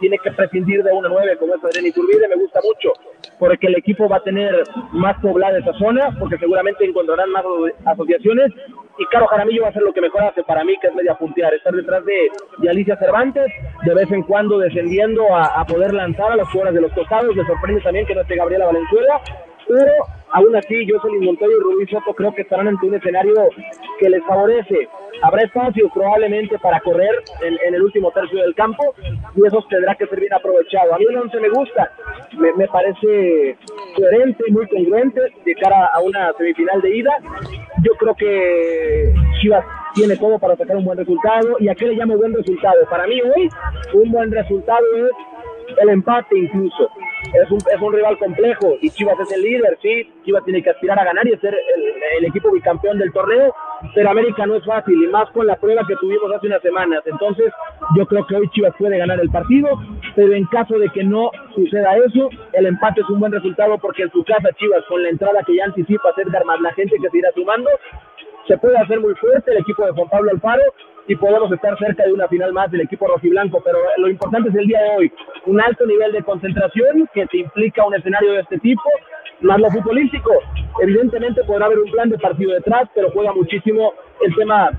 tiene 0.01 0.19
que 0.19 0.31
prescindir 0.33 0.83
de 0.83 0.93
una 0.93 1.09
nueve 1.09 1.37
como 1.39 1.55
es 1.55 1.65
Adrián 1.65 1.87
Iturbide, 1.87 2.29
me 2.29 2.37
gusta 2.37 2.61
mucho, 2.63 2.93
porque 3.39 3.67
el 3.67 3.77
equipo 3.77 4.09
va 4.09 4.17
a 4.17 4.23
tener 4.23 4.65
más 4.93 5.19
poblada 5.21 5.59
esa 5.59 5.73
zona, 5.75 6.15
porque 6.19 6.39
seguramente 6.39 6.85
encontrarán 6.85 7.31
más 7.31 7.45
asociaciones, 7.85 8.53
y 8.99 9.07
Caro 9.07 9.27
Jaramillo 9.27 9.63
va 9.63 9.69
a 9.69 9.71
hacer 9.71 9.83
lo 9.83 9.93
que 9.93 10.01
mejor 10.01 10.23
hace 10.23 10.43
para 10.45 10.65
mí, 10.65 10.75
que 10.81 10.89
es 10.89 10.95
media 10.95 11.15
puntear, 11.15 11.53
estar 11.55 11.73
detrás 11.73 12.05
de, 12.05 12.69
Alicia 12.69 12.97
Cervantes, 12.97 13.47
de 13.85 13.95
vez 13.95 14.11
en 14.11 14.23
cuando 14.23 14.59
descendiendo 14.59 15.35
a, 15.35 15.61
a 15.61 15.65
poder 15.65 15.93
lanzar 15.93 16.33
a 16.33 16.37
las 16.37 16.49
jugadoras 16.49 16.75
de 16.75 16.81
los 16.81 16.93
costados, 16.93 17.35
me 17.35 17.47
sorprende 17.47 17.83
también 17.83 18.07
que 18.07 18.15
no 18.15 18.23
esté 18.23 18.37
Gabriela 18.37 18.67
Valenzuela, 18.67 19.21
pero 19.69 19.93
aún 20.35 20.55
así 20.57 20.87
Jocelyn 20.89 21.25
Montoya 21.25 21.55
y 21.57 21.63
Rubí 21.63 21.87
Soto 21.87 22.13
creo 22.13 22.35
que 22.35 22.43
estarán 22.43 22.69
ante 22.69 22.87
un 22.87 22.95
escenario 22.95 23.35
que 23.99 24.11
les 24.11 24.23
favorece. 24.25 24.89
Habrá 25.23 25.43
espacio 25.43 25.89
probablemente 25.95 26.59
para 26.59 26.81
correr 26.81 27.15
en, 27.43 27.75
el 27.75 27.83
último 27.83 28.11
tercio 28.11 28.43
del 28.43 28.55
campo 28.55 28.95
y 29.37 29.47
eso 29.47 29.65
tendrá 29.71 29.95
que 29.95 30.07
ser 30.07 30.19
bien 30.19 30.35
aprovechado. 30.35 30.93
A 30.93 30.99
mí 30.99 31.07
el 31.09 31.17
11 31.17 31.41
me 31.41 31.49
gusta, 31.51 31.93
me, 32.37 32.67
parece 32.67 33.57
coherente, 33.97 34.45
muy 34.51 34.67
congruente 34.67 35.21
de 35.45 35.55
cara 35.55 35.87
a 35.95 36.01
una 36.01 36.33
semifinal 36.33 36.81
de 36.83 36.97
ida. 36.97 37.13
Yo 37.83 37.93
creo 37.95 38.15
que 38.17 39.15
Chivas 39.41 39.65
tiene 39.95 40.17
todo 40.17 40.39
para 40.41 40.57
sacar 40.57 40.77
un 40.77 40.85
buen 40.85 40.99
resultado. 40.99 41.57
¿Y 41.61 41.69
a 41.69 41.77
qué 41.77 41.87
le 41.87 41.95
llamo 41.95 42.17
buen 42.17 42.35
resultado? 42.35 42.77
Para 42.91 43.07
mí 43.07 43.21
hoy 43.23 43.49
un 43.95 44.11
buen 44.11 44.33
resultado 44.33 44.85
es 44.97 45.79
el 45.81 45.89
empate 45.91 46.37
incluso. 46.37 46.91
Es 47.33 47.51
un, 47.51 47.59
es 47.59 47.81
un 47.81 47.93
rival 47.93 48.19
complejo 48.19 48.77
y 48.81 48.91
Chivas 48.91 49.19
es 49.21 49.33
el 49.33 49.43
líder, 49.43 49.79
sí, 49.83 50.09
Chivas 50.25 50.45
tiene 50.45 50.63
que 50.63 50.71
aspirar 50.71 50.99
a 50.99 51.05
ganar 51.05 51.27
y 51.27 51.37
ser 51.39 51.55
el, 51.55 52.25
equipo 52.25 52.51
bicampeón 52.53 52.99
del 52.99 53.13
torneo, 53.13 53.55
pero 53.95 54.11
América 54.11 54.47
no 54.47 54.55
es 54.55 54.65
fácil 54.65 54.95
y 55.03 55.09
más 55.09 55.29
con 55.31 55.47
la 55.47 55.57
prueba 55.57 55.83
que 55.87 55.97
tuvimos 55.97 56.31
hace 56.33 56.47
unas 56.47 56.63
semanas. 56.63 57.03
Entonces 57.07 57.53
yo 57.97 58.07
creo 58.07 58.27
que 58.27 58.37
hoy 58.37 58.49
Chivas 58.51 58.75
puede 58.79 58.99
ganar 58.99 59.21
el 59.21 59.31
partido, 59.31 59.69
pero 60.15 60.33
en 60.33 60.45
caso 60.47 60.79
de 60.79 60.89
que 60.91 61.05
no 61.05 61.31
suceda 61.55 61.97
eso, 61.97 62.31
el 62.53 62.67
empate 62.67 63.01
es 63.01 63.09
un 63.09 63.21
buen 63.21 63.33
resultado 63.33 63.79
porque 63.79 64.03
en 64.03 64.11
su 64.11 64.25
casa 64.25 64.51
Chivas 64.59 64.85
con 64.89 65.03
la 65.03 65.11
entrada 65.11 65.43
que 65.45 65.57
ya 65.57 65.65
anticipa 65.65 66.15
Edgar 66.17 66.45
más 66.45 66.61
la 66.61 66.73
gente 66.75 66.97
que 67.01 67.11
se 67.11 67.19
irá 67.19 67.31
sumando, 67.33 67.71
se 68.47 68.57
puede 68.59 68.79
hacer 68.79 69.01
muy 69.01 69.15
fuerte 69.15 69.51
el 69.51 69.59
equipo 69.59 69.85
de 69.85 69.93
Juan 69.93 70.09
Pablo 70.09 70.31
Alfaro 70.31 70.63
y 71.07 71.17
podemos 71.17 71.51
estar 71.53 71.79
cerca 71.79 72.05
de 72.05 72.13
una 72.13 72.29
final 72.29 72.53
más 72.53 72.71
del 72.71 72.83
equipo 72.83 73.07
rojiblanco, 73.07 73.61
pero 73.65 73.79
lo 73.99 74.09
importante 74.09 74.49
es 74.49 74.55
el 74.55 74.67
día 74.67 74.83
de 74.83 74.91
hoy, 74.97 75.13
un 75.47 75.61
alto 75.61 75.87
nivel 75.87 76.13
de 76.13 76.23
concentración 76.23 77.09
que 77.13 77.27
te 77.27 77.39
implica 77.39 77.87
un 77.87 77.95
escenario 77.95 78.33
de 78.33 78.41
este 78.41 78.59
tipo, 78.59 78.83
más 79.41 79.61
lo 79.61 79.71
futbolístico. 79.71 80.31
Evidentemente 80.83 81.45
podrá 81.45 81.67
haber 81.67 81.79
un 81.79 81.91
plan 81.91 82.09
de 82.09 82.19
partido 82.19 82.53
detrás, 82.53 82.89
pero 82.95 83.11
juega 83.11 83.33
muchísimo 83.33 83.93
el 84.23 84.35
tema 84.35 84.71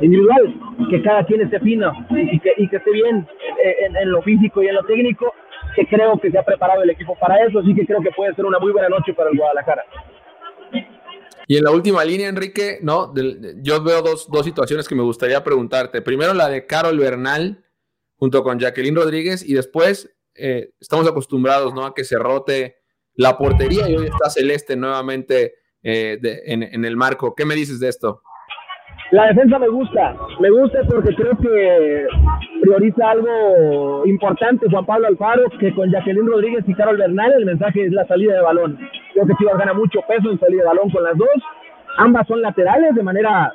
individual, 0.00 0.54
que 0.90 1.02
cada 1.02 1.24
quien 1.24 1.42
esté 1.42 1.60
fino 1.60 1.92
y 2.10 2.38
que, 2.40 2.52
y 2.56 2.68
que 2.68 2.76
esté 2.76 2.90
bien 2.90 3.26
en, 3.62 3.96
en, 3.96 4.10
lo 4.10 4.20
físico 4.22 4.62
y 4.62 4.68
en 4.68 4.74
lo 4.74 4.82
técnico, 4.84 5.32
que 5.76 5.86
creo 5.86 6.18
que 6.18 6.30
se 6.30 6.38
ha 6.38 6.42
preparado 6.42 6.82
el 6.82 6.90
equipo 6.90 7.16
para 7.16 7.42
eso, 7.44 7.60
así 7.60 7.74
que 7.74 7.86
creo 7.86 8.00
que 8.00 8.10
puede 8.10 8.34
ser 8.34 8.44
una 8.44 8.58
muy 8.58 8.72
buena 8.72 8.88
noche 8.88 9.14
para 9.14 9.30
el 9.30 9.38
Guadalajara. 9.38 9.84
Y 11.52 11.58
en 11.58 11.64
la 11.64 11.70
última 11.70 12.02
línea, 12.02 12.30
Enrique, 12.30 12.78
no, 12.80 13.12
yo 13.60 13.82
veo 13.82 14.00
dos, 14.00 14.26
situaciones 14.42 14.88
que 14.88 14.94
me 14.94 15.02
gustaría 15.02 15.44
preguntarte. 15.44 16.00
Primero 16.00 16.32
la 16.32 16.48
de 16.48 16.66
Carol 16.66 16.98
Bernal 16.98 17.62
junto 18.16 18.42
con 18.42 18.58
Jacqueline 18.58 18.96
Rodríguez 18.96 19.46
y 19.46 19.52
después 19.52 20.16
eh, 20.34 20.70
estamos 20.80 21.06
acostumbrados 21.06 21.74
¿no? 21.74 21.84
a 21.84 21.94
que 21.94 22.04
se 22.04 22.18
rote 22.18 22.76
la 23.16 23.36
portería 23.36 23.86
y 23.86 23.96
hoy 23.96 24.06
está 24.06 24.30
Celeste 24.30 24.76
nuevamente 24.76 25.56
eh, 25.82 26.18
en, 26.46 26.86
el 26.86 26.96
marco. 26.96 27.34
¿Qué 27.34 27.44
me 27.44 27.54
dices 27.54 27.80
de 27.80 27.90
esto? 27.90 28.22
La 29.10 29.26
defensa 29.26 29.58
me 29.58 29.68
gusta, 29.68 30.16
me 30.40 30.48
gusta 30.48 30.78
porque 30.88 31.14
creo 31.14 31.36
que 31.36 32.06
prioriza 32.62 33.10
algo 33.10 34.06
importante 34.06 34.70
Juan 34.70 34.86
Pablo 34.86 35.06
Alfaro, 35.08 35.50
que 35.60 35.74
con 35.74 35.90
Jacqueline 35.90 36.28
Rodríguez 36.28 36.64
y 36.66 36.72
Carol 36.72 36.96
Bernal 36.96 37.30
el 37.34 37.44
mensaje 37.44 37.84
es 37.84 37.92
la 37.92 38.06
salida 38.06 38.36
de 38.36 38.40
balón. 38.40 38.78
Creo 39.12 39.26
que 39.26 39.34
Chivas 39.38 39.58
gana 39.58 39.74
mucho 39.74 40.00
peso 40.02 40.30
en 40.30 40.40
salida 40.40 40.62
de 40.62 40.68
balón 40.68 40.90
con 40.90 41.02
las 41.04 41.16
dos. 41.16 41.28
Ambas 41.98 42.26
son 42.26 42.40
laterales 42.40 42.94
de 42.94 43.02
manera 43.02 43.52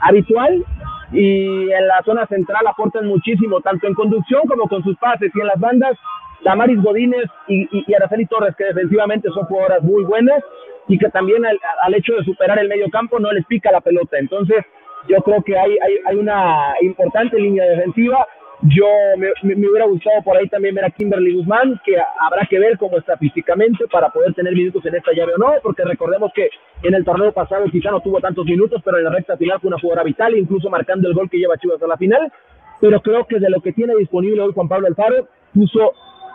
habitual 0.00 0.64
y 1.12 1.70
en 1.70 1.88
la 1.88 2.02
zona 2.04 2.26
central 2.26 2.66
aportan 2.66 3.06
muchísimo, 3.06 3.60
tanto 3.60 3.86
en 3.86 3.94
conducción 3.94 4.42
como 4.48 4.68
con 4.68 4.82
sus 4.82 4.96
pases 4.98 5.30
y 5.34 5.40
en 5.40 5.46
las 5.46 5.60
bandas. 5.60 5.96
Damaris 6.44 6.82
Godínez 6.82 7.24
y, 7.48 7.66
y, 7.72 7.94
Araceli 7.94 8.26
Torres, 8.26 8.54
que 8.56 8.64
defensivamente 8.64 9.28
son 9.30 9.46
jugadoras 9.46 9.82
muy 9.82 10.04
buenas 10.04 10.42
y 10.86 10.98
que 10.98 11.08
también 11.08 11.44
al, 11.44 11.58
al, 11.82 11.94
hecho 11.94 12.12
de 12.14 12.24
superar 12.24 12.58
el 12.58 12.68
medio 12.68 12.88
campo 12.90 13.18
no 13.18 13.32
les 13.32 13.44
pica 13.46 13.72
la 13.72 13.80
pelota. 13.80 14.18
Entonces, 14.18 14.64
Yo 15.08 15.18
creo 15.22 15.42
que 15.42 15.56
hay, 15.56 15.70
hay, 15.78 15.98
hay 16.06 16.16
una 16.16 16.74
importante 16.80 17.38
línea 17.38 17.64
defensiva. 17.64 18.26
Yo 18.62 18.86
me, 19.18 19.54
me, 19.54 19.68
hubiera 19.68 19.84
gustado 19.86 20.22
por 20.22 20.36
ahí 20.36 20.48
también 20.48 20.74
ver 20.74 20.84
a 20.86 20.90
Kimberly 20.90 21.34
Guzmán, 21.34 21.78
que 21.84 21.96
habrá 21.98 22.46
que 22.46 22.58
ver 22.58 22.78
cómo 22.78 22.96
está 22.96 23.16
físicamente 23.18 23.86
para 23.90 24.08
poder 24.08 24.32
tener 24.34 24.54
minutos 24.54 24.84
en 24.86 24.94
esta 24.94 25.12
llave 25.12 25.34
o 25.34 25.38
no, 25.38 25.52
porque 25.62 25.84
recordemos 25.84 26.32
que 26.34 26.48
en 26.82 26.94
el 26.94 27.04
torneo 27.04 27.32
pasado 27.32 27.66
quizá 27.70 27.90
no 27.90 28.00
tuvo 28.00 28.20
tantos 28.20 28.46
minutos, 28.46 28.80
pero 28.84 28.96
en 28.98 29.04
la 29.04 29.10
recta 29.10 29.36
final 29.36 29.60
fue 29.60 29.68
una 29.68 29.78
jugadora 29.78 30.04
vital, 30.04 30.36
incluso 30.36 30.70
marcando 30.70 31.06
el 31.06 31.14
gol 31.14 31.28
que 31.28 31.38
lleva 31.38 31.58
Chivas 31.58 31.82
a 31.82 31.86
la 31.86 31.96
final. 31.96 32.32
Pero 32.80 33.00
creo 33.00 33.26
que 33.26 33.38
de 33.38 33.50
lo 33.50 33.60
que 33.60 33.72
tiene 33.72 33.94
disponible 33.96 34.42
hoy 34.42 34.52
Juan 34.54 34.68
Pablo 34.68 34.86
Alfaro, 34.86 35.28
puso 35.52 35.92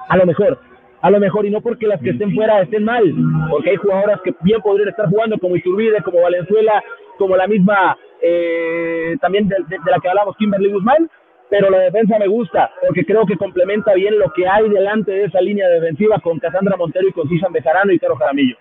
a 0.08 0.18
lo 0.18 0.26
mejor 0.26 0.60
a 1.02 1.10
lo 1.10 1.20
mejor, 1.20 1.46
y 1.46 1.50
no 1.50 1.62
porque 1.62 1.88
las 1.88 2.00
que 2.00 2.12
estén 2.12 2.34
fuera 2.34 2.62
estén 2.62 2.84
mal, 2.84 3.04
porque 3.50 3.72
hay 3.72 3.76
jugadoras 3.76 4.22
que 4.22 4.36
bien 4.42 4.62
podrían 4.62 4.90
estar 4.90 5.10
jugando, 5.10 5.38
como 5.40 5.56
Iturbide, 5.56 6.04
como 6.04 6.22
Valenzuela, 6.22 6.84
como 7.18 7.36
la 7.36 7.48
misma, 7.48 7.98
eh, 8.22 9.18
también 9.20 9.48
de, 9.48 9.58
la 9.86 10.00
que 10.00 10.10
hablamos, 10.10 10.38
Kimberly 10.38 10.72
Guzmán, 10.72 11.10
pero 11.52 11.70
la 11.70 11.80
defensa 11.80 12.18
me 12.18 12.30
gusta, 12.30 12.72
porque 12.80 13.06
creo 13.06 13.26
que 13.26 13.36
complementa 13.36 13.94
bien 13.94 14.18
lo 14.18 14.32
que 14.32 14.48
hay 14.48 14.70
delante 14.70 15.12
de 15.12 15.26
esa 15.26 15.42
línea 15.42 15.68
defensiva 15.68 16.18
con 16.24 16.40
Casandra 16.40 16.78
Montero 16.78 17.10
y 17.10 17.12
con 17.12 17.28
Susan 17.28 17.52
Bejarano 17.52 17.92
y 17.92 18.00
Caro 18.00 18.16
Jaramillo. 18.16 18.56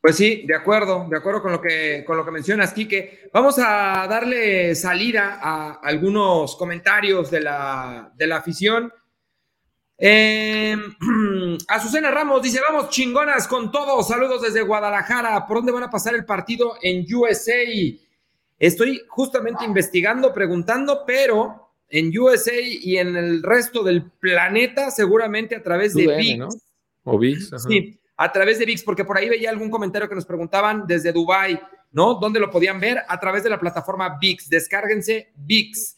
Pues 0.00 0.16
sí, 0.16 0.44
de 0.46 0.54
acuerdo, 0.54 1.06
de 1.10 1.18
acuerdo 1.18 1.42
con 1.42 1.52
lo 1.52 1.60
que, 1.60 2.02
con 2.06 2.16
lo 2.16 2.24
que 2.24 2.30
mencionas, 2.30 2.72
Quique. 2.72 3.28
Vamos 3.30 3.58
a 3.58 4.06
darle 4.08 4.74
salida 4.74 5.38
a 5.42 5.80
algunos 5.82 6.56
comentarios 6.56 7.30
de 7.30 7.42
la, 7.42 8.10
de 8.16 8.26
la 8.26 8.36
afición. 8.36 8.90
Eh, 9.98 10.76
Azucena 11.68 12.10
Ramos 12.10 12.40
dice, 12.40 12.60
vamos 12.66 12.88
chingonas 12.88 13.46
con 13.46 13.70
todo, 13.70 14.02
saludos 14.02 14.40
desde 14.40 14.62
Guadalajara, 14.62 15.46
¿por 15.46 15.58
dónde 15.58 15.72
van 15.72 15.84
a 15.84 15.90
pasar 15.90 16.14
el 16.14 16.24
partido 16.24 16.76
en 16.82 17.04
USA? 17.14 17.52
Estoy 18.64 19.02
justamente 19.08 19.62
investigando, 19.62 20.32
preguntando, 20.32 21.02
pero 21.06 21.70
en 21.86 22.16
USA 22.18 22.58
y 22.58 22.96
en 22.96 23.14
el 23.14 23.42
resto 23.42 23.82
del 23.82 24.10
planeta, 24.10 24.90
seguramente 24.90 25.54
a 25.54 25.62
través 25.62 25.92
de 25.92 26.06
VIX. 26.16 26.56
O 27.02 27.18
VIX. 27.18 27.50
Sí, 27.68 28.00
a 28.16 28.32
través 28.32 28.58
de 28.58 28.64
VIX, 28.64 28.82
porque 28.82 29.04
por 29.04 29.18
ahí 29.18 29.28
veía 29.28 29.50
algún 29.50 29.68
comentario 29.68 30.08
que 30.08 30.14
nos 30.14 30.24
preguntaban 30.24 30.86
desde 30.86 31.12
Dubai, 31.12 31.60
¿no? 31.92 32.14
¿Dónde 32.14 32.40
lo 32.40 32.50
podían 32.50 32.80
ver? 32.80 33.02
A 33.06 33.20
través 33.20 33.44
de 33.44 33.50
la 33.50 33.60
plataforma 33.60 34.16
VIX. 34.18 34.48
Descárguense 34.48 35.30
VIX. 35.36 35.96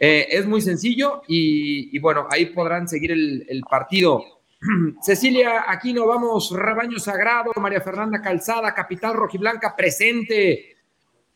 Eh, 0.00 0.26
es 0.30 0.46
muy 0.46 0.62
sencillo 0.62 1.20
y, 1.28 1.98
bueno, 1.98 2.26
ahí 2.30 2.46
podrán 2.46 2.88
seguir 2.88 3.12
el, 3.12 3.62
partido. 3.68 4.24
Cecilia 5.02 5.64
Aquino, 5.68 6.06
vamos, 6.06 6.50
Rabaño 6.50 6.98
Sagrado, 6.98 7.52
María 7.56 7.82
Fernanda 7.82 8.22
Calzada, 8.22 8.72
Capital 8.74 9.12
Rojiblanca, 9.12 9.76
presente. 9.76 10.79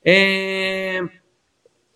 Eh, 0.04 1.00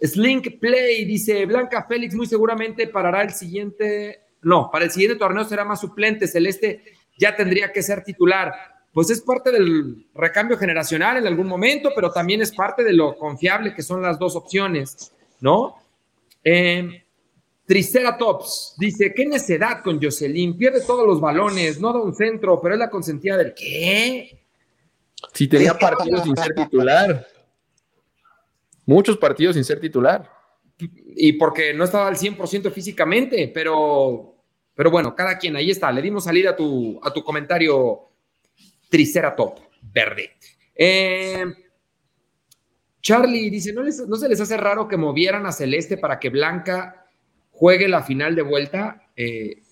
Slink 0.00 0.58
Play, 0.58 1.04
dice 1.04 1.44
Blanca 1.44 1.84
Félix, 1.86 2.14
muy 2.14 2.26
seguramente 2.26 2.86
parará 2.86 3.22
el 3.22 3.30
siguiente, 3.30 4.22
no, 4.42 4.70
para 4.72 4.86
el 4.86 4.90
siguiente 4.90 5.18
torneo 5.18 5.44
será 5.44 5.64
más 5.64 5.80
suplente, 5.80 6.26
Celeste 6.26 6.82
ya 7.18 7.36
tendría 7.36 7.72
que 7.72 7.82
ser 7.82 8.02
titular. 8.02 8.52
Pues 8.92 9.10
es 9.10 9.20
parte 9.20 9.52
del 9.52 10.06
recambio 10.14 10.56
generacional 10.56 11.18
en 11.18 11.26
algún 11.26 11.46
momento, 11.46 11.90
pero 11.94 12.10
también 12.10 12.40
es 12.40 12.52
parte 12.52 12.82
de 12.82 12.94
lo 12.94 13.16
confiable 13.16 13.74
que 13.74 13.82
son 13.82 14.00
las 14.00 14.18
dos 14.18 14.34
opciones, 14.34 15.12
¿no? 15.40 15.76
Eh, 16.42 17.04
Triceratops 17.66 18.76
dice, 18.78 19.12
qué 19.14 19.26
necedad 19.26 19.82
con 19.82 20.02
Jocelyn, 20.02 20.56
pierde 20.56 20.80
todos 20.80 21.06
los 21.06 21.20
balones, 21.20 21.78
no 21.78 21.92
da 21.92 22.00
un 22.00 22.14
centro, 22.14 22.58
pero 22.62 22.74
es 22.74 22.80
la 22.80 22.88
consentida 22.88 23.36
del 23.36 23.52
qué. 23.52 24.40
Si 25.34 25.48
tenía 25.48 25.74
partidos 25.74 26.22
sin 26.22 26.34
ser 26.34 26.54
titular. 26.54 27.26
Muchos 28.88 29.18
partidos 29.18 29.54
sin 29.54 29.64
ser 29.64 29.80
titular. 29.80 30.30
Y 30.78 31.34
porque 31.34 31.74
no 31.74 31.84
estaba 31.84 32.08
al 32.08 32.16
100% 32.16 32.72
físicamente, 32.72 33.50
pero 33.52 34.38
pero 34.78 34.92
bueno, 34.92 35.14
cada 35.16 35.36
quien, 35.36 35.56
ahí 35.56 35.72
está. 35.72 35.90
Le 35.90 36.00
dimos 36.00 36.22
salida 36.22 36.50
a 36.50 36.56
tu, 36.56 37.00
a 37.02 37.12
tu 37.12 37.24
comentario 37.24 38.10
Triceratop 38.88 39.58
verde. 39.82 40.30
Eh, 40.72 41.44
Charlie 43.02 43.50
dice, 43.50 43.72
¿no, 43.72 43.82
¿no 43.82 44.16
se 44.16 44.28
les 44.28 44.40
hace 44.40 44.56
raro 44.56 44.86
que 44.86 44.96
movieran 44.96 45.46
a 45.46 45.52
Celeste 45.52 45.98
para 45.98 46.20
que 46.20 46.30
Blanca 46.30 47.08
juegue 47.50 47.88
la 47.88 48.04
final 48.04 48.36
de 48.36 48.42
vuelta? 48.42 49.10
Eh, 49.16 49.62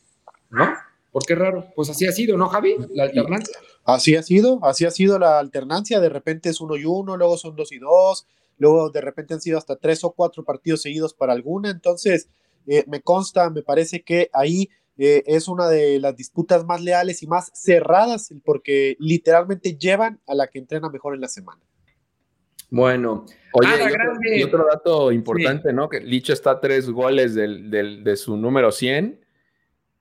¿No? 0.51 0.75
¿Por 1.13 1.25
qué 1.25 1.37
raro? 1.37 1.73
Pues 1.77 1.89
así 1.89 2.05
ha 2.05 2.11
sido, 2.11 2.37
¿no, 2.37 2.49
Javi? 2.49 2.75
La 2.91 3.05
alternancia. 3.05 3.57
Así 3.85 4.17
ha 4.17 4.25
sido, 4.25 4.59
así 4.65 4.85
ha 4.85 4.91
sido 4.91 5.21
la 5.21 5.39
alternancia. 5.39 6.01
De 6.01 6.09
repente 6.09 6.49
es 6.49 6.61
uno 6.61 6.77
y 6.77 6.85
uno, 6.85 7.17
luego 7.17 7.39
son 7.39 7.55
dos 7.55 7.71
y 7.71 7.79
dos, 7.79 8.27
luego 8.59 8.91
de 8.91 9.01
repente 9.01 9.35
han 9.35 9.41
sido 9.41 9.59
hasta 9.59 9.77
tres 9.77 10.05
o 10.05 10.13
cuatro 10.13 10.45
partidos 10.45 10.83
seguidos 10.83 11.15
para 11.15 11.33
alguna. 11.33 11.71
Entonces, 11.71 12.29
eh, 12.67 12.85
me 12.87 13.01
consta, 13.01 13.51
me 13.51 13.63
parece 13.63 14.03
que 14.03 14.31
ahí 14.33 14.69
eh, 14.99 15.23
es 15.27 15.49
una 15.49 15.69
de 15.69 16.01
las 16.01 16.17
disputas 16.17 16.65
más 16.65 16.83
leales 16.83 17.23
y 17.23 17.27
más 17.27 17.51
cerradas 17.55 18.35
porque 18.45 18.97
literalmente 18.99 19.77
llevan 19.77 20.21
a 20.27 20.35
la 20.35 20.49
que 20.49 20.59
entrena 20.59 20.89
mejor 20.89 21.15
en 21.15 21.21
la 21.21 21.29
semana. 21.29 21.61
Bueno, 22.69 23.27
Oye, 23.53 23.69
y, 24.39 24.43
otro, 24.43 24.67
dato 24.69 25.13
importante, 25.13 25.73
¿no? 25.73 25.89
Que 25.89 26.01
Licho 26.01 26.33
está 26.33 26.53
a 26.53 26.61
tres 26.61 26.91
goles 26.91 27.35
de 27.35 28.17
su 28.17 28.37
número 28.37 28.73
100 28.73 29.25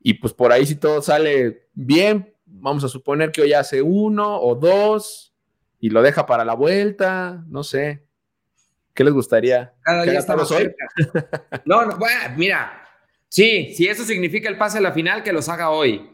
y 0.08 0.14
pues 0.16 0.34
por 0.34 0.52
ahí 0.52 0.68
si 0.68 0.76
todo 0.76 1.02
sale 1.02 1.68
bien, 1.74 2.34
vamos 2.46 2.84
a 2.84 2.90
suponer 2.90 3.32
que 3.32 3.42
hoy 3.42 3.54
hace 3.54 3.82
uno 3.82 4.40
o 4.40 4.54
dos 4.54 5.34
y 5.80 5.90
lo 5.90 6.04
deja 6.04 6.26
para 6.26 6.46
la 6.46 6.54
vuelta, 6.54 7.44
no 7.48 7.64
sé. 7.64 8.04
¿Qué 8.96 9.04
les 9.04 9.14
gustaría? 9.14 9.74
Cada 9.82 10.04
día 10.04 10.18
estamos 10.18 10.50
hoy. 10.52 10.74
no, 11.66 11.86
no, 11.86 11.98
bueno, 11.98 12.20
mira, 12.36 12.86
Sí, 13.36 13.74
si 13.74 13.86
eso 13.88 14.04
significa 14.04 14.48
el 14.48 14.58
pase 14.58 14.78
a 14.78 14.82
la 14.82 14.94
final, 14.94 15.22
que 15.22 15.34
los 15.34 15.50
haga 15.50 15.70
hoy. 15.70 16.10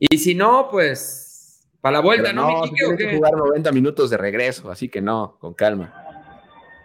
Y 0.00 0.18
si 0.18 0.34
no, 0.34 0.66
pues 0.68 1.64
para 1.80 1.98
la 1.98 2.00
vuelta, 2.00 2.32
¿no? 2.32 2.50
no 2.50 2.62
tiene 2.62 2.96
que 2.96 3.16
jugar 3.16 3.34
90 3.34 3.70
minutos 3.70 4.10
de 4.10 4.16
regreso, 4.16 4.68
así 4.68 4.88
que 4.88 5.00
no, 5.00 5.36
con 5.38 5.54
calma. 5.54 5.94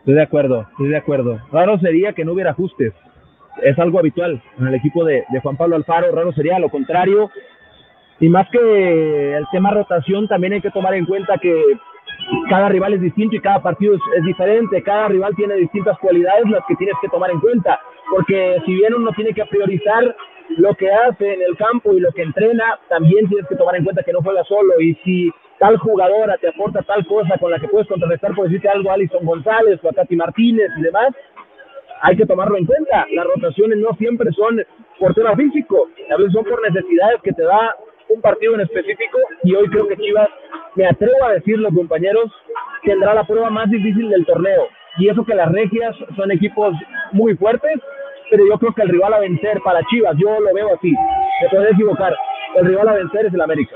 Estoy 0.01 0.13
de 0.13 0.21
acuerdo, 0.21 0.67
estoy 0.69 0.89
de 0.89 0.97
acuerdo. 0.97 1.41
Raro 1.51 1.79
sería 1.79 2.13
que 2.13 2.23
no 2.23 2.33
hubiera 2.33 2.51
ajustes. 2.51 2.93
Es 3.63 3.79
algo 3.79 3.97
habitual 3.97 4.39
en 4.59 4.67
el 4.67 4.75
equipo 4.75 5.03
de, 5.03 5.23
de 5.29 5.39
Juan 5.41 5.57
Pablo 5.57 5.77
Alfaro. 5.77 6.11
Raro 6.11 6.31
sería 6.33 6.59
lo 6.59 6.69
contrario. 6.69 7.31
Y 8.19 8.29
más 8.29 8.47
que 8.51 9.35
el 9.35 9.45
tema 9.51 9.71
rotación, 9.71 10.27
también 10.27 10.53
hay 10.53 10.61
que 10.61 10.69
tomar 10.69 10.93
en 10.93 11.07
cuenta 11.07 11.39
que 11.41 11.59
cada 12.49 12.69
rival 12.69 12.93
es 12.93 13.01
distinto 13.01 13.35
y 13.35 13.39
cada 13.39 13.61
partido 13.61 13.95
es, 13.95 14.23
diferente, 14.23 14.81
cada 14.83 15.07
rival 15.07 15.35
tiene 15.35 15.55
distintas 15.55 15.97
cualidades 15.99 16.49
las 16.49 16.63
que 16.67 16.75
tienes 16.75 16.95
que 17.01 17.09
tomar 17.09 17.31
en 17.31 17.39
cuenta, 17.39 17.79
porque 18.09 18.57
si 18.65 18.73
bien 18.75 18.93
uno 18.93 19.11
tiene 19.15 19.33
que 19.33 19.45
priorizar 19.45 20.15
lo 20.57 20.73
que 20.75 20.91
hace 20.91 21.33
en 21.33 21.41
el 21.41 21.57
campo 21.57 21.93
y 21.93 21.99
lo 21.99 22.11
que 22.11 22.21
entrena, 22.21 22.79
también 22.87 23.27
tienes 23.27 23.47
que 23.47 23.55
tomar 23.55 23.75
en 23.75 23.83
cuenta 23.83 24.03
que 24.03 24.13
no 24.13 24.21
juega 24.21 24.43
solo. 24.43 24.79
Y 24.79 24.95
si 25.03 25.31
tal 25.59 25.77
jugadora 25.77 26.37
te 26.37 26.49
aporta 26.49 26.81
tal 26.83 27.05
cosa 27.07 27.37
con 27.39 27.51
la 27.51 27.59
que 27.59 27.67
puedes 27.67 27.87
contrarrestar, 27.87 28.35
por 28.35 28.45
decirte 28.45 28.69
algo 28.69 28.89
a 28.89 28.93
Alison 28.93 29.25
González 29.25 29.79
o 29.83 29.89
a 29.89 29.93
Tati 29.93 30.15
Martínez 30.15 30.69
y 30.77 30.81
demás, 30.81 31.15
hay 32.01 32.15
que 32.15 32.25
tomarlo 32.25 32.57
en 32.57 32.65
cuenta. 32.65 33.07
Las 33.13 33.25
rotaciones 33.25 33.79
no 33.79 33.95
siempre 33.97 34.31
son 34.33 34.61
por 34.99 35.13
tema 35.13 35.35
físico, 35.35 35.89
a 36.11 36.17
veces 36.17 36.33
son 36.33 36.45
por 36.45 36.61
necesidades 36.61 37.21
que 37.23 37.33
te 37.33 37.43
da 37.43 37.75
un 38.15 38.21
partido 38.21 38.55
en 38.55 38.61
específico 38.61 39.17
y 39.43 39.53
hoy 39.55 39.67
creo 39.69 39.87
que 39.87 39.97
Chivas 39.97 40.29
me 40.75 40.87
atrevo 40.87 41.25
a 41.25 41.33
decirlo, 41.33 41.69
compañeros, 41.73 42.31
tendrá 42.83 43.13
la 43.13 43.25
prueba 43.25 43.49
más 43.49 43.69
difícil 43.69 44.09
del 44.09 44.25
torneo. 44.25 44.67
Y 44.97 45.09
eso 45.09 45.25
que 45.25 45.35
las 45.35 45.51
regias 45.51 45.95
son 46.15 46.31
equipos 46.31 46.73
muy 47.11 47.35
fuertes, 47.35 47.79
pero 48.29 48.45
yo 48.47 48.57
creo 48.57 48.73
que 48.73 48.81
el 48.81 48.89
rival 48.89 49.13
a 49.13 49.19
vencer 49.19 49.59
para 49.63 49.81
Chivas, 49.89 50.15
yo 50.17 50.39
lo 50.39 50.53
veo 50.53 50.73
así, 50.75 50.91
me 50.91 51.49
puedes 51.49 51.73
equivocar, 51.73 52.15
el 52.55 52.65
rival 52.65 52.89
a 52.89 52.93
vencer 52.93 53.25
es 53.25 53.33
el 53.33 53.41
América. 53.41 53.75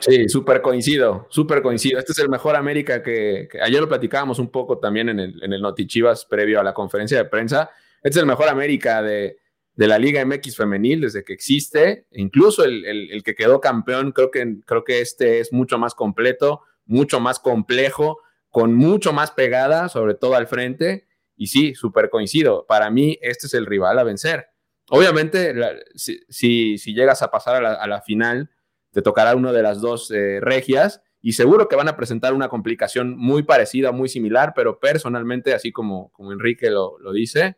Sí, 0.00 0.28
súper 0.28 0.60
coincido, 0.60 1.26
súper 1.30 1.62
coincido. 1.62 1.98
Este 1.98 2.12
es 2.12 2.18
el 2.18 2.28
mejor 2.28 2.54
América 2.56 3.02
que, 3.02 3.48
ayer 3.62 3.80
lo 3.80 3.88
platicábamos 3.88 4.38
un 4.38 4.50
poco 4.50 4.78
también 4.78 5.08
en 5.08 5.18
el, 5.18 5.42
en 5.42 5.52
el 5.52 5.62
Noti 5.62 5.86
Chivas 5.86 6.26
previo 6.26 6.60
a 6.60 6.62
la 6.62 6.74
conferencia 6.74 7.18
de 7.18 7.24
prensa. 7.24 7.70
Este 8.02 8.18
es 8.18 8.22
el 8.22 8.26
mejor 8.26 8.48
América 8.48 9.02
de, 9.02 9.38
de 9.76 9.86
la 9.86 9.98
Liga 9.98 10.24
MX 10.24 10.56
femenil 10.56 11.02
desde 11.02 11.22
que 11.22 11.34
existe, 11.34 12.06
incluso 12.12 12.64
el, 12.64 13.22
que 13.22 13.34
quedó 13.34 13.60
campeón, 13.60 14.12
creo 14.12 14.30
que, 14.30 14.56
creo 14.64 14.84
que 14.84 15.00
este 15.00 15.40
es 15.40 15.52
mucho 15.52 15.78
más 15.78 15.94
completo, 15.94 16.62
mucho 16.86 17.20
más 17.20 17.38
complejo, 17.38 18.18
con 18.48 18.74
mucho 18.74 19.12
más 19.12 19.30
pegada, 19.30 19.90
sobre 19.90 20.14
todo 20.14 20.34
al 20.34 20.46
frente, 20.46 21.06
y 21.36 21.48
sí, 21.48 21.74
súper 21.74 22.08
coincido, 22.08 22.64
para 22.66 22.90
mí 22.90 23.18
este 23.20 23.46
es 23.48 23.54
el 23.54 23.66
rival 23.66 23.98
a 23.98 24.04
vencer. 24.04 24.46
Obviamente, 24.88 25.54
si, 25.94 26.78
si, 26.78 26.94
llegas 26.94 27.20
a 27.20 27.30
pasar 27.30 27.62
a 27.64 27.86
la, 27.86 28.02
final, 28.02 28.50
te 28.92 29.02
tocará 29.02 29.36
uno 29.36 29.52
de 29.52 29.62
las 29.62 29.80
dos 29.82 30.10
eh, 30.10 30.38
regias, 30.40 31.02
y 31.20 31.32
seguro 31.32 31.68
que 31.68 31.76
van 31.76 31.88
a 31.88 31.96
presentar 31.96 32.32
una 32.32 32.48
complicación 32.48 33.16
muy 33.18 33.42
parecida, 33.42 33.92
muy 33.92 34.08
similar, 34.08 34.52
pero 34.54 34.78
personalmente, 34.78 35.52
así 35.52 35.72
como, 35.72 36.10
como 36.12 36.32
Enrique 36.32 36.70
lo, 36.70 36.96
dice, 37.12 37.56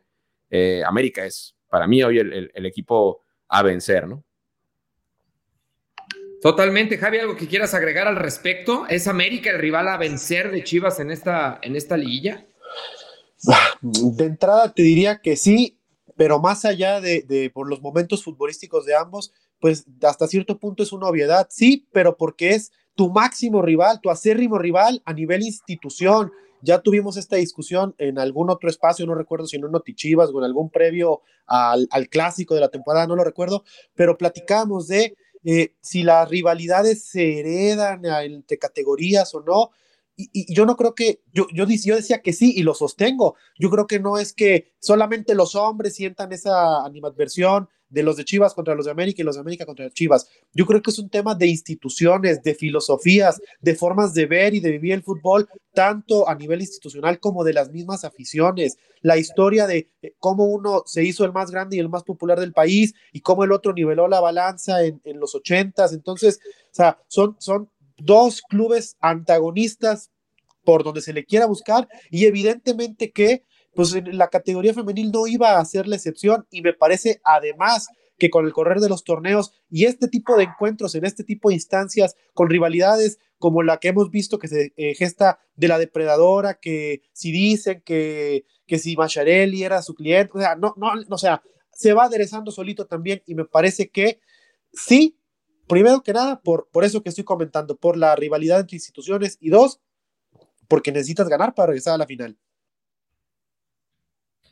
eh, 0.49 0.81
América 0.85 1.23
es 1.23 1.58
para 1.69 1.87
mí 1.87 2.03
hoy 2.03 2.19
el, 2.19 2.65
equipo 2.65 3.23
a 3.47 3.63
vencer, 3.63 4.07
¿no? 4.07 4.23
Totalmente, 6.41 6.97
Javi, 6.97 7.17
algo 7.17 7.35
que 7.35 7.47
quieras 7.47 7.73
agregar 7.73 8.07
al 8.07 8.15
respecto. 8.15 8.85
¿Es 8.87 9.07
América 9.07 9.49
el 9.49 9.59
rival 9.59 9.87
a 9.89 9.97
vencer 9.97 10.51
de 10.51 10.63
Chivas 10.63 10.99
en 10.99 11.11
esta, 11.11 11.59
en 11.61 11.75
esta 11.75 11.97
liguilla? 11.97 12.45
De 13.81 14.25
entrada 14.25 14.73
te 14.73 14.81
diría 14.81 15.21
que 15.21 15.35
sí, 15.35 15.77
pero 16.15 16.39
más 16.39 16.63
allá 16.63 17.01
de, 17.01 17.23
de, 17.23 17.49
por 17.49 17.69
los 17.69 17.81
momentos 17.81 18.23
futbolísticos 18.23 18.85
de 18.85 18.95
ambos, 18.95 19.33
pues 19.59 19.85
hasta 20.01 20.27
cierto 20.27 20.59
punto 20.59 20.83
es 20.83 20.93
una 20.93 21.07
obviedad, 21.07 21.47
sí, 21.49 21.87
pero 21.91 22.15
porque 22.15 22.51
es 22.51 22.71
tu 22.95 23.09
máximo 23.09 23.61
rival, 23.61 23.99
tu 24.01 24.09
acérrimo 24.09 24.57
rival 24.57 25.01
a 25.05 25.13
nivel 25.13 25.41
institución. 25.41 26.31
Ya 26.61 26.79
tuvimos 26.81 27.17
esta 27.17 27.35
discusión 27.35 27.95
en 27.97 28.19
algún 28.19 28.49
otro 28.49 28.69
espacio, 28.69 29.05
no 29.05 29.15
recuerdo 29.15 29.47
si 29.47 29.57
en 29.57 29.65
un 29.65 29.71
Notichivas 29.71 30.29
o 30.33 30.39
en 30.39 30.45
algún 30.45 30.69
previo 30.69 31.21
al, 31.45 31.87
al 31.91 32.09
clásico 32.09 32.55
de 32.55 32.61
la 32.61 32.69
temporada, 32.69 33.07
no 33.07 33.15
lo 33.15 33.23
recuerdo, 33.23 33.63
pero 33.95 34.17
platicamos 34.17 34.87
de 34.87 35.15
eh, 35.45 35.75
si 35.81 36.03
las 36.03 36.29
rivalidades 36.29 37.05
se 37.05 37.39
heredan 37.39 38.05
entre 38.05 38.57
categorías 38.57 39.33
o 39.33 39.41
no. 39.41 39.71
Y, 40.17 40.53
yo 40.53 40.65
no 40.65 40.75
creo 40.75 40.95
que, 40.95 41.21
yo, 41.33 41.47
yo, 41.53 41.65
yo, 41.65 41.95
decía 41.95 42.21
que 42.21 42.33
sí 42.33 42.53
y 42.55 42.63
lo 42.63 42.73
sostengo. 42.73 43.35
Yo 43.57 43.69
creo 43.69 43.87
que 43.87 43.99
no 43.99 44.17
es 44.17 44.33
que 44.33 44.73
solamente 44.79 45.33
los 45.33 45.55
hombres 45.55 45.95
sientan 45.95 46.33
esa 46.33 46.83
animadversión 46.85 47.69
de 47.89 48.03
los 48.03 48.17
de 48.17 48.25
Chivas 48.25 48.53
contra 48.53 48.75
los 48.75 48.85
de 48.85 48.91
América 48.91 49.21
y 49.21 49.25
los 49.25 49.35
de 49.35 49.41
América 49.41 49.65
contra 49.65 49.89
Chivas. 49.89 50.27
Yo 50.53 50.65
creo 50.65 50.81
que 50.81 50.91
es 50.91 50.99
un 50.99 51.09
tema 51.09 51.35
de 51.35 51.47
instituciones, 51.47 52.41
de 52.43 52.55
filosofías, 52.55 53.41
de 53.59 53.75
formas 53.75 54.13
de 54.13 54.25
ver 54.25 54.53
y 54.53 54.59
de 54.59 54.71
vivir 54.71 54.93
el 54.93 55.03
fútbol, 55.03 55.47
tanto 55.73 56.29
a 56.29 56.35
nivel 56.35 56.61
institucional 56.61 57.19
como 57.19 57.43
de 57.43 57.53
las 57.53 57.71
mismas 57.71 58.05
aficiones. 58.05 58.77
La 59.01 59.17
historia 59.17 59.65
de 59.65 59.89
eh, 60.01 60.13
cómo 60.19 60.45
uno 60.45 60.83
se 60.85 61.03
hizo 61.03 61.25
el 61.25 61.33
más 61.33 61.51
grande 61.51 61.77
y 61.77 61.79
el 61.79 61.89
más 61.89 62.03
popular 62.03 62.39
del 62.39 62.53
país 62.53 62.93
y 63.11 63.21
cómo 63.21 63.43
el 63.43 63.51
otro 63.51 63.73
niveló 63.73 64.07
la 64.07 64.19
balanza 64.19 64.83
en, 64.83 65.01
en 65.03 65.19
los 65.19 65.35
ochentas. 65.35 65.93
Entonces, 65.93 66.39
o 66.45 66.75
sea, 66.75 66.99
son, 67.07 67.35
son 67.39 67.69
dos 67.97 68.41
clubes 68.41 68.97
antagonistas 68.99 70.11
por 70.63 70.83
donde 70.83 71.01
se 71.01 71.13
le 71.13 71.25
quiera 71.25 71.45
buscar 71.45 71.87
y 72.11 72.25
evidentemente 72.25 73.11
que 73.11 73.43
pues 73.79 73.95
la 74.13 74.27
categoría 74.27 74.73
femenil 74.73 75.09
no 75.09 75.25
iba 75.25 75.57
a 75.57 75.63
ser 75.63 75.87
la 75.87 75.95
excepción 75.95 76.45
y 76.51 76.61
me 76.61 76.73
parece 76.73 77.21
además 77.23 77.87
que 78.17 78.29
con 78.29 78.45
el 78.45 78.51
correr 78.51 78.81
de 78.81 78.89
los 78.89 79.05
torneos 79.05 79.53
y 79.69 79.85
este 79.85 80.09
tipo 80.09 80.35
de 80.35 80.43
encuentros 80.43 80.95
en 80.95 81.05
este 81.05 81.23
tipo 81.23 81.47
de 81.47 81.55
instancias 81.55 82.17
con 82.33 82.49
rivalidades 82.49 83.19
como 83.37 83.63
la 83.63 83.77
que 83.77 83.87
hemos 83.87 84.11
visto 84.11 84.37
que 84.37 84.49
se 84.49 84.73
eh, 84.75 84.95
gesta 84.95 85.39
de 85.55 85.69
la 85.69 85.77
depredadora, 85.77 86.55
que 86.55 87.03
si 87.13 87.31
dicen 87.31 87.81
que, 87.85 88.43
que 88.67 88.79
si 88.79 88.97
Macharelli 88.97 89.63
era 89.63 89.81
su 89.81 89.95
cliente, 89.95 90.33
o 90.35 90.41
sea, 90.41 90.57
no, 90.57 90.73
no, 90.75 90.91
o 91.09 91.17
sea, 91.17 91.41
se 91.71 91.93
va 91.93 92.03
aderezando 92.03 92.51
solito 92.51 92.85
también 92.85 93.23
y 93.25 93.33
me 93.33 93.45
parece 93.45 93.89
que 93.89 94.19
sí, 94.73 95.17
primero 95.69 96.03
que 96.03 96.11
nada, 96.11 96.41
por, 96.41 96.67
por 96.69 96.83
eso 96.83 97.01
que 97.01 97.07
estoy 97.07 97.23
comentando, 97.23 97.77
por 97.77 97.95
la 97.95 98.13
rivalidad 98.17 98.59
entre 98.59 98.75
instituciones 98.75 99.37
y 99.39 99.51
dos, 99.51 99.79
porque 100.67 100.91
necesitas 100.91 101.29
ganar 101.29 101.55
para 101.55 101.67
regresar 101.67 101.93
a 101.93 101.97
la 101.97 102.05
final. 102.05 102.37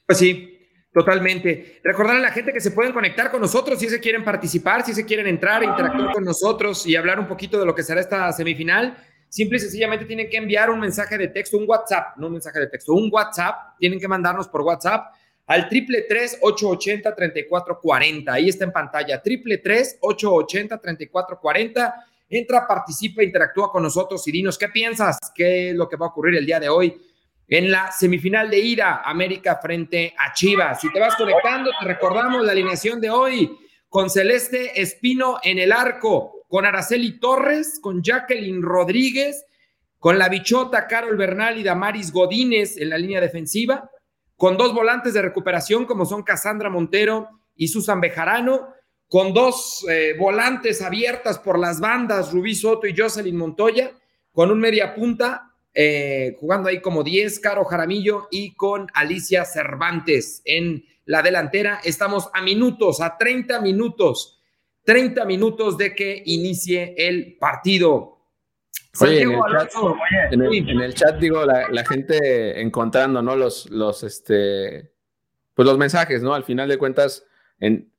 Pues 0.07 0.19
sí, 0.19 0.67
totalmente. 0.93 1.81
Recordar 1.83 2.15
a 2.15 2.19
la 2.19 2.31
gente 2.31 2.53
que 2.53 2.61
se 2.61 2.71
pueden 2.71 2.93
conectar 2.93 3.29
con 3.29 3.41
nosotros 3.41 3.77
si 3.77 3.89
se 3.89 3.99
quieren 3.99 4.23
participar, 4.23 4.83
si 4.83 4.93
se 4.93 5.05
quieren 5.05 5.27
entrar, 5.27 5.61
interactuar 5.61 6.13
con 6.13 6.23
nosotros 6.23 6.87
y 6.87 6.95
hablar 6.95 7.19
un 7.19 7.27
poquito 7.27 7.59
de 7.59 7.65
lo 7.65 7.75
que 7.75 7.83
será 7.83 7.99
esta 7.99 8.31
semifinal. 8.31 8.97
Simple 9.27 9.57
y 9.57 9.59
sencillamente 9.59 10.05
tienen 10.05 10.29
que 10.29 10.37
enviar 10.37 10.69
un 10.69 10.79
mensaje 10.79 11.17
de 11.17 11.27
texto, 11.27 11.57
un 11.57 11.65
WhatsApp, 11.67 12.15
no 12.15 12.27
un 12.27 12.33
mensaje 12.33 12.61
de 12.61 12.67
texto, 12.67 12.93
un 12.93 13.09
WhatsApp. 13.11 13.77
Tienen 13.77 13.99
que 13.99 14.07
mandarnos 14.07 14.47
por 14.47 14.61
WhatsApp 14.61 15.13
al 15.45 15.67
triple 15.67 16.05
tres 16.07 16.37
ocho 16.41 16.69
ochenta 16.69 17.13
treinta 17.13 17.39
y 17.39 17.45
cuatro 17.45 17.77
cuarenta. 17.81 18.33
Ahí 18.33 18.47
está 18.47 18.63
en 18.63 18.71
pantalla, 18.71 19.21
triple 19.21 19.57
tres 19.57 19.97
ocho 19.99 20.33
ochenta 20.33 20.77
treinta 20.77 21.03
y 21.03 21.07
cuatro 21.07 21.37
cuarenta. 21.41 22.05
Entra, 22.29 22.65
participa, 22.65 23.23
interactúa 23.23 23.71
con 23.71 23.83
nosotros 23.83 24.25
y 24.27 24.31
dinos 24.31 24.57
qué 24.57 24.69
piensas, 24.69 25.17
qué 25.35 25.69
es 25.69 25.75
lo 25.75 25.87
que 25.87 25.95
va 25.95 26.07
a 26.07 26.09
ocurrir 26.09 26.37
el 26.37 26.45
día 26.45 26.59
de 26.59 26.69
hoy 26.69 26.97
en 27.47 27.71
la 27.71 27.91
semifinal 27.91 28.49
de 28.49 28.60
ida, 28.60 29.01
América 29.05 29.60
frente 29.62 30.13
a 30.17 30.33
Chivas. 30.33 30.81
Si 30.81 30.91
te 30.91 30.99
vas 30.99 31.15
conectando, 31.15 31.71
te 31.79 31.86
recordamos 31.86 32.43
la 32.43 32.51
alineación 32.51 32.99
de 32.99 33.10
hoy 33.10 33.57
con 33.88 34.10
Celeste 34.10 34.81
Espino 34.81 35.38
en 35.43 35.57
el 35.60 35.71
arco, 35.71 36.43
con 36.49 36.65
Araceli 36.65 37.19
Torres, 37.19 37.79
con 37.81 38.03
Jacqueline 38.03 38.62
Rodríguez, 38.62 39.45
con 39.97 40.19
la 40.19 40.27
bichota 40.29 40.88
Carol 40.88 41.15
Bernal 41.15 41.57
y 41.57 41.63
Damaris 41.63 42.12
Godínez 42.12 42.77
en 42.77 42.89
la 42.89 42.97
línea 42.97 43.21
defensiva, 43.21 43.89
con 44.36 44.57
dos 44.57 44.73
volantes 44.73 45.13
de 45.13 45.21
recuperación 45.21 45.86
como 45.86 46.05
son 46.05 46.23
Cassandra 46.23 46.69
Montero 46.69 47.29
y 47.55 47.69
Susan 47.69 48.01
Bejarano, 48.01 48.73
con 49.07 49.33
dos 49.33 49.86
eh, 49.89 50.15
volantes 50.19 50.81
abiertas 50.81 51.39
por 51.39 51.57
las 51.57 51.79
bandas, 51.79 52.33
Rubí 52.33 52.53
Soto 52.55 52.88
y 52.88 52.95
Jocelyn 52.95 53.38
Montoya, 53.38 53.91
con 54.33 54.51
un 54.51 54.60
media 54.60 54.93
punta 54.93 55.46
eh, 55.79 56.35
jugando 56.39 56.69
ahí 56.69 56.81
como 56.81 57.03
10, 57.03 57.39
Caro 57.39 57.63
Jaramillo 57.63 58.29
y 58.31 58.55
con 58.55 58.87
Alicia 58.95 59.45
Cervantes 59.45 60.41
en 60.43 60.83
la 61.05 61.21
delantera. 61.21 61.79
Estamos 61.83 62.31
a 62.33 62.41
minutos, 62.41 62.99
a 62.99 63.15
30 63.15 63.61
minutos, 63.61 64.41
30 64.85 65.23
minutos 65.25 65.77
de 65.77 65.93
que 65.93 66.23
inicie 66.25 66.95
el 66.97 67.37
partido. 67.39 68.17
Oye, 69.01 69.21
en, 69.21 70.81
el 70.81 70.95
chat, 70.95 71.19
digo, 71.19 71.45
la, 71.45 71.85
gente 71.85 72.59
encontrando, 72.59 73.21
¿no? 73.21 73.35
Los, 73.35 73.69
los, 73.69 74.01
este, 74.01 74.91
pues 75.53 75.67
los 75.67 75.77
mensajes, 75.77 76.23
¿no? 76.23 76.33
Al 76.33 76.43
final 76.43 76.69
de 76.69 76.79
cuentas, 76.79 77.23
en, 77.59 77.93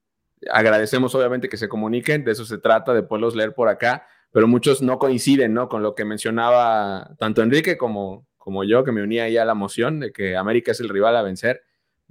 agradecemos 0.50 1.14
obviamente 1.14 1.48
que 1.48 1.56
se 1.56 1.68
comuniquen, 1.68 2.24
de 2.24 2.32
eso 2.32 2.44
se 2.44 2.58
trata, 2.58 2.92
de 2.92 3.04
poderlos 3.04 3.36
leer 3.36 3.54
por 3.54 3.68
acá 3.68 4.04
pero 4.30 4.46
muchos 4.46 4.82
no 4.82 4.98
coinciden, 4.98 5.54
¿no? 5.54 5.68
Con 5.68 5.82
lo 5.82 5.94
que 5.94 6.04
mencionaba 6.04 7.14
tanto 7.18 7.42
Enrique 7.42 7.76
como, 7.76 8.26
como 8.36 8.64
yo, 8.64 8.84
que 8.84 8.92
me 8.92 9.02
unía 9.02 9.24
ahí 9.24 9.36
a 9.36 9.44
la 9.44 9.54
moción 9.54 10.00
de 10.00 10.12
que 10.12 10.36
América 10.36 10.72
es 10.72 10.80
el 10.80 10.88
rival 10.88 11.16
a 11.16 11.22
vencer. 11.22 11.62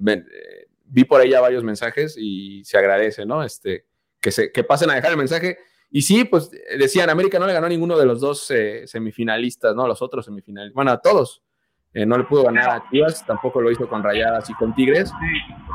Eh, 0.05 0.67
vi 0.85 1.03
por 1.03 1.21
ahí 1.21 1.29
ya 1.29 1.41
varios 1.41 1.63
mensajes 1.63 2.15
y 2.17 2.63
se 2.63 2.77
agradece, 2.77 3.25
¿no? 3.25 3.43
Este, 3.43 3.85
que, 4.19 4.31
se, 4.31 4.51
que 4.51 4.63
pasen 4.63 4.89
a 4.89 4.95
dejar 4.95 5.11
el 5.11 5.17
mensaje. 5.17 5.57
Y 5.89 6.01
sí, 6.01 6.25
pues 6.25 6.51
decían, 6.77 7.09
América 7.09 7.39
no 7.39 7.47
le 7.47 7.53
ganó 7.53 7.69
ninguno 7.69 7.97
de 7.97 8.05
los 8.05 8.19
dos 8.19 8.49
eh, 8.51 8.83
semifinalistas, 8.87 9.75
¿no? 9.75 9.87
Los 9.87 10.01
otros 10.01 10.25
semifinalistas. 10.25 10.75
Bueno, 10.75 10.91
a 10.91 11.01
todos. 11.01 11.43
Eh, 11.97 12.05
no 12.05 12.15
le 12.15 12.25
pudo 12.25 12.43
ganar 12.43 12.69
a 12.69 12.83
Chivas, 12.91 13.25
tampoco 13.25 13.59
lo 13.59 13.71
hizo 13.71 13.89
con 13.89 14.03
Rayadas 14.03 14.47
y 14.51 14.53
con 14.53 14.75
Tigres, 14.75 15.11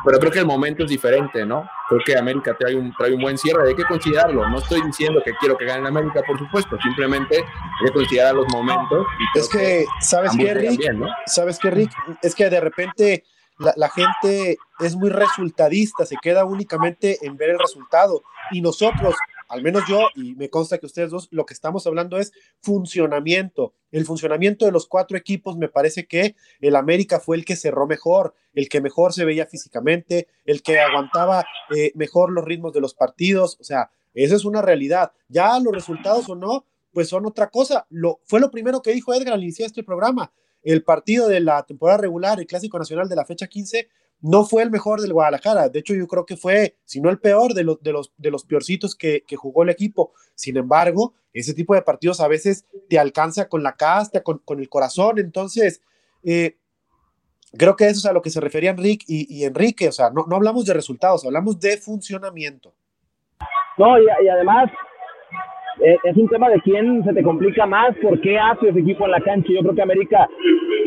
pero 0.05 0.21
creo 0.21 0.31
que 0.31 0.39
el 0.39 0.47
momento 0.47 0.85
es 0.85 0.91
diferente, 0.91 1.45
¿no? 1.45 1.69
Creo 1.89 2.01
que 2.07 2.17
América 2.17 2.57
trae 2.57 2.77
un, 2.77 2.95
trae 2.95 3.13
un 3.13 3.21
buen 3.21 3.37
cierre, 3.37 3.69
hay 3.69 3.75
que 3.75 3.83
considerarlo. 3.83 4.49
No 4.49 4.59
estoy 4.59 4.83
diciendo 4.83 5.21
que 5.25 5.33
quiero 5.41 5.59
que 5.59 5.65
gane 5.65 5.89
América, 5.89 6.23
por 6.25 6.39
supuesto, 6.39 6.79
simplemente 6.81 7.39
hay 7.39 7.87
que 7.87 7.93
considerar 7.93 8.37
los 8.37 8.47
momentos. 8.53 9.05
es 9.35 9.49
que, 9.49 9.85
¿sabes 10.01 10.31
qué, 10.39 10.55
Rick? 10.55 10.81
¿Sabes 11.27 11.59
qué, 11.59 11.71
Rick? 11.73 11.91
Es 12.23 12.37
que 12.37 12.49
de 12.49 12.61
repente 12.61 13.25
la, 13.59 13.75
la, 13.75 13.89
gente 13.89 14.59
es 14.79 14.95
muy 14.95 15.11
resultadista, 15.11 16.07
se 16.07 16.17
queda 16.23 16.45
únicamente 16.45 17.19
en 17.27 17.37
ver 17.37 17.51
el 17.51 17.59
resultado. 17.59 18.23
Y 18.53 18.61
nosotros, 18.61 19.17
al 19.53 19.63
menos 19.63 19.83
yo, 19.87 20.09
y 20.15 20.35
me 20.35 20.49
consta 20.49 20.79
que 20.79 20.87
ustedes 20.87 21.11
dos, 21.11 21.29
lo 21.31 21.45
que 21.45 21.53
estamos 21.53 21.87
hablando 21.87 22.19
es 22.19 22.33
funcionamiento. 22.63 23.75
El 23.91 24.07
funcionamiento 24.07 24.65
de 24.65 24.73
los 24.73 24.87
cuatro 24.87 25.19
equipos 25.19 25.59
me 25.59 25.69
parece 25.69 26.07
que 26.07 26.37
el 26.63 26.75
América 26.75 27.21
fue 27.21 27.37
el 27.37 27.45
que 27.45 27.55
cerró 27.55 27.87
mejor, 27.87 28.35
el 28.55 28.71
que 28.71 28.81
mejor 28.81 29.13
se 29.13 29.27
veía 29.27 29.45
físicamente, 29.45 30.27
el 30.47 30.63
que 30.63 30.81
aguantaba 30.81 31.45
eh, 31.77 31.93
mejor 31.97 32.33
los 32.33 32.47
ritmos 32.47 32.73
de 32.73 32.81
los 32.81 32.95
partidos. 32.95 33.59
O 33.61 33.65
sea, 33.65 33.91
esa 34.15 34.37
es 34.37 34.47
una 34.47 34.63
realidad. 34.63 35.13
Ya 35.29 35.61
los 35.61 35.75
resultados 35.75 36.31
o 36.31 36.35
no, 36.35 36.65
pues 36.91 37.11
son 37.11 37.27
otra 37.27 37.51
cosa. 37.51 37.87
Lo, 37.91 38.21
fue 38.25 38.41
lo 38.41 38.51
primero 38.51 38.81
que 38.81 38.95
dijo 38.95 39.13
Edgar 39.13 39.35
al 39.35 39.43
iniciar 39.43 39.67
este 39.67 39.85
programa. 39.85 40.33
El 40.63 40.83
partido 40.83 41.29
de 41.29 41.41
la 41.41 41.63
temporada 41.65 41.99
regular, 41.99 42.41
el 42.41 42.47
Clásico 42.47 42.79
Nacional 42.79 43.07
de 43.07 43.17
la 43.17 43.27
fecha 43.27 43.49
15, 43.49 43.87
no 44.23 44.45
fue 44.45 44.63
el 44.63 44.71
mejor 44.71 45.01
del 45.01 45.13
Guadalajara. 45.13 45.69
De 45.69 45.81
hecho, 45.81 45.95
yo 45.95 46.07
creo 46.07 46.25
que 46.25 46.37
fue, 46.37 46.77
si 46.85 47.01
no 47.01 47.11
el 47.11 47.19
peor, 47.19 47.55
de, 47.55 47.65
los, 47.65 47.83
de, 47.83 47.93
los, 47.93 48.13
de 48.17 48.31
los 48.31 48.45
peorcitos 48.45 48.95
que, 48.95 49.25
jugó 49.37 49.65
el 49.65 49.69
equipo. 49.69 50.13
Sin 50.37 50.57
embargo, 50.57 51.15
ese 51.33 51.55
tipo 51.55 51.75
de 51.75 51.83
partidos 51.83 52.21
a 52.21 52.29
veces 52.29 52.67
te 52.89 52.99
alcanza 52.99 53.49
con 53.49 53.65
la 53.65 53.77
casta, 53.77 54.23
con, 54.23 54.41
el 54.61 54.69
corazón. 54.69 55.19
Entonces, 55.19 55.83
eh, 56.23 56.57
creo 57.59 57.75
que 57.75 57.89
eso 57.89 57.99
es 57.99 58.07
a 58.07 58.13
lo 58.13 58.23
que 58.23 58.31
se 58.31 58.41
refería 58.41 58.71
Enrique 58.71 59.05
y, 59.09 59.45
Enrique. 59.45 59.89
O 59.89 59.93
sea, 59.93 60.11
no, 60.11 60.25
no, 60.29 60.37
hablamos 60.37 60.65
de 60.67 60.75
resultados, 60.75 61.25
hablamos 61.25 61.59
de 61.59 61.77
funcionamiento. 61.79 62.73
No, 63.77 63.99
y, 63.99 64.29
además, 64.29 64.71
es 65.83 66.17
un 66.17 66.29
tema 66.29 66.49
de 66.49 66.61
quién 66.61 67.03
se 67.05 67.13
te 67.13 67.23
complica 67.23 67.67
más, 67.67 67.95
por 68.03 68.21
qué 68.21 68.39
hace 68.39 68.69
ese 68.69 68.81
equipo 68.81 69.05
en 69.05 69.11
la 69.11 69.21
cancha. 69.21 69.53
Yo 69.53 69.61
creo 69.61 69.75
que 69.75 69.83
América 69.83 70.29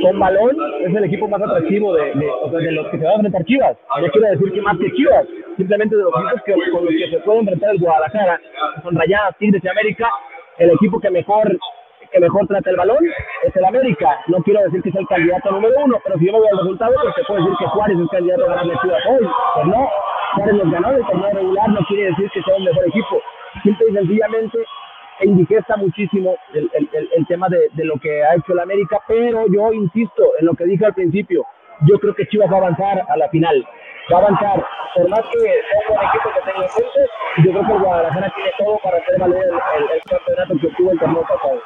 con 0.01 0.19
balón 0.19 0.55
es 0.81 0.95
el 0.95 1.03
equipo 1.03 1.27
más 1.27 1.41
atractivo 1.41 1.93
de, 1.93 2.13
de, 2.13 2.71
los 2.71 2.87
que 2.87 2.97
se 2.97 3.05
va 3.05 3.11
a 3.11 3.15
enfrentar 3.15 3.43
Chivas. 3.45 3.77
No 4.01 4.07
quiero 4.09 4.27
decir 4.29 4.53
que 4.53 4.61
más 4.61 4.77
que 4.77 4.91
Chivas, 4.91 5.25
simplemente 5.57 5.95
de 5.95 6.03
los 6.03 6.13
equipos 6.13 6.41
que, 6.45 6.71
con 6.71 6.85
los 6.85 6.93
que 6.93 7.09
se 7.09 7.19
puede 7.19 7.39
enfrentar 7.39 7.71
el 7.71 7.79
Guadalajara, 7.79 8.39
son 8.83 8.95
Rayadas, 8.95 9.37
Tigres 9.37 9.63
y 9.63 9.67
América, 9.67 10.09
el 10.59 10.71
equipo 10.71 10.99
que 10.99 11.09
mejor 11.09 11.57
que 12.11 12.19
mejor 12.21 12.47
trata 12.47 12.69
el 12.69 12.77
balón 12.77 13.03
es 13.43 13.55
el 13.55 13.65
América. 13.65 14.21
No 14.27 14.37
quiero 14.43 14.61
decir 14.63 14.81
que 14.81 14.91
sea 14.91 15.01
el 15.01 15.07
candidato 15.07 15.51
número 15.51 15.73
uno, 15.83 15.97
pero 16.03 16.17
si 16.17 16.27
yo 16.27 16.31
me 16.33 16.39
voy 16.39 16.47
al 16.47 16.59
resultado, 16.59 16.93
pues 17.01 17.27
te 17.27 17.33
decir 17.33 17.53
que 17.59 17.65
Juárez 17.65 17.97
es 17.97 18.01
el 18.01 18.09
candidato 18.09 18.43
a 18.45 18.47
ganar 18.47 18.65
la 18.67 18.81
Chivas 18.81 19.03
hoy. 19.09 19.27
Pues 19.55 19.67
no, 19.67 19.89
Juárez 20.35 20.55
los 20.55 20.71
ganó 20.71 20.91
el 20.91 21.05
torneo 21.05 21.29
regular, 21.33 21.69
no 21.69 21.79
quiere 21.87 22.03
decir 22.05 22.29
que 22.31 22.41
sea 22.43 22.55
un 22.55 22.63
mejor 22.63 22.87
equipo. 22.87 23.21
Simple 23.63 23.85
y 23.89 23.93
sencillamente 23.93 24.59
indigesta 25.21 25.77
muchísimo 25.77 26.35
el, 26.53 26.69
el, 26.73 27.09
el 27.15 27.27
tema 27.27 27.47
de, 27.49 27.69
de, 27.73 27.85
lo 27.85 27.95
que 27.99 28.23
ha 28.23 28.35
hecho 28.35 28.53
el 28.53 28.59
América, 28.59 28.99
pero 29.07 29.45
yo 29.47 29.71
insisto 29.73 30.23
en 30.39 30.45
lo 30.45 30.53
que 30.53 30.65
dije 30.65 30.85
al 30.85 30.93
principio, 30.93 31.45
yo 31.87 31.99
creo 31.99 32.15
que 32.15 32.27
Chivas 32.27 32.49
va 32.51 32.55
a 32.55 32.59
avanzar 32.59 33.05
a 33.07 33.17
la 33.17 33.29
final, 33.29 33.65
va 34.11 34.17
a 34.17 34.21
avanzar, 34.21 34.65
por 34.95 35.09
más 35.09 35.21
que 35.31 35.39
sea 35.39 35.89
un 35.89 36.07
equipo 36.07 36.29
que 36.33 36.51
tenga 36.51 36.67
puntos, 36.67 37.09
yo 37.43 37.51
creo 37.51 37.65
que 37.65 37.73
el 37.73 37.79
Guadalajara 37.79 38.33
tiene 38.35 38.51
todo 38.57 38.79
para 38.83 38.97
hacer 38.97 39.19
valer 39.19 39.43
el, 39.43 39.83
el 39.95 40.01
campeonato 40.01 40.53
que 40.59 40.67
obtuvo 40.67 40.91
el 40.91 40.99
torneo 40.99 41.21
pasado. 41.21 41.61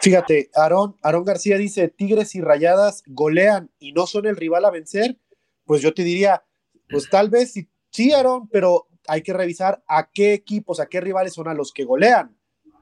Fíjate, 0.00 0.50
Aarón, 0.54 0.96
Aarón 1.02 1.24
García 1.24 1.56
dice, 1.56 1.88
Tigres 1.88 2.34
y 2.34 2.40
Rayadas 2.40 3.02
golean 3.06 3.70
y 3.78 3.92
no 3.92 4.06
son 4.06 4.26
el 4.26 4.36
rival 4.36 4.64
a 4.64 4.70
vencer, 4.70 5.16
pues 5.64 5.82
yo 5.82 5.92
te 5.94 6.04
diría, 6.04 6.44
pues 6.88 7.08
tal 7.10 7.30
vez 7.30 7.52
sí, 7.52 7.68
sí 7.90 8.12
Aarón, 8.12 8.48
pero 8.48 8.86
hay 9.08 9.22
que 9.22 9.32
revisar 9.32 9.82
a 9.88 10.08
qué 10.12 10.32
equipos, 10.34 10.80
a 10.80 10.86
qué 10.86 11.00
rivales 11.00 11.34
son 11.34 11.48
a 11.48 11.54
los 11.54 11.72
que 11.72 11.84
golean. 11.84 12.36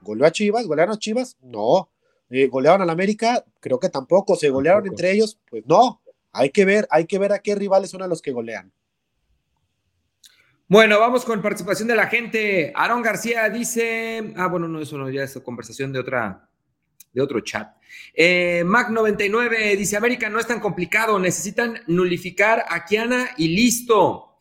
¿Goleó 0.05 0.27
a 0.27 0.31
Chivas? 0.31 0.67
¿Golearon 0.67 0.95
a 0.95 0.99
Chivas? 0.99 1.37
No. 1.41 1.91
Eh, 2.31 2.47
¿Golearon 2.47 2.83
al 2.83 2.91
América? 2.91 3.45
Creo 3.59 3.81
que 3.81 3.89
tampoco. 3.89 4.37
¿Se 4.37 4.51
golearon 4.51 4.83
tampoco. 4.85 4.95
entre 4.95 5.13
ellos? 5.13 5.41
Pues 5.51 5.65
no. 5.67 6.01
Hay 6.33 6.51
que 6.51 6.65
ver, 6.65 6.87
hay 6.91 7.07
que 7.07 7.19
ver 7.19 7.33
a 7.33 7.39
qué 7.39 7.55
rivales 7.55 7.91
son 7.91 8.03
a 8.03 8.07
los 8.07 8.21
que 8.21 8.33
golean. 8.33 8.73
Bueno, 10.67 10.99
vamos 10.99 11.25
con 11.25 11.43
participación 11.43 11.89
de 11.89 11.95
la 11.95 12.07
gente. 12.07 12.73
Aarón 12.75 13.03
García 13.03 13.49
dice, 13.51 14.33
ah, 14.37 14.49
bueno, 14.49 14.67
no, 14.67 14.81
eso 14.81 14.97
no, 14.97 15.11
ya 15.11 15.23
es 15.23 15.39
conversación 15.45 15.93
de 15.93 16.01
otra, 16.01 16.49
de 17.13 17.23
otro 17.23 17.41
chat. 17.41 17.77
Eh, 18.15 18.65
Mac99 18.65 19.77
dice, 19.77 19.97
América 19.97 20.29
no 20.29 20.41
es 20.41 20.47
tan 20.47 20.61
complicado, 20.61 21.19
necesitan 21.19 21.81
nulificar 21.87 22.65
a 22.69 22.85
Kiana 22.85 23.31
y 23.37 23.49
listo. 23.49 24.41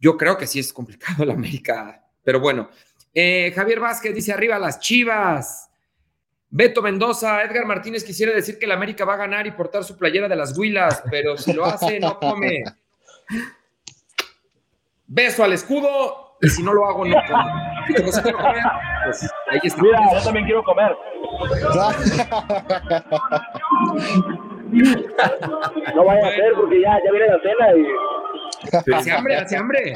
Yo 0.00 0.16
creo 0.16 0.36
que 0.36 0.46
sí 0.46 0.58
es 0.58 0.72
complicado 0.72 1.24
la 1.24 1.34
América, 1.34 2.04
pero 2.24 2.40
bueno. 2.40 2.70
Eh, 3.14 3.52
Javier 3.54 3.80
Vázquez 3.80 4.14
dice, 4.14 4.32
arriba 4.32 4.58
las 4.58 4.80
chivas. 4.80 5.70
Beto 6.50 6.82
Mendoza, 6.82 7.42
Edgar 7.42 7.66
Martínez 7.66 8.04
quisiera 8.04 8.32
decir 8.32 8.58
que 8.58 8.66
la 8.66 8.74
América 8.74 9.04
va 9.04 9.14
a 9.14 9.18
ganar 9.18 9.46
y 9.46 9.52
portar 9.52 9.82
su 9.82 9.96
playera 9.96 10.28
de 10.28 10.36
las 10.36 10.56
huilas, 10.56 11.02
pero 11.10 11.36
si 11.36 11.52
lo 11.52 11.64
hace, 11.64 11.98
no 11.98 12.18
come. 12.20 12.62
Beso 15.06 15.42
al 15.42 15.52
escudo, 15.52 16.36
y 16.40 16.48
si 16.48 16.62
no 16.62 16.72
lo 16.74 16.86
hago, 16.86 17.04
no 17.04 17.16
como. 17.26 17.44
Quiero 17.86 18.12
comer, 18.12 18.34
pues 19.04 19.30
ahí 19.50 19.60
está. 19.62 19.82
Mira, 19.82 20.00
yo 20.12 20.22
también 20.22 20.46
quiero 20.46 20.62
comer. 20.62 20.92
no 25.94 26.04
vaya 26.04 26.28
a 26.28 26.30
ser 26.30 26.54
porque 26.54 26.80
ya, 26.80 26.96
ya 27.04 27.10
viene 27.10 27.26
la 27.28 27.40
cena 27.40 27.76
y. 27.76 27.84
Hace 28.94 29.12
hambre, 29.12 29.36
hace 29.36 29.56
hambre. 29.56 29.94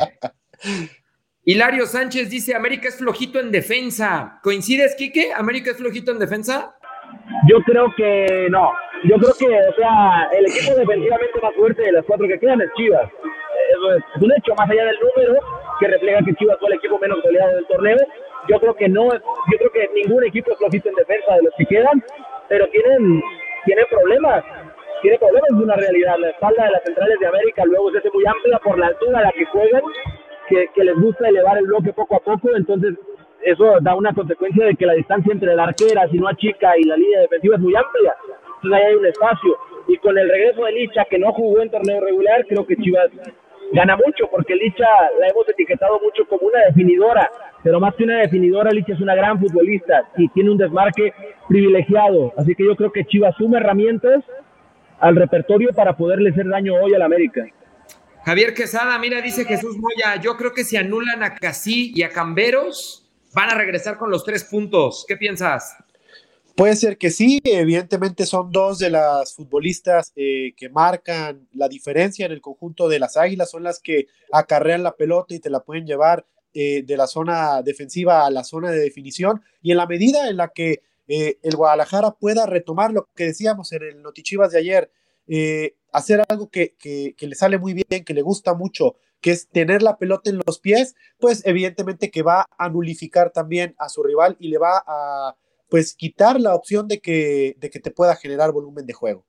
Hilario 1.49 1.87
Sánchez 1.87 2.29
dice: 2.29 2.55
América 2.55 2.89
es 2.89 2.99
flojito 2.99 3.41
en 3.41 3.51
defensa. 3.51 4.39
¿Coincides, 4.43 4.95
Quique? 4.99 5.33
¿América 5.33 5.71
es 5.71 5.79
flojito 5.79 6.13
en 6.13 6.19
defensa? 6.19 6.77
Yo 7.49 7.57
creo 7.65 7.89
que 7.97 8.49
no. 8.51 8.71
Yo 9.05 9.17
creo 9.17 9.33
que, 9.33 9.47
o 9.47 9.75
sea, 9.81 10.29
el 10.37 10.45
equipo 10.45 10.77
defensivamente 10.77 11.41
más 11.41 11.55
fuerte 11.55 11.81
de 11.81 11.93
las 11.93 12.05
cuatro 12.05 12.29
que 12.29 12.39
quedan 12.39 12.61
es 12.61 12.69
Chivas. 12.77 13.09
Eso 13.73 13.95
es, 13.95 14.05
es 14.15 14.23
un 14.23 14.31
hecho, 14.37 14.53
más 14.59 14.69
allá 14.69 14.85
del 14.85 14.99
número, 15.01 15.41
que 15.81 15.89
refleja 15.89 16.21
que 16.27 16.35
Chivas 16.35 16.59
fue 16.61 16.69
el 16.69 16.75
equipo 16.75 16.99
menos 16.99 17.23
goleado 17.23 17.57
del 17.57 17.67
torneo. 17.67 17.97
Yo 18.47 18.61
creo 18.61 18.75
que 18.75 18.89
no, 18.91 19.09
yo 19.09 19.57
creo 19.57 19.73
que 19.73 19.89
ningún 19.95 20.25
equipo 20.25 20.53
es 20.53 20.59
flojito 20.59 20.91
en 20.91 20.97
defensa 20.97 21.33
de 21.33 21.43
los 21.45 21.55
que 21.57 21.65
quedan, 21.65 22.05
pero 22.51 22.69
tienen, 22.69 23.23
tienen 23.65 23.87
problemas. 23.89 24.45
Tiene 25.01 25.17
problemas 25.17 25.49
de 25.49 25.65
una 25.65 25.77
realidad. 25.77 26.15
La 26.19 26.29
espalda 26.29 26.65
de 26.65 26.71
las 26.73 26.83
centrales 26.85 27.19
de 27.19 27.27
América 27.27 27.65
luego 27.65 27.91
se 27.93 27.99
hace 27.99 28.11
muy 28.13 28.27
amplia 28.27 28.59
por 28.59 28.79
la 28.79 28.89
altura 28.89 29.21
a 29.21 29.23
la 29.23 29.33
que 29.33 29.47
juegan, 29.47 29.83
que, 30.49 30.69
que 30.75 30.85
les 30.85 30.97
gusta 30.97 31.29
elevar 31.29 31.59
el 31.59 31.67
bloque 31.67 31.93
poco 31.93 32.17
a 32.17 32.21
poco, 32.21 32.57
entonces 32.57 32.95
eso 33.43 33.79
da 33.81 33.95
una 33.95 34.13
consecuencia 34.13 34.67
de 34.67 34.75
que 34.75 34.87
la 34.87 34.95
distancia 34.95 35.33
entre 35.33 35.55
la 35.55 35.65
arquera, 35.65 36.09
si 36.09 36.19
no 36.19 36.33
chica 36.35 36.77
y 36.79 36.85
la 36.85 36.97
línea 36.97 37.21
defensiva 37.21 37.57
es 37.57 37.61
muy 37.63 37.75
amplia. 37.75 38.15
Entonces 38.57 38.73
ahí 38.73 38.83
hay 38.91 38.95
un 38.95 39.07
espacio. 39.07 39.57
Y 39.87 39.97
con 39.99 40.19
el 40.19 40.29
regreso 40.29 40.65
de 40.65 40.73
Licha, 40.73 41.05
que 41.09 41.19
no 41.19 41.33
jugó 41.33 41.61
en 41.61 41.71
torneo 41.71 42.01
regular, 42.01 42.45
creo 42.47 42.67
que 42.67 42.77
Chivas 42.77 43.11
gana 43.73 43.97
mucho, 43.97 44.29
porque 44.31 44.55
Licha 44.55 44.87
la 45.21 45.29
hemos 45.29 45.49
etiquetado 45.49 46.01
mucho 46.01 46.27
como 46.29 46.49
una 46.49 46.61
definidora. 46.67 47.31
Pero 47.63 47.81
más 47.81 47.95
que 47.95 48.05
una 48.05 48.21
definidora, 48.21 48.71
Licha 48.71 48.93
es 48.93 49.01
una 49.01 49.15
gran 49.15 49.39
futbolista 49.39 50.09
y 50.17 50.29
tiene 50.29 50.51
un 50.51 50.59
desmarque 50.59 51.13
privilegiado. 51.49 52.33
Así 52.37 52.55
que 52.55 52.65
yo 52.65 52.77
creo 52.77 52.93
que 52.93 53.05
Chivas 53.05 53.35
suma 53.37 53.59
herramientas 53.59 54.25
al 55.01 55.17
repertorio 55.17 55.71
para 55.75 55.97
poderle 55.97 56.31
hacer 56.31 56.49
daño 56.49 56.75
hoy 56.75 56.93
al 56.95 57.03
América. 57.03 57.47
Javier 58.29 58.53
Quesada, 58.53 58.99
mira, 58.99 59.23
dice 59.23 59.47
Jesús 59.47 59.79
Moya, 59.79 60.21
yo 60.21 60.37
creo 60.37 60.53
que 60.53 60.63
si 60.63 60.77
anulan 60.77 61.23
a 61.23 61.35
Casí 61.35 61.95
y 61.95 62.03
a 62.03 62.11
Camberos, 62.11 63.11
van 63.33 63.49
a 63.49 63.55
regresar 63.55 63.97
con 63.97 64.11
los 64.11 64.23
tres 64.23 64.45
puntos. 64.45 65.07
¿Qué 65.09 65.17
piensas? 65.17 65.75
Puede 66.55 66.77
ser 66.77 66.99
que 66.99 67.09
sí, 67.09 67.41
evidentemente 67.43 68.27
son 68.27 68.53
dos 68.53 68.81
de 68.81 68.91
las 68.91 69.35
futbolistas 69.35 70.13
eh, 70.15 70.53
que 70.59 70.69
marcan 70.69 71.49
la 71.55 71.71
diferencia 71.71 72.27
en 72.27 72.33
el 72.33 72.43
conjunto 72.43 72.87
de 72.87 72.99
las 72.99 73.17
Águilas, 73.17 73.51
son 73.51 73.63
las 73.63 73.81
que 73.81 74.09
acarrean 74.31 74.83
la 74.83 74.95
pelota 74.95 75.35
y 75.35 75.39
te 75.39 75.49
la 75.49 75.61
pueden 75.61 75.87
llevar 75.87 76.27
eh, 76.53 76.83
de 76.83 76.97
la 76.99 77.07
zona 77.07 77.63
defensiva 77.63 78.27
a 78.27 78.31
la 78.31 78.45
zona 78.45 78.71
de 78.71 78.81
definición, 78.81 79.41
y 79.63 79.71
en 79.71 79.79
la 79.79 79.87
medida 79.87 80.29
en 80.29 80.37
la 80.37 80.49
que 80.49 80.83
eh, 81.07 81.39
el 81.43 81.57
Guadalajara 81.57 82.11
pueda 82.11 82.45
retomar 82.45 82.93
lo 82.93 83.09
que 83.17 83.25
decíamos 83.25 83.73
en 83.73 83.85
el 83.85 84.03
Notichivas 84.03 84.53
de 84.53 84.59
ayer, 84.59 84.91
eh, 85.29 85.77
hacer 85.93 86.23
algo 86.29 86.49
que, 86.51 86.75
que, 86.77 87.15
le 87.21 87.35
sale 87.35 87.59
muy 87.59 87.75
bien, 87.75 88.05
que 88.05 88.15
le 88.15 88.23
gusta 88.23 88.55
mucho, 88.55 88.97
que 89.21 89.31
es 89.31 89.49
tener 89.49 89.83
la 89.83 89.99
pelota 89.99 90.31
en 90.31 90.41
los 90.47 90.61
pies, 90.61 90.95
pues 91.19 91.43
evidentemente 91.45 92.11
que 92.11 92.23
va 92.23 92.47
a 92.57 92.69
nulificar 92.69 93.31
también 93.31 93.75
a 93.79 93.89
su 93.89 94.03
rival 94.03 94.37
y 94.39 94.49
le 94.49 94.59
va 94.59 94.83
a 94.87 95.37
pues 95.69 95.95
quitar 95.95 96.41
la 96.41 96.55
opción 96.55 96.89
de 96.89 97.01
que, 97.01 97.57
de 97.59 97.71
que 97.71 97.81
te 97.81 97.91
pueda 97.91 98.17
generar 98.17 98.53
volumen 98.53 98.87
de 98.87 98.95
juego. 98.95 99.27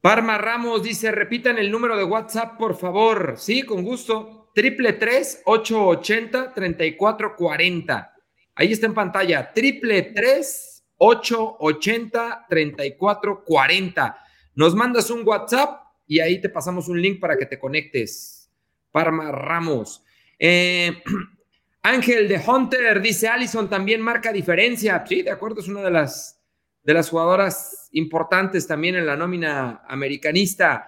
Parma 0.00 0.38
Ramos 0.38 0.82
dice, 0.82 1.10
repitan 1.10 1.58
el 1.58 1.70
número 1.70 1.96
de 1.96 2.04
WhatsApp, 2.04 2.58
por 2.58 2.76
favor. 2.76 3.34
Sí, 3.38 3.62
con 3.62 3.82
gusto. 3.82 4.50
Triple 4.54 4.92
3 4.92 5.42
880 5.46 6.52
3440. 6.54 8.14
Ahí 8.54 8.72
está 8.72 8.86
en 8.86 8.94
pantalla. 8.94 9.52
Triple 9.52 10.02
3 10.14 10.84
880 10.98 12.46
3440 12.48 14.23
nos 14.54 14.74
mandas 14.74 15.10
un 15.10 15.26
WhatsApp 15.26 15.82
y 16.06 16.20
ahí 16.20 16.40
te 16.40 16.48
pasamos 16.48 16.88
un 16.88 17.00
link 17.00 17.20
para 17.20 17.36
que 17.36 17.46
te 17.46 17.58
conectes. 17.58 18.50
Parma 18.90 19.32
Ramos. 19.32 20.04
Eh, 20.38 21.02
Ángel 21.82 22.28
de 22.28 22.40
Hunter 22.46 23.00
dice, 23.00 23.28
Allison 23.28 23.68
también 23.68 24.00
marca 24.00 24.32
diferencia. 24.32 25.04
Sí, 25.06 25.22
de 25.22 25.30
acuerdo, 25.30 25.60
es 25.60 25.68
una 25.68 25.82
de 25.82 25.90
las, 25.90 26.40
de 26.82 26.94
las 26.94 27.10
jugadoras 27.10 27.88
importantes 27.92 28.66
también 28.66 28.94
en 28.96 29.06
la 29.06 29.16
nómina 29.16 29.82
americanista. 29.88 30.86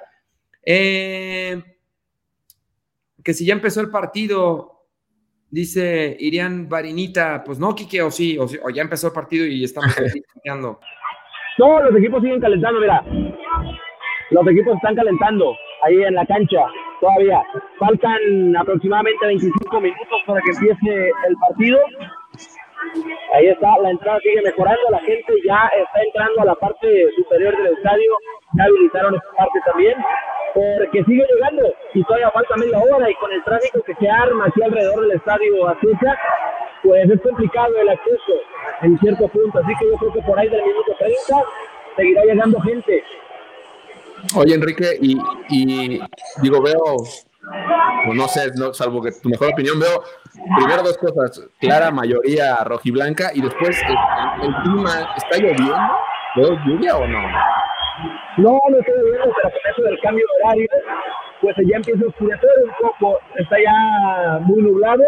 Eh, 0.63 1.63
que 3.23 3.35
si 3.35 3.45
ya 3.45 3.55
empezó 3.55 3.81
el 3.81 3.91
partido, 3.91 4.87
dice 5.51 6.17
Irian 6.19 6.69
Barinita, 6.69 7.43
pues 7.45 7.59
no, 7.59 7.75
Quique, 7.75 8.01
o 8.03 8.11
sí, 8.11 8.39
o, 8.39 8.45
o 8.45 8.71
ya 8.71 8.83
empezó 8.83 9.09
el 9.09 9.13
partido 9.13 9.45
y 9.45 9.65
estamos 9.65 9.95
calentando. 9.95 10.81
No, 11.59 11.83
los 11.83 11.97
equipos 11.97 12.23
siguen 12.23 12.41
calentando, 12.41 12.81
mira. 12.81 13.05
Los 14.31 14.47
equipos 14.49 14.75
están 14.75 14.97
calentando 14.97 15.57
ahí 15.83 16.03
en 16.03 16.15
la 16.15 16.27
cancha 16.27 16.67
todavía. 17.01 17.43
Faltan 17.79 18.57
aproximadamente 18.57 19.27
25 19.27 19.81
minutos 19.81 20.19
para 20.27 20.41
que 20.41 20.51
empiece 20.51 21.11
el 21.29 21.37
partido. 21.37 21.79
Ahí 23.35 23.47
está, 23.49 23.79
la 23.83 23.91
entrada 23.91 24.19
sigue 24.21 24.43
mejorando, 24.43 24.91
la 24.91 25.01
gente 25.01 25.33
ya 25.45 25.71
está 25.77 26.03
entrando 26.03 26.43
a 26.43 26.45
la 26.45 26.55
parte 26.55 26.89
superior 27.17 27.57
del 27.57 27.75
estadio, 27.75 28.13
ya 28.57 28.65
habilitaron 28.65 29.15
esta 29.15 29.33
parte 29.37 29.59
también, 29.67 29.95
porque 30.55 31.05
sigue 31.05 31.27
llegando 31.35 31.75
y 31.95 32.05
todavía 32.05 32.31
falta 32.31 32.57
media 32.57 32.79
hora 32.79 33.11
y 33.11 33.15
con 33.15 33.33
el 33.33 33.43
tráfico 33.45 33.83
que 33.83 33.95
se 33.95 34.09
arma 34.09 34.47
aquí 34.47 34.63
alrededor 34.63 35.01
del 35.03 35.13
estadio 35.13 35.69
Azteca, 35.69 36.19
pues 36.83 37.11
es 37.11 37.21
complicado 37.21 37.77
el 37.77 37.89
acceso 37.89 38.33
en 38.83 38.99
cierto 38.99 39.29
punto, 39.29 39.59
así 39.59 39.73
que 39.79 39.87
yo 39.87 39.97
creo 39.97 40.13
que 40.13 40.23
por 40.23 40.39
ahí 40.39 40.49
del 40.49 40.63
minuto 40.63 40.95
30 40.99 41.17
seguirá 41.97 42.25
llegando 42.25 42.61
gente. 42.61 43.05
Oye, 44.37 44.55
Enrique, 44.55 44.99
y, 45.01 46.01
digo, 46.43 46.63
veo, 46.63 46.97
no 48.13 48.29
sé, 48.29 48.51
no, 48.57 48.73
salvo 48.75 49.03
que 49.03 49.11
tu 49.23 49.29
mejor 49.29 49.53
opinión, 49.53 49.79
veo 49.79 50.03
primero 50.59 50.83
dos 50.83 50.99
cosas, 50.99 51.49
clara 51.61 51.91
mayoría 51.91 52.57
rojiblanca 52.65 53.31
y 53.35 53.43
después 53.43 53.81
el, 53.83 54.47
el 54.47 54.55
clima, 54.63 55.15
¿está 55.17 55.39
lloviendo? 55.39 55.77
¿Veo 56.37 56.59
lluvia 56.67 56.97
o 56.97 57.07
no? 57.07 57.23
No, 58.39 58.61
no 58.69 58.79
está 58.79 58.93
lloviendo, 58.93 59.33
pero 59.43 59.51
con 59.51 59.73
eso 59.73 59.83
del 59.83 60.01
cambio 60.01 60.25
de 60.27 60.45
horario, 60.45 60.69
pues 61.41 61.57
ya 61.67 61.77
empieza 61.77 62.05
a 62.05 62.09
oscurecer 62.09 62.51
un 62.65 62.89
poco, 62.89 63.19
está 63.37 63.57
ya 63.59 64.39
muy 64.41 64.63
nublado. 64.63 65.03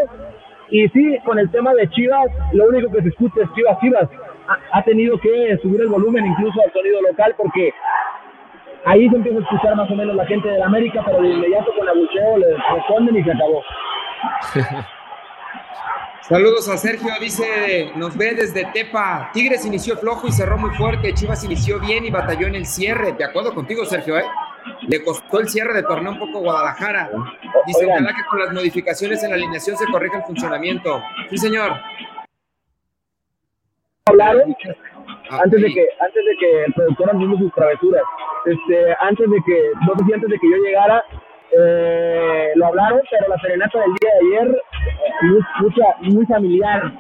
Y 0.70 0.88
sí, 0.88 1.18
con 1.24 1.38
el 1.38 1.50
tema 1.50 1.74
de 1.74 1.88
Chivas, 1.90 2.28
lo 2.52 2.68
único 2.68 2.90
que 2.92 3.02
se 3.02 3.09
escucha 3.09 3.42
es 3.42 3.52
Chivas, 3.54 3.78
Chivas. 3.80 4.09
Ha 4.72 4.82
tenido 4.84 5.18
que 5.18 5.59
subir 5.62 5.80
el 5.80 5.88
volumen 5.88 6.26
incluso 6.26 6.61
al 6.62 6.72
sonido 6.72 7.02
local 7.02 7.34
porque 7.36 7.72
ahí 8.84 9.08
se 9.08 9.16
empieza 9.16 9.38
a 9.38 9.42
escuchar 9.42 9.76
más 9.76 9.90
o 9.90 9.94
menos 9.94 10.14
la 10.16 10.26
gente 10.26 10.48
de 10.48 10.58
la 10.58 10.66
América, 10.66 11.02
pero 11.04 11.22
de 11.22 11.28
inmediato 11.28 11.72
con 11.76 11.88
abucheo 11.88 12.38
le 12.38 12.56
responden 12.74 13.16
y 13.16 13.24
se 13.24 13.32
acabó. 13.32 13.62
Saludos 16.28 16.68
a 16.68 16.76
Sergio, 16.76 17.08
dice, 17.20 17.90
nos 17.96 18.14
ve 18.14 18.34
desde 18.34 18.66
Tepa. 18.66 19.30
Tigres 19.32 19.64
inició 19.64 19.96
flojo 19.96 20.26
y 20.26 20.32
cerró 20.32 20.58
muy 20.58 20.68
fuerte. 20.74 21.14
Chivas 21.14 21.42
inició 21.44 21.80
bien 21.80 22.04
y 22.04 22.10
batalló 22.10 22.48
en 22.48 22.54
el 22.54 22.66
cierre. 22.66 23.12
De 23.12 23.24
acuerdo 23.24 23.54
contigo, 23.54 23.86
Sergio, 23.86 24.18
¿eh? 24.18 24.24
Le 24.82 25.02
costó 25.02 25.40
el 25.40 25.48
cierre 25.48 25.72
de 25.72 25.84
torneo 25.84 26.12
un 26.12 26.18
poco 26.18 26.40
Guadalajara. 26.40 27.08
Dice, 27.66 27.86
ojalá 27.86 28.10
que 28.14 28.24
con 28.28 28.40
las 28.40 28.52
modificaciones 28.52 29.22
en 29.24 29.30
la 29.30 29.36
alineación 29.36 29.78
se 29.78 29.86
corrija 29.86 30.18
el 30.18 30.24
funcionamiento. 30.24 31.02
Sí, 31.30 31.38
señor. 31.38 31.72
Hablaron 34.04 34.54
ah, 35.30 35.40
antes 35.44 35.62
de 35.62 35.72
que 35.72 35.86
antes 36.00 36.24
de 36.24 36.36
que 36.38 36.64
el 36.64 36.72
productor 36.74 37.38
sus 37.38 37.52
travesuras. 37.54 38.02
Este, 38.49 38.96
antes 39.01 39.30
de 39.30 39.36
que, 39.44 39.70
no 39.86 39.92
sé 39.99 40.05
si 40.07 40.12
antes 40.14 40.30
de 40.30 40.38
que 40.38 40.51
yo 40.51 40.57
llegara, 40.57 41.05
eh, 41.53 42.53
lo 42.55 42.66
hablaron, 42.66 43.01
pero 43.11 43.28
la 43.28 43.38
serenata 43.38 43.78
del 43.80 43.92
día 44.01 44.11
de 44.11 44.26
ayer, 44.26 44.62
mucha, 45.61 45.84
muy 46.01 46.24
familiar, 46.26 46.92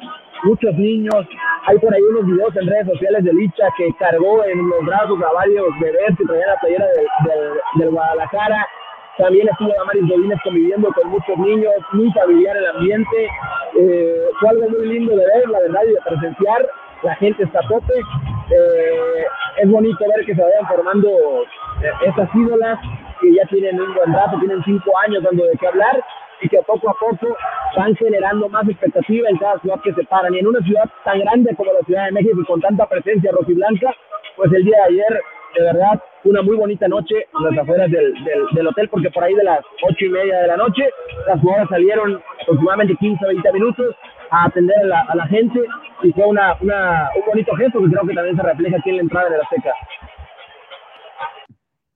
muchos 0.44 0.74
niños. 0.74 1.26
Hay 1.66 1.78
por 1.78 1.94
ahí 1.94 2.02
unos 2.02 2.26
videos 2.26 2.54
en 2.56 2.66
redes 2.66 2.86
sociales 2.86 3.24
de 3.24 3.32
Licha 3.32 3.64
que 3.76 3.92
cargó 3.98 4.44
en 4.44 4.68
los 4.68 4.84
brazos 4.84 5.18
a 5.22 5.32
varios 5.32 5.66
bebés 5.80 6.16
que 6.18 6.24
traían 6.24 6.48
la 6.48 6.60
playera 6.60 6.86
del, 7.76 7.90
Guadalajara. 7.90 8.66
También 9.16 9.48
estuvo 9.48 9.72
Damaris 9.76 10.08
Godínez 10.08 10.38
conviviendo 10.44 10.92
con 10.92 11.08
muchos 11.08 11.38
niños, 11.38 11.72
muy 11.92 12.12
familiar 12.12 12.56
el 12.56 12.66
ambiente. 12.66 13.28
Eh, 13.80 14.28
fue 14.38 14.50
algo 14.50 14.68
muy 14.68 14.86
lindo 14.86 15.16
de 15.16 15.24
ver, 15.24 15.48
la 15.48 15.60
verdad, 15.60 15.80
y 15.88 15.92
de 15.92 16.00
presenciar. 16.04 16.66
La 17.02 17.14
gente 17.16 17.42
está 17.42 17.60
tope. 17.68 17.94
Eh, 18.50 19.24
es 19.58 19.70
bonito 19.70 19.98
ver 19.98 20.24
que 20.24 20.34
se 20.34 20.42
vayan 20.42 20.66
formando 20.66 21.08
eh, 21.82 21.90
estas 22.06 22.28
ídolas 22.34 22.78
que 23.20 23.34
ya 23.34 23.44
tienen 23.46 23.80
un 23.80 23.94
buen 23.94 24.12
rato, 24.12 24.38
tienen 24.38 24.62
cinco 24.64 24.96
años 24.98 25.22
dando 25.22 25.44
de 25.44 25.56
qué 25.58 25.66
hablar 25.66 26.02
y 26.40 26.48
que 26.48 26.58
poco 26.66 26.88
a 26.88 26.94
poco 26.94 27.36
van 27.76 27.94
generando 27.96 28.48
más 28.48 28.66
expectativa 28.68 29.28
en 29.28 29.36
cada 29.38 29.58
ciudad 29.58 29.80
que 29.82 29.92
se 29.92 30.04
paran. 30.04 30.34
Y 30.34 30.38
en 30.38 30.46
una 30.46 30.60
ciudad 30.60 30.84
tan 31.04 31.18
grande 31.20 31.54
como 31.56 31.72
la 31.72 31.80
Ciudad 31.80 32.06
de 32.06 32.12
México 32.12 32.40
y 32.40 32.46
con 32.46 32.60
tanta 32.60 32.86
presencia 32.86 33.32
rojiblanca, 33.32 33.94
pues 34.36 34.52
el 34.52 34.64
día 34.64 34.76
de 34.78 34.94
ayer, 34.94 35.20
de 35.56 35.64
verdad, 35.64 36.02
una 36.24 36.42
muy 36.42 36.56
bonita 36.56 36.88
noche 36.88 37.26
en 37.38 37.44
las 37.44 37.58
afueras 37.58 37.90
del, 37.90 38.14
del, 38.52 38.66
hotel, 38.66 38.88
porque 38.88 39.10
por 39.10 39.24
ahí 39.24 39.34
de 39.34 39.44
las 39.44 39.60
ocho 39.82 40.04
y 40.04 40.08
media 40.08 40.40
de 40.40 40.46
la 40.46 40.56
noche, 40.56 40.88
las 41.26 41.40
jugadoras 41.40 41.68
salieron 41.68 42.22
aproximadamente 42.42 42.96
15 42.96 43.24
o 43.24 43.28
20 43.28 43.52
minutos 43.52 43.96
a 44.30 44.44
atender 44.46 44.76
a 44.92 45.14
la, 45.14 45.26
gente 45.26 45.60
y 46.02 46.12
fue 46.12 46.26
una, 46.26 46.56
una, 46.60 47.10
un 47.16 47.22
bonito 47.26 47.54
gesto 47.56 47.80
que 47.80 47.90
creo 47.90 48.06
que 48.06 48.14
también 48.14 48.36
se 48.36 48.42
refleja 48.42 48.76
aquí 48.78 48.90
en 48.90 48.96
la 48.96 49.02
entrada 49.02 49.30
de 49.30 49.36
la 49.38 49.42
Azteca. 49.44 49.72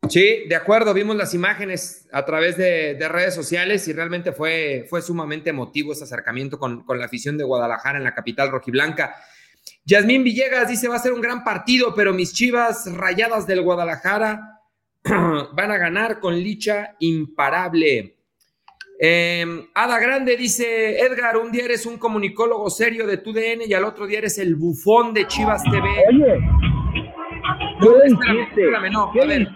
Sí, 0.08 0.44
de 0.48 0.56
acuerdo, 0.56 0.92
vimos 0.92 1.16
las 1.16 1.32
imágenes 1.32 2.08
a 2.12 2.24
través 2.24 2.56
de, 2.56 2.98
redes 3.08 3.34
sociales 3.34 3.86
y 3.86 3.92
realmente 3.92 4.32
fue, 4.32 4.84
fue 4.90 5.00
sumamente 5.00 5.50
emotivo 5.50 5.92
ese 5.92 6.04
acercamiento 6.04 6.58
con, 6.58 6.84
la 6.86 7.04
afición 7.04 7.38
de 7.38 7.44
Guadalajara 7.44 7.98
en 7.98 8.04
la 8.04 8.14
capital 8.14 8.50
rojiblanca. 8.50 9.14
Yasmín 9.84 10.24
Villegas 10.24 10.68
dice, 10.68 10.88
va 10.88 10.96
a 10.96 10.98
ser 10.98 11.12
un 11.12 11.20
gran 11.20 11.44
partido, 11.44 11.94
pero 11.94 12.12
mis 12.12 12.32
chivas 12.34 12.92
rayadas 12.94 13.46
del 13.46 13.62
Guadalajara 13.62 14.60
van 15.04 15.70
a 15.70 15.78
ganar 15.78 16.18
con 16.18 16.34
licha 16.34 16.96
imparable. 16.98 18.16
Em, 19.05 19.66
Ada 19.74 19.98
Grande 19.98 20.36
dice, 20.36 21.00
Edgar, 21.00 21.36
un 21.36 21.50
día 21.50 21.64
eres 21.64 21.86
un 21.86 21.98
comunicólogo 21.98 22.70
serio 22.70 23.05
de 23.05 23.16
tu 23.16 23.32
DN 23.32 23.64
y 23.66 23.74
al 23.74 23.82
otro 23.82 24.07
día 24.07 24.18
eres 24.18 24.38
el 24.38 24.55
bufón 24.55 25.12
de 25.12 25.26
Chivas 25.26 25.61
TV. 25.64 25.88
Oye, 26.09 26.40
no, 27.80 28.05
espérame, 28.05 28.92
no, 28.92 29.11
a 29.11 29.26
ver. 29.26 29.48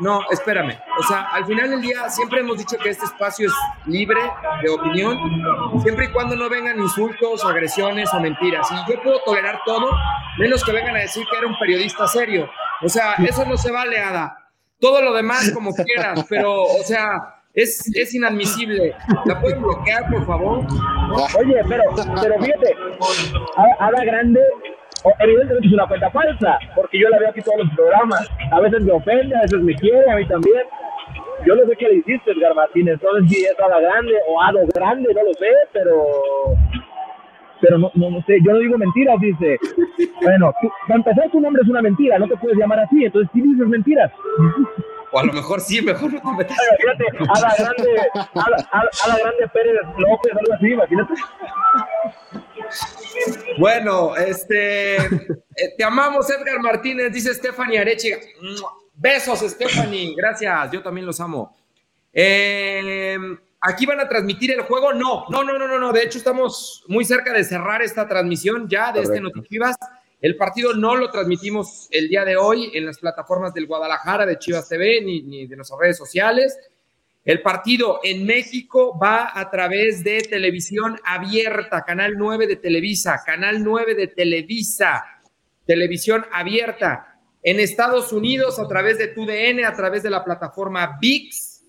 No, 0.00 0.20
espérame. 0.30 0.78
O 0.98 1.02
sea, 1.02 1.22
al 1.32 1.46
final 1.46 1.70
del 1.70 1.80
día 1.80 2.10
siempre 2.10 2.40
hemos 2.40 2.58
dicho 2.58 2.76
que 2.76 2.90
este 2.90 3.06
espacio 3.06 3.46
es 3.48 3.54
libre 3.86 4.20
de 4.62 4.68
opinión, 4.68 5.18
siempre 5.82 6.04
y 6.04 6.12
cuando 6.12 6.36
no 6.36 6.50
vengan 6.50 6.78
insultos, 6.78 7.42
agresiones 7.46 8.12
o 8.12 8.20
mentiras. 8.20 8.68
Y 8.70 8.92
yo 8.92 9.02
puedo 9.02 9.18
tolerar 9.24 9.62
todo, 9.64 9.90
menos 10.38 10.62
que 10.62 10.72
vengan 10.72 10.94
a 10.94 11.00
decir 11.00 11.24
que 11.30 11.38
era 11.38 11.46
un 11.46 11.58
periodista 11.58 12.06
serio. 12.06 12.50
O 12.82 12.88
sea, 12.90 13.14
eso 13.14 13.46
no 13.46 13.56
se 13.56 13.72
vale, 13.72 13.98
Ada. 13.98 14.36
Todo 14.78 15.00
lo 15.00 15.14
demás 15.14 15.50
como 15.54 15.74
quieras, 15.74 16.26
pero, 16.28 16.64
o 16.64 16.82
sea, 16.84 17.37
es, 17.54 17.96
es 17.96 18.14
inadmisible. 18.14 18.94
¿La 19.26 19.40
pueden 19.40 19.62
bloquear, 19.62 20.08
por 20.10 20.26
favor? 20.26 20.66
Oye, 21.38 21.60
pero, 21.68 21.84
pero 22.20 22.40
fíjate, 22.40 22.76
Ada 23.78 24.04
Grande 24.04 24.40
evidentemente 25.20 25.66
es 25.68 25.72
una 25.72 25.86
cuenta 25.86 26.10
falsa, 26.10 26.58
porque 26.74 26.98
yo 26.98 27.08
la 27.08 27.18
veo 27.18 27.30
aquí 27.30 27.40
todos 27.42 27.58
los 27.58 27.74
programas. 27.74 28.28
A 28.50 28.60
veces 28.60 28.82
me 28.82 28.92
ofende, 28.92 29.36
a 29.36 29.42
veces 29.42 29.60
me 29.60 29.74
quiere, 29.74 30.10
a 30.10 30.16
mí 30.16 30.26
también. 30.26 30.62
Yo 31.46 31.54
no 31.54 31.66
sé 31.66 31.76
qué 31.76 31.88
le 31.88 31.94
hiciste, 31.96 32.32
Edgar 32.32 32.54
Martínez. 32.54 33.00
No 33.02 33.20
sé 33.20 33.28
si 33.28 33.44
es 33.44 33.58
Ada 33.60 33.80
Grande 33.80 34.14
o 34.28 34.42
Ado 34.42 34.60
Grande, 34.74 35.14
no 35.14 35.22
lo 35.22 35.34
sé, 35.34 35.50
pero. 35.72 36.04
Pero 37.60 37.76
no, 37.76 37.90
no, 37.94 38.22
sé, 38.22 38.38
yo 38.44 38.52
no 38.52 38.58
digo 38.58 38.78
mentiras, 38.78 39.20
dice. 39.20 39.58
Bueno, 40.22 40.52
para 40.86 40.98
empezar, 40.98 41.30
tu 41.30 41.40
nombre 41.40 41.62
es 41.62 41.68
una 41.68 41.82
mentira, 41.82 42.18
no 42.18 42.28
te 42.28 42.36
puedes 42.36 42.56
llamar 42.56 42.78
así, 42.80 43.04
entonces 43.04 43.28
sí 43.32 43.40
dices 43.40 43.66
mentiras. 43.66 44.12
O 45.12 45.18
a 45.18 45.24
lo 45.24 45.32
mejor 45.32 45.60
sí, 45.60 45.80
mejor 45.80 46.12
no 46.12 46.20
te 46.20 46.36
metas. 46.36 46.56
Fíjate, 46.78 47.04
Ada 47.34 47.54
Grande, 47.58 48.08
Ada, 48.34 49.18
Grande 49.18 49.48
Pérez 49.52 49.74
López, 49.96 50.32
algo 50.32 50.54
así, 50.54 50.66
imagínate. 50.66 51.14
Bueno, 53.58 54.16
este, 54.16 54.96
eh, 54.96 55.74
te 55.76 55.84
amamos, 55.84 56.28
Edgar 56.30 56.60
Martínez, 56.60 57.12
dice 57.12 57.34
Stephanie 57.34 57.78
Arechiga. 57.78 58.18
Besos, 58.94 59.40
Stephanie, 59.40 60.14
gracias, 60.16 60.72
yo 60.72 60.82
también 60.82 61.06
los 61.06 61.20
amo. 61.20 61.56
Em, 62.12 63.38
¿Aquí 63.60 63.86
van 63.86 64.00
a 64.00 64.08
transmitir 64.08 64.52
el 64.52 64.62
juego? 64.62 64.92
No, 64.92 65.26
no, 65.30 65.42
no, 65.42 65.58
no, 65.58 65.78
no, 65.78 65.92
De 65.92 66.02
hecho, 66.02 66.18
estamos 66.18 66.84
muy 66.88 67.04
cerca 67.04 67.32
de 67.32 67.44
cerrar 67.44 67.82
esta 67.82 68.06
transmisión 68.06 68.68
ya 68.68 68.92
de 68.92 69.02
este 69.02 69.20
Notichivas. 69.20 69.76
El 70.20 70.36
partido 70.36 70.74
no 70.74 70.96
lo 70.96 71.10
transmitimos 71.10 71.86
el 71.92 72.08
día 72.08 72.24
de 72.24 72.36
hoy 72.36 72.72
en 72.74 72.84
las 72.84 72.98
plataformas 72.98 73.54
del 73.54 73.66
Guadalajara, 73.66 74.26
de 74.26 74.38
Chivas 74.38 74.68
TV, 74.68 75.00
ni, 75.00 75.22
ni 75.22 75.46
de 75.46 75.54
nuestras 75.54 75.78
redes 75.78 75.96
sociales. 75.96 76.58
El 77.24 77.40
partido 77.40 78.00
en 78.02 78.26
México 78.26 78.98
va 78.98 79.38
a 79.38 79.48
través 79.48 80.02
de 80.02 80.22
televisión 80.22 80.98
abierta, 81.04 81.84
Canal 81.84 82.14
9 82.16 82.48
de 82.48 82.56
Televisa, 82.56 83.22
Canal 83.24 83.62
9 83.62 83.94
de 83.94 84.06
Televisa, 84.08 85.04
televisión 85.64 86.24
abierta. 86.32 87.20
En 87.42 87.60
Estados 87.60 88.12
Unidos 88.12 88.58
a 88.58 88.66
través 88.66 88.98
de 88.98 89.08
TUDN, 89.08 89.64
a 89.64 89.76
través 89.76 90.02
de 90.02 90.10
la 90.10 90.24
plataforma 90.24 90.98
VIX 91.00 91.62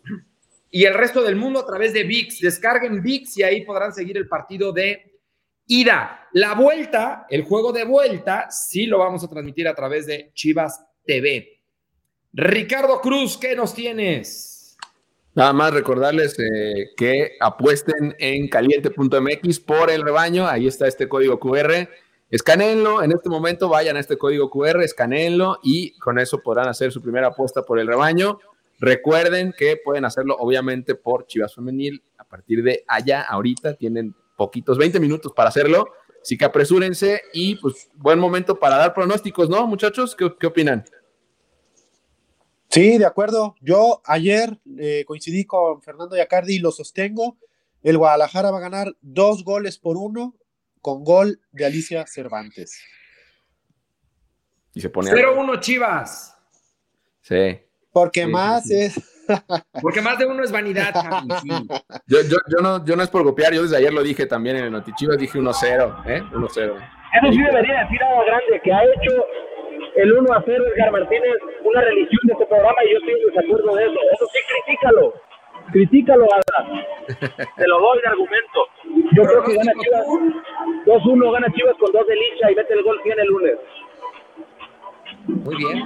y 0.71 0.85
el 0.85 0.95
resto 0.95 1.21
del 1.21 1.35
mundo 1.35 1.59
a 1.59 1.65
través 1.65 1.93
de 1.93 2.03
VIX. 2.03 2.39
Descarguen 2.39 3.03
VIX 3.03 3.37
y 3.37 3.43
ahí 3.43 3.65
podrán 3.65 3.93
seguir 3.93 4.17
el 4.17 4.27
partido 4.27 4.71
de 4.71 5.08
ida. 5.69 6.27
La 6.33 6.55
vuelta, 6.55 7.25
el 7.29 7.43
juego 7.43 7.71
de 7.71 7.85
vuelta, 7.85 8.51
sí 8.51 8.85
lo 8.85 8.99
vamos 8.99 9.23
a 9.23 9.29
transmitir 9.29 9.67
a 9.67 9.73
través 9.73 10.05
de 10.05 10.31
Chivas 10.33 10.85
TV. 11.05 11.61
Ricardo 12.33 12.99
Cruz, 12.99 13.37
¿qué 13.37 13.55
nos 13.55 13.73
tienes? 13.73 14.77
Nada 15.33 15.53
más 15.53 15.73
recordarles 15.73 16.37
eh, 16.39 16.89
que 16.97 17.37
apuesten 17.39 18.15
en 18.19 18.49
caliente.mx 18.49 19.59
por 19.61 19.89
el 19.89 20.01
rebaño. 20.01 20.47
Ahí 20.47 20.67
está 20.67 20.87
este 20.87 21.07
código 21.07 21.39
QR. 21.39 21.87
Escaneenlo 22.29 23.01
en 23.01 23.11
este 23.11 23.29
momento, 23.29 23.69
vayan 23.69 23.97
a 23.97 23.99
este 23.99 24.17
código 24.17 24.51
QR, 24.51 24.83
escaneenlo 24.83 25.59
y 25.63 25.97
con 25.97 26.19
eso 26.19 26.39
podrán 26.43 26.67
hacer 26.67 26.91
su 26.91 27.01
primera 27.01 27.27
apuesta 27.27 27.63
por 27.63 27.79
el 27.79 27.87
rebaño. 27.87 28.39
Recuerden 28.79 29.53
que 29.57 29.77
pueden 29.83 30.05
hacerlo 30.05 30.35
obviamente 30.37 30.93
por 30.93 31.25
Chivas 31.25 31.55
Femenil 31.55 32.03
a 32.17 32.23
partir 32.23 32.61
de 32.61 32.83
allá. 32.87 33.21
Ahorita 33.21 33.73
tienen 33.73 34.13
poquitos, 34.39 34.77
20 34.77 34.99
minutos 35.01 35.33
para 35.35 35.49
hacerlo. 35.49 35.89
Así 36.21 36.37
que 36.37 36.45
apresúrense 36.45 37.21
y 37.33 37.55
pues 37.57 37.89
buen 37.93 38.19
momento 38.19 38.57
para 38.57 38.77
dar 38.77 38.93
pronósticos, 38.93 39.49
¿no, 39.49 39.67
muchachos? 39.67 40.15
¿Qué, 40.15 40.33
qué 40.39 40.47
opinan? 40.47 40.85
Sí, 42.69 42.97
de 42.97 43.05
acuerdo. 43.05 43.55
Yo 43.61 44.01
ayer 44.05 44.57
eh, 44.77 45.03
coincidí 45.05 45.45
con 45.45 45.81
Fernando 45.81 46.15
Yacardi 46.15 46.55
y 46.55 46.59
lo 46.59 46.71
sostengo. 46.71 47.37
El 47.83 47.97
Guadalajara 47.97 48.51
va 48.51 48.57
a 48.57 48.61
ganar 48.61 48.95
dos 49.01 49.43
goles 49.43 49.77
por 49.77 49.97
uno 49.97 50.35
con 50.81 51.03
gol 51.03 51.41
de 51.51 51.65
Alicia 51.65 52.05
Cervantes. 52.07 52.79
Y 54.73 54.81
se 54.81 54.89
pone 54.89 55.11
0-1 55.11 55.59
Chivas. 55.59 56.37
Sí. 57.21 57.59
Porque 57.91 58.25
más 58.25 58.69
es. 58.69 58.95
Porque 59.81 60.01
más 60.01 60.17
de 60.17 60.25
uno 60.25 60.43
es 60.43 60.51
vanidad, 60.51 60.93
yo, 62.07 62.17
yo, 62.21 62.37
yo, 62.47 62.61
no, 62.61 62.85
yo 62.85 62.95
no 62.95 63.03
es 63.03 63.09
por 63.09 63.23
copiar, 63.23 63.53
yo 63.53 63.63
desde 63.63 63.77
ayer 63.77 63.93
lo 63.93 64.03
dije 64.03 64.25
también 64.25 64.57
en 64.57 64.65
el 64.65 64.71
Notichivas, 64.71 65.17
dije 65.17 65.39
1-0, 65.39 66.05
¿eh? 66.07 66.23
1-0. 66.31 66.49
Eso 66.49 67.31
sí 67.31 67.41
debería 67.41 67.79
decir 67.83 68.03
algo 68.03 68.23
grande, 68.25 68.61
que 68.63 68.73
ha 68.73 68.83
hecho 68.83 69.25
el 69.95 70.13
1 70.13 70.33
a 70.33 70.43
0 70.45 70.63
Edgar 70.75 70.91
Martínez 70.91 71.35
una 71.63 71.81
religión 71.81 72.19
de 72.23 72.33
este 72.33 72.45
programa 72.45 72.77
y 72.85 72.91
yo 72.93 72.97
estoy 72.99 73.13
en 73.13 73.27
desacuerdo 73.27 73.75
de 73.75 73.83
eso. 73.85 73.99
Eso 74.13 74.25
sí, 74.31 74.39
critícalo. 74.47 75.13
Critícalo, 75.71 76.25
Adra. 76.33 76.85
Te 77.57 77.67
lo 77.67 77.79
doy 77.79 78.01
de 78.01 78.07
argumento. 78.07 78.59
Yo 79.13 79.23
creo 79.23 79.43
que 79.43 79.55
gana 79.55 79.73
Chivas 79.73 80.05
2-1, 80.85 81.33
gana 81.33 81.53
Chivas 81.53 81.75
con 81.79 81.91
dos 81.91 82.07
de 82.07 82.15
Licha 82.15 82.51
y 82.51 82.55
mete 82.55 82.73
el 82.73 82.83
gol 82.83 82.99
100 83.03 83.19
el 83.19 83.27
lunes. 83.27 83.53
Muy 85.29 85.55
bien. 85.55 85.83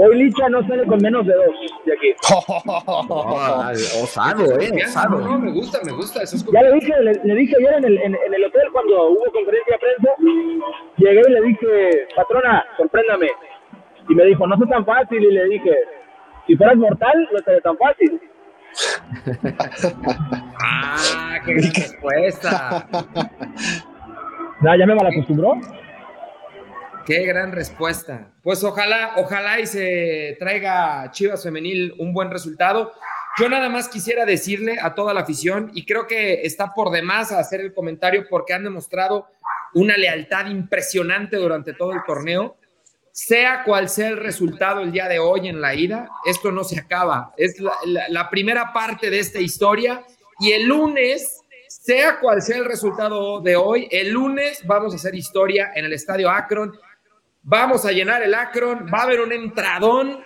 Hoy 0.00 0.24
Licha 0.24 0.48
no 0.48 0.66
sale 0.66 0.86
con 0.86 1.00
menos 1.02 1.26
de 1.26 1.34
dos 1.34 1.54
de 1.84 1.92
aquí. 1.92 2.14
Osado, 4.02 4.58
eh, 4.60 4.72
osado. 4.84 5.20
No, 5.20 5.38
me 5.38 5.52
gusta, 5.52 5.78
me 5.84 5.92
gusta. 5.92 6.22
Eso 6.22 6.36
es 6.36 6.44
Ya 6.52 6.62
le 6.62 6.72
dije, 6.72 6.92
le, 7.02 7.12
le 7.24 7.34
dije 7.34 7.56
ayer 7.58 7.74
en 7.74 7.84
el, 7.84 7.98
en, 7.98 8.14
en 8.14 8.34
el 8.34 8.44
hotel 8.44 8.62
cuando 8.72 9.08
hubo 9.10 9.24
conferencia 9.32 9.74
de 9.74 9.78
prensa, 9.78 10.10
llegué 10.96 11.22
y 11.26 11.30
le 11.32 11.40
dije, 11.42 12.08
patrona, 12.16 12.64
sorpréndame. 12.76 13.28
Y 14.08 14.14
me 14.14 14.24
dijo, 14.24 14.46
no 14.46 14.54
es 14.54 14.70
tan 14.70 14.84
fácil. 14.84 15.22
Y 15.22 15.32
le 15.32 15.44
dije, 15.46 15.72
si 16.46 16.56
fueras 16.56 16.76
mortal, 16.76 17.28
no 17.32 17.38
sería 17.40 17.60
tan 17.60 17.76
fácil. 17.76 18.20
Ah, 20.68 21.38
qué 21.44 21.52
gran 21.52 21.72
respuesta. 21.72 22.86
Ya, 24.62 24.76
ya 24.76 24.86
me 24.86 24.94
malacostumbró. 24.94 25.54
Qué 27.06 27.24
gran 27.24 27.52
respuesta. 27.52 28.32
Pues 28.42 28.64
ojalá, 28.64 29.12
ojalá 29.16 29.60
y 29.60 29.66
se 29.66 30.36
traiga 30.40 31.08
Chivas 31.12 31.42
Femenil 31.42 31.94
un 31.98 32.12
buen 32.12 32.30
resultado. 32.30 32.92
Yo 33.38 33.48
nada 33.48 33.68
más 33.68 33.88
quisiera 33.88 34.24
decirle 34.24 34.78
a 34.80 34.94
toda 34.94 35.12
la 35.14 35.20
afición, 35.20 35.70
y 35.74 35.84
creo 35.84 36.06
que 36.06 36.42
está 36.42 36.72
por 36.74 36.90
demás 36.90 37.32
hacer 37.32 37.60
el 37.60 37.72
comentario 37.74 38.24
porque 38.28 38.54
han 38.54 38.64
demostrado 38.64 39.28
una 39.74 39.96
lealtad 39.96 40.46
impresionante 40.46 41.36
durante 41.36 41.74
todo 41.74 41.92
el 41.92 42.00
torneo. 42.06 42.56
Sea 43.12 43.62
cual 43.64 43.88
sea 43.88 44.08
el 44.08 44.16
resultado 44.18 44.80
el 44.80 44.92
día 44.92 45.08
de 45.08 45.18
hoy 45.18 45.48
en 45.48 45.60
la 45.60 45.74
ida, 45.74 46.08
esto 46.26 46.50
no 46.50 46.64
se 46.64 46.78
acaba. 46.78 47.32
Es 47.36 47.58
la, 47.60 47.72
la- 48.08 48.28
primera 48.28 48.72
parte 48.74 49.08
de 49.10 49.18
esta 49.20 49.38
historia 49.38 50.04
y 50.38 50.52
el 50.52 50.64
lunes, 50.66 51.40
sea 51.68 52.18
cual 52.20 52.42
sea 52.42 52.58
el 52.58 52.66
resultado 52.66 53.40
de 53.40 53.56
hoy, 53.56 53.88
el 53.90 54.10
lunes 54.10 54.60
vamos 54.66 54.92
a 54.92 54.96
hacer 54.96 55.14
historia 55.14 55.72
en 55.74 55.84
el 55.86 55.92
Estadio 55.94 56.28
Akron. 56.30 56.76
Vamos 57.48 57.84
a 57.84 57.92
llenar 57.92 58.24
el 58.24 58.34
Akron, 58.34 58.90
va 58.92 58.98
a 58.98 59.02
haber 59.04 59.20
un 59.20 59.30
entradón 59.32 60.18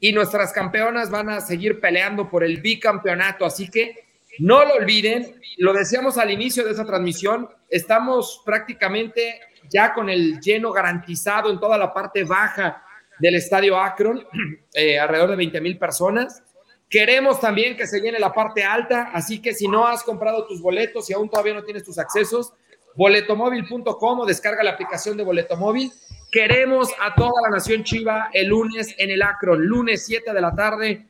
y 0.00 0.10
nuestras 0.14 0.54
campeonas 0.54 1.10
van 1.10 1.28
a 1.28 1.42
seguir 1.42 1.82
peleando 1.82 2.30
por 2.30 2.42
el 2.42 2.62
bicampeonato. 2.62 3.44
Así 3.44 3.68
que 3.68 4.06
no 4.38 4.64
lo 4.64 4.76
olviden, 4.76 5.38
lo 5.58 5.74
decíamos 5.74 6.16
al 6.16 6.30
inicio 6.30 6.64
de 6.64 6.70
esa 6.70 6.86
transmisión, 6.86 7.46
estamos 7.68 8.40
prácticamente 8.46 9.38
ya 9.68 9.92
con 9.92 10.08
el 10.08 10.40
lleno 10.40 10.72
garantizado 10.72 11.50
en 11.50 11.60
toda 11.60 11.76
la 11.76 11.92
parte 11.92 12.24
baja 12.24 12.82
del 13.18 13.34
estadio 13.34 13.78
Akron, 13.78 14.26
eh, 14.72 14.98
alrededor 14.98 15.28
de 15.28 15.36
20 15.36 15.60
mil 15.60 15.76
personas. 15.76 16.42
Queremos 16.88 17.38
también 17.38 17.76
que 17.76 17.86
se 17.86 18.00
llene 18.00 18.18
la 18.18 18.32
parte 18.32 18.64
alta, 18.64 19.10
así 19.12 19.42
que 19.42 19.52
si 19.52 19.68
no 19.68 19.86
has 19.86 20.02
comprado 20.02 20.46
tus 20.46 20.62
boletos 20.62 21.10
y 21.10 21.12
aún 21.12 21.28
todavía 21.28 21.52
no 21.52 21.64
tienes 21.64 21.84
tus 21.84 21.98
accesos, 21.98 22.54
boletomóvil.com 22.96 24.20
o 24.20 24.24
descarga 24.24 24.62
la 24.62 24.70
aplicación 24.70 25.18
de 25.18 25.24
Boletomóvil. 25.24 25.92
Queremos 26.32 26.90
a 26.98 27.14
toda 27.14 27.42
la 27.42 27.56
nación 27.56 27.84
Chiva 27.84 28.30
el 28.32 28.48
lunes 28.48 28.94
en 28.96 29.10
el 29.10 29.20
Akron, 29.20 29.66
lunes 29.66 30.06
7 30.06 30.32
de 30.32 30.40
la 30.40 30.54
tarde. 30.54 31.04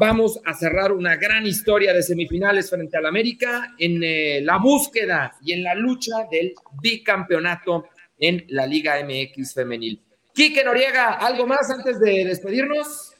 Vamos 0.00 0.40
a 0.44 0.52
cerrar 0.54 0.90
una 0.90 1.14
gran 1.14 1.46
historia 1.46 1.92
de 1.92 2.02
semifinales 2.02 2.68
frente 2.68 2.96
al 2.96 3.06
América 3.06 3.76
en 3.78 4.02
eh, 4.02 4.40
la 4.42 4.58
búsqueda 4.58 5.34
y 5.40 5.52
en 5.52 5.62
la 5.62 5.76
lucha 5.76 6.26
del 6.28 6.52
bicampeonato 6.82 7.86
en 8.18 8.44
la 8.48 8.66
Liga 8.66 8.96
MX 9.04 9.54
femenil. 9.54 10.02
Quique 10.34 10.64
Noriega, 10.64 11.12
¿algo 11.12 11.46
más 11.46 11.70
antes 11.70 12.00
de 12.00 12.24
despedirnos? 12.24 13.14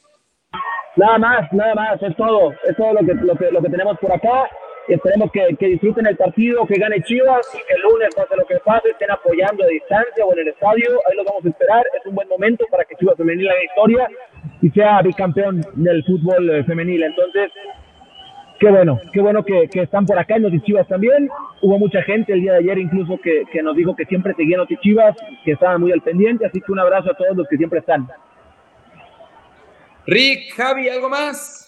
Nada 0.97 1.17
más, 1.17 1.53
nada 1.53 1.75
más, 1.75 2.03
es 2.03 2.13
todo, 2.17 2.51
es 2.51 2.75
todo 2.75 2.91
lo 2.91 2.99
que, 2.99 3.13
lo 3.13 3.37
que, 3.37 3.51
lo 3.51 3.61
que 3.61 3.69
tenemos 3.69 3.97
por 3.99 4.11
acá. 4.11 4.49
Esperemos 4.87 5.31
que, 5.31 5.55
que 5.59 5.67
disfruten 5.67 6.05
el 6.05 6.15
partido, 6.15 6.65
que 6.67 6.75
gane 6.75 7.01
Chivas 7.01 7.47
y 7.53 7.57
que 7.67 7.73
el 7.73 7.81
lunes, 7.81 8.13
pase 8.15 8.35
lo 8.35 8.45
que 8.45 8.57
pase, 8.63 8.89
estén 8.89 9.09
apoyando 9.09 9.63
a 9.63 9.67
distancia 9.67 10.25
o 10.25 10.33
en 10.33 10.39
el 10.39 10.47
estadio. 10.49 10.99
Ahí 11.07 11.15
los 11.17 11.25
vamos 11.25 11.45
a 11.45 11.49
esperar. 11.49 11.85
Es 11.97 12.05
un 12.05 12.13
buen 12.13 12.27
momento 12.27 12.65
para 12.69 12.85
que 12.85 12.95
Chivas 12.95 13.17
Femenil 13.17 13.49
haga 13.49 13.63
historia 13.63 14.07
y 14.61 14.69
sea 14.69 15.01
bicampeón 15.01 15.61
del 15.73 16.03
fútbol 16.03 16.49
eh, 16.49 16.63
femenil. 16.65 17.01
Entonces, 17.03 17.51
qué 18.59 18.69
bueno, 18.69 18.99
qué 19.11 19.21
bueno 19.21 19.43
que, 19.43 19.67
que 19.69 19.81
están 19.81 20.05
por 20.05 20.19
acá 20.19 20.35
en 20.35 20.43
Noti 20.43 20.61
Chivas 20.61 20.87
también. 20.87 21.29
Hubo 21.61 21.79
mucha 21.79 22.03
gente 22.03 22.33
el 22.33 22.41
día 22.41 22.53
de 22.53 22.59
ayer 22.59 22.77
incluso 22.77 23.17
que, 23.21 23.43
que 23.51 23.63
nos 23.63 23.75
dijo 23.75 23.95
que 23.95 24.05
siempre 24.05 24.35
seguían 24.35 24.59
Noti 24.59 24.77
Chivas, 24.77 25.15
que 25.43 25.53
estaban 25.53 25.81
muy 25.81 25.91
al 25.91 26.01
pendiente. 26.01 26.45
Así 26.45 26.61
que 26.61 26.71
un 26.71 26.79
abrazo 26.79 27.11
a 27.11 27.17
todos 27.17 27.35
los 27.35 27.47
que 27.47 27.57
siempre 27.57 27.79
están. 27.79 28.07
Rick, 30.05 30.53
Javi, 30.55 30.89
¿algo 30.89 31.09
más? 31.09 31.64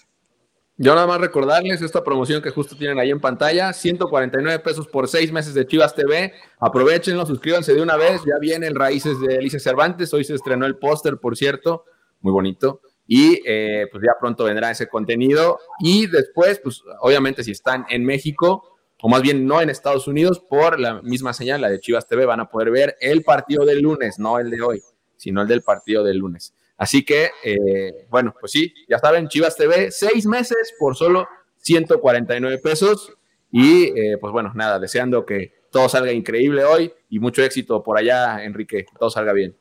Yo 0.80 0.94
nada 0.94 1.08
más 1.08 1.20
recordarles 1.20 1.82
esta 1.82 2.04
promoción 2.04 2.40
que 2.40 2.50
justo 2.50 2.76
tienen 2.76 3.00
ahí 3.00 3.10
en 3.10 3.18
pantalla, 3.18 3.72
149 3.72 4.60
pesos 4.60 4.86
por 4.86 5.08
seis 5.08 5.32
meses 5.32 5.52
de 5.52 5.66
Chivas 5.66 5.92
TV. 5.92 6.32
Aprovechenlo, 6.60 7.26
suscríbanse 7.26 7.74
de 7.74 7.82
una 7.82 7.96
vez. 7.96 8.22
Ya 8.24 8.38
viene 8.40 8.68
el 8.68 8.76
Raíces 8.76 9.18
de 9.18 9.38
Alicia 9.38 9.58
Cervantes. 9.58 10.14
Hoy 10.14 10.22
se 10.22 10.34
estrenó 10.34 10.66
el 10.66 10.76
póster, 10.76 11.18
por 11.18 11.36
cierto, 11.36 11.84
muy 12.20 12.32
bonito. 12.32 12.80
Y 13.08 13.40
eh, 13.44 13.88
pues 13.90 14.04
ya 14.04 14.12
pronto 14.20 14.44
vendrá 14.44 14.70
ese 14.70 14.86
contenido. 14.86 15.58
Y 15.80 16.06
después, 16.06 16.60
pues 16.60 16.84
obviamente 17.00 17.42
si 17.42 17.50
están 17.50 17.84
en 17.88 18.04
México, 18.04 18.78
o 19.02 19.08
más 19.08 19.22
bien 19.22 19.48
no 19.48 19.60
en 19.60 19.70
Estados 19.70 20.06
Unidos, 20.06 20.38
por 20.38 20.78
la 20.78 21.02
misma 21.02 21.32
señal, 21.32 21.60
la 21.60 21.70
de 21.70 21.80
Chivas 21.80 22.06
TV, 22.06 22.24
van 22.24 22.38
a 22.38 22.48
poder 22.48 22.70
ver 22.70 22.96
el 23.00 23.24
partido 23.24 23.64
del 23.64 23.80
lunes, 23.80 24.20
no 24.20 24.38
el 24.38 24.48
de 24.48 24.62
hoy, 24.62 24.82
sino 25.16 25.42
el 25.42 25.48
del 25.48 25.62
partido 25.62 26.04
del 26.04 26.18
lunes. 26.18 26.54
Así 26.78 27.04
que, 27.04 27.30
eh, 27.44 28.06
bueno, 28.08 28.34
pues 28.40 28.52
sí, 28.52 28.72
ya 28.88 28.98
saben, 28.98 29.28
Chivas 29.28 29.56
TV, 29.56 29.90
seis 29.90 30.24
meses 30.26 30.72
por 30.78 30.96
solo 30.96 31.28
149 31.58 32.58
pesos. 32.58 33.12
Y 33.50 33.84
eh, 33.98 34.16
pues 34.20 34.32
bueno, 34.32 34.52
nada, 34.54 34.78
deseando 34.78 35.26
que 35.26 35.52
todo 35.70 35.88
salga 35.88 36.12
increíble 36.12 36.64
hoy 36.64 36.92
y 37.10 37.18
mucho 37.18 37.42
éxito 37.42 37.82
por 37.82 37.98
allá, 37.98 38.44
Enrique, 38.44 38.84
que 38.84 38.98
todo 38.98 39.10
salga 39.10 39.32
bien. 39.32 39.56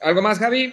¿Algo 0.00 0.22
más, 0.22 0.38
Javi? 0.38 0.72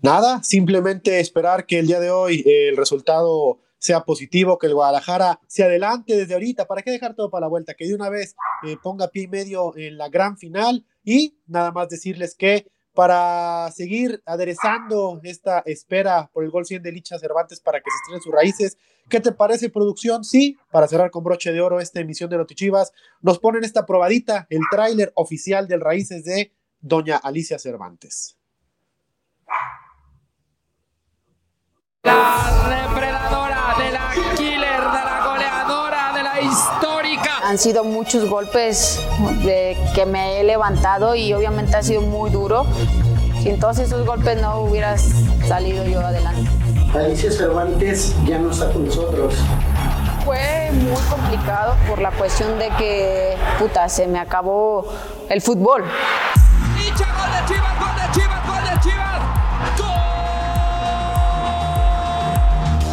Nada, 0.00 0.42
simplemente 0.42 1.20
esperar 1.20 1.66
que 1.66 1.78
el 1.78 1.86
día 1.86 2.00
de 2.00 2.10
hoy 2.10 2.42
eh, 2.46 2.68
el 2.68 2.76
resultado 2.76 3.60
sea 3.78 4.04
positivo, 4.04 4.58
que 4.58 4.68
el 4.68 4.74
Guadalajara 4.74 5.40
se 5.46 5.64
adelante 5.64 6.16
desde 6.16 6.34
ahorita. 6.34 6.66
¿Para 6.66 6.82
qué 6.82 6.90
dejar 6.90 7.14
todo 7.14 7.30
para 7.30 7.42
la 7.42 7.48
vuelta? 7.48 7.74
Que 7.74 7.86
de 7.86 7.94
una 7.94 8.08
vez 8.08 8.34
eh, 8.66 8.76
ponga 8.82 9.08
pie 9.08 9.24
y 9.24 9.28
medio 9.28 9.76
en 9.76 9.98
la 9.98 10.08
gran 10.08 10.38
final 10.38 10.84
y 11.04 11.36
nada 11.46 11.72
más 11.72 11.88
decirles 11.88 12.34
que 12.34 12.66
para 12.94 13.70
seguir 13.72 14.22
aderezando 14.26 15.20
esta 15.22 15.60
espera 15.60 16.30
por 16.32 16.44
el 16.44 16.50
gol 16.50 16.66
100 16.66 16.82
de 16.82 16.92
Licha 16.92 17.18
Cervantes 17.18 17.60
para 17.60 17.80
que 17.80 17.90
se 17.90 17.96
estrenen 17.96 18.22
sus 18.22 18.32
raíces. 18.32 18.78
¿Qué 19.08 19.20
te 19.20 19.32
parece, 19.32 19.70
producción? 19.70 20.24
Sí, 20.24 20.58
para 20.70 20.86
cerrar 20.86 21.10
con 21.10 21.24
broche 21.24 21.52
de 21.52 21.60
oro 21.60 21.80
esta 21.80 22.00
emisión 22.00 22.30
de 22.30 22.36
Notichivas, 22.36 22.92
nos 23.20 23.38
ponen 23.38 23.64
esta 23.64 23.86
probadita, 23.86 24.46
el 24.50 24.60
tráiler 24.70 25.12
oficial 25.16 25.66
del 25.68 25.80
Raíces 25.80 26.24
de 26.24 26.52
Doña 26.80 27.16
Alicia 27.16 27.58
Cervantes. 27.58 28.36
La 32.02 32.88
depredadora 32.88 33.74
de 33.78 33.92
la 33.92 34.34
killer, 34.36 34.60
de 34.60 35.04
la 35.04 35.26
goleadora, 35.26 36.12
de 36.14 36.22
la 36.22 36.40
histórica. 36.40 36.91
Han 37.42 37.58
sido 37.58 37.82
muchos 37.82 38.28
golpes 38.28 39.00
de 39.42 39.76
que 39.96 40.06
me 40.06 40.40
he 40.40 40.44
levantado 40.44 41.16
y 41.16 41.32
obviamente 41.32 41.76
ha 41.76 41.82
sido 41.82 42.00
muy 42.00 42.30
duro. 42.30 42.64
Sin 43.42 43.58
todos 43.58 43.78
esos 43.78 44.06
golpes 44.06 44.40
no 44.40 44.60
hubiera 44.60 44.96
salido 44.96 45.84
yo 45.84 45.98
adelante. 46.00 46.48
Alicia 46.94 47.32
Cervantes 47.32 48.14
ya 48.24 48.38
no 48.38 48.52
está 48.52 48.70
con 48.72 48.86
nosotros. 48.86 49.34
Fue 50.24 50.70
muy 50.72 51.02
complicado 51.10 51.74
por 51.88 52.00
la 52.00 52.12
cuestión 52.12 52.60
de 52.60 52.68
que, 52.78 53.36
puta, 53.58 53.88
se 53.88 54.06
me 54.06 54.20
acabó 54.20 54.86
el 55.28 55.42
fútbol. 55.42 55.82
Licha, 56.76 57.08
gol 57.12 57.28
de 57.32 57.52
Chivas, 57.52 57.80
gol 57.80 57.90
de 57.96 58.20
Chivas, 58.20 58.46
gol 58.46 58.62
de 58.62 58.80
Chivas. 58.80 59.20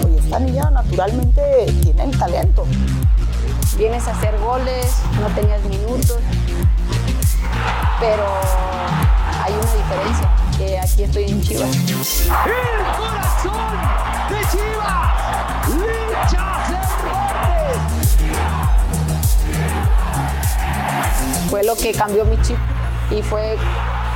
Oye, 0.06 0.18
esta 0.18 0.40
niña 0.40 0.72
naturalmente 0.72 1.68
tiene 1.84 2.04
el 2.04 2.18
talento. 2.18 2.66
Vienes 3.80 4.08
a 4.10 4.12
hacer 4.12 4.38
goles, 4.40 4.94
no 5.22 5.28
tenías 5.28 5.64
minutos, 5.64 6.18
pero 7.98 8.26
hay 9.42 9.54
una 9.54 9.74
diferencia, 9.74 10.30
que 10.58 10.78
aquí 10.78 11.04
estoy 11.04 11.24
en 11.24 11.42
Chivas. 11.42 11.78
El 11.78 12.30
corazón 12.98 13.72
de 14.28 14.36
Chivas. 14.52 15.14
Licha 15.70 16.66
Cervantes. 16.68 18.18
Fue 21.50 21.64
lo 21.64 21.78
que 21.78 21.94
cambió 21.94 22.26
mi 22.26 22.36
chip 22.42 22.58
y 23.12 23.22
fue 23.22 23.58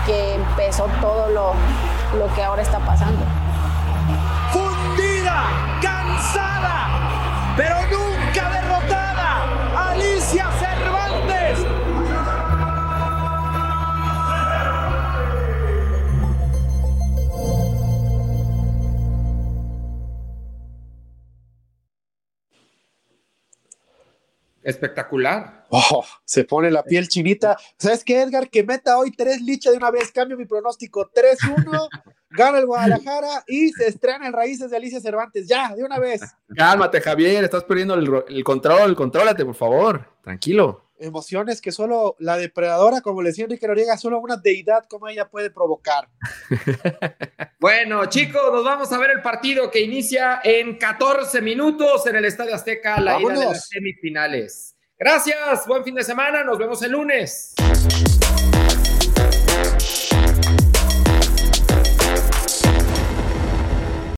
que 0.05 0.36
empezó 0.36 0.89
todo 0.99 1.30
lo, 1.30 1.53
lo 2.20 2.36
que 2.36 2.43
ahora 2.43 2.64
está 2.64 2.80
pasando. 2.80 3.26
fundida, 4.51 5.45
cansada, 5.82 6.89
pero 7.55 7.76
nunca 7.89 8.12
Espectacular. 24.64 25.66
Oh, 25.70 26.05
se 26.24 26.43
pone 26.43 26.72
la 26.72 26.84
piel 26.84 27.07
chinita. 27.07 27.57
¿Sabes 27.78 28.03
qué, 28.03 28.22
Edgar? 28.22 28.49
Que 28.49 28.64
meta 28.64 28.97
hoy 28.97 29.11
tres 29.11 29.41
lichas 29.41 29.74
de 29.74 29.78
una 29.78 29.91
vez. 29.91 30.11
Cambio 30.11 30.38
mi 30.38 30.45
pronóstico. 30.45 31.09
3-1. 31.11 31.89
gana 32.30 32.59
el 32.59 32.66
Guadalajara 32.66 33.43
y 33.47 33.70
se 33.72 33.88
estrena 33.88 34.28
en 34.28 34.34
Raíces 34.34 34.72
de 34.72 34.78
Alicia 34.78 34.99
Cervantes. 34.99 35.47
Ya, 35.47 35.76
de 35.76 35.84
una 35.84 35.99
vez. 35.99 36.22
Cálmate, 36.55 37.01
Javier. 37.01 37.43
Estás 37.43 37.64
perdiendo 37.64 37.95
el, 37.95 38.24
el 38.28 38.43
control. 38.43 38.95
Contrólate, 38.95 39.45
por 39.45 39.55
favor. 39.55 40.07
Tranquilo 40.24 40.84
emociones 41.04 41.62
que 41.62 41.72
solo 41.72 42.16
la 42.20 42.38
depredadora, 42.38 43.01
como 43.01 43.22
le 43.22 43.30
decía 43.30 43.45
Enrique 43.45 43.68
Noriega, 43.68 43.97
solo 43.97 44.20
una 44.20 44.38
deidad 44.38 44.86
como 44.89 45.08
ella 45.08 45.30
puede 45.30 45.49
provocar. 45.49 46.10
bueno, 47.60 48.06
chicos, 48.08 48.41
nos 48.51 48.64
vamos 48.64 48.91
a 48.91 48.97
ver 48.97 49.12
el 49.12 49.22
partido 49.22 49.70
que 49.70 49.82
inicia 49.82 50.41
en 50.43 50.78
14 50.78 51.41
minutos 51.41 52.08
en 52.08 52.16
el 52.16 52.26
Estadio 52.26 52.56
Azteca, 52.56 52.99
la 52.99 53.20
ida 53.22 53.34
de 53.34 53.45
las 53.45 53.68
semifinales. 53.68 54.76
Gracias, 54.97 55.68
buen 55.68 55.84
fin 55.84 55.95
de 55.95 56.04
semana, 56.04 56.43
nos 56.43 56.58
vemos 56.58 56.82
el 56.84 56.91
lunes. 56.91 57.54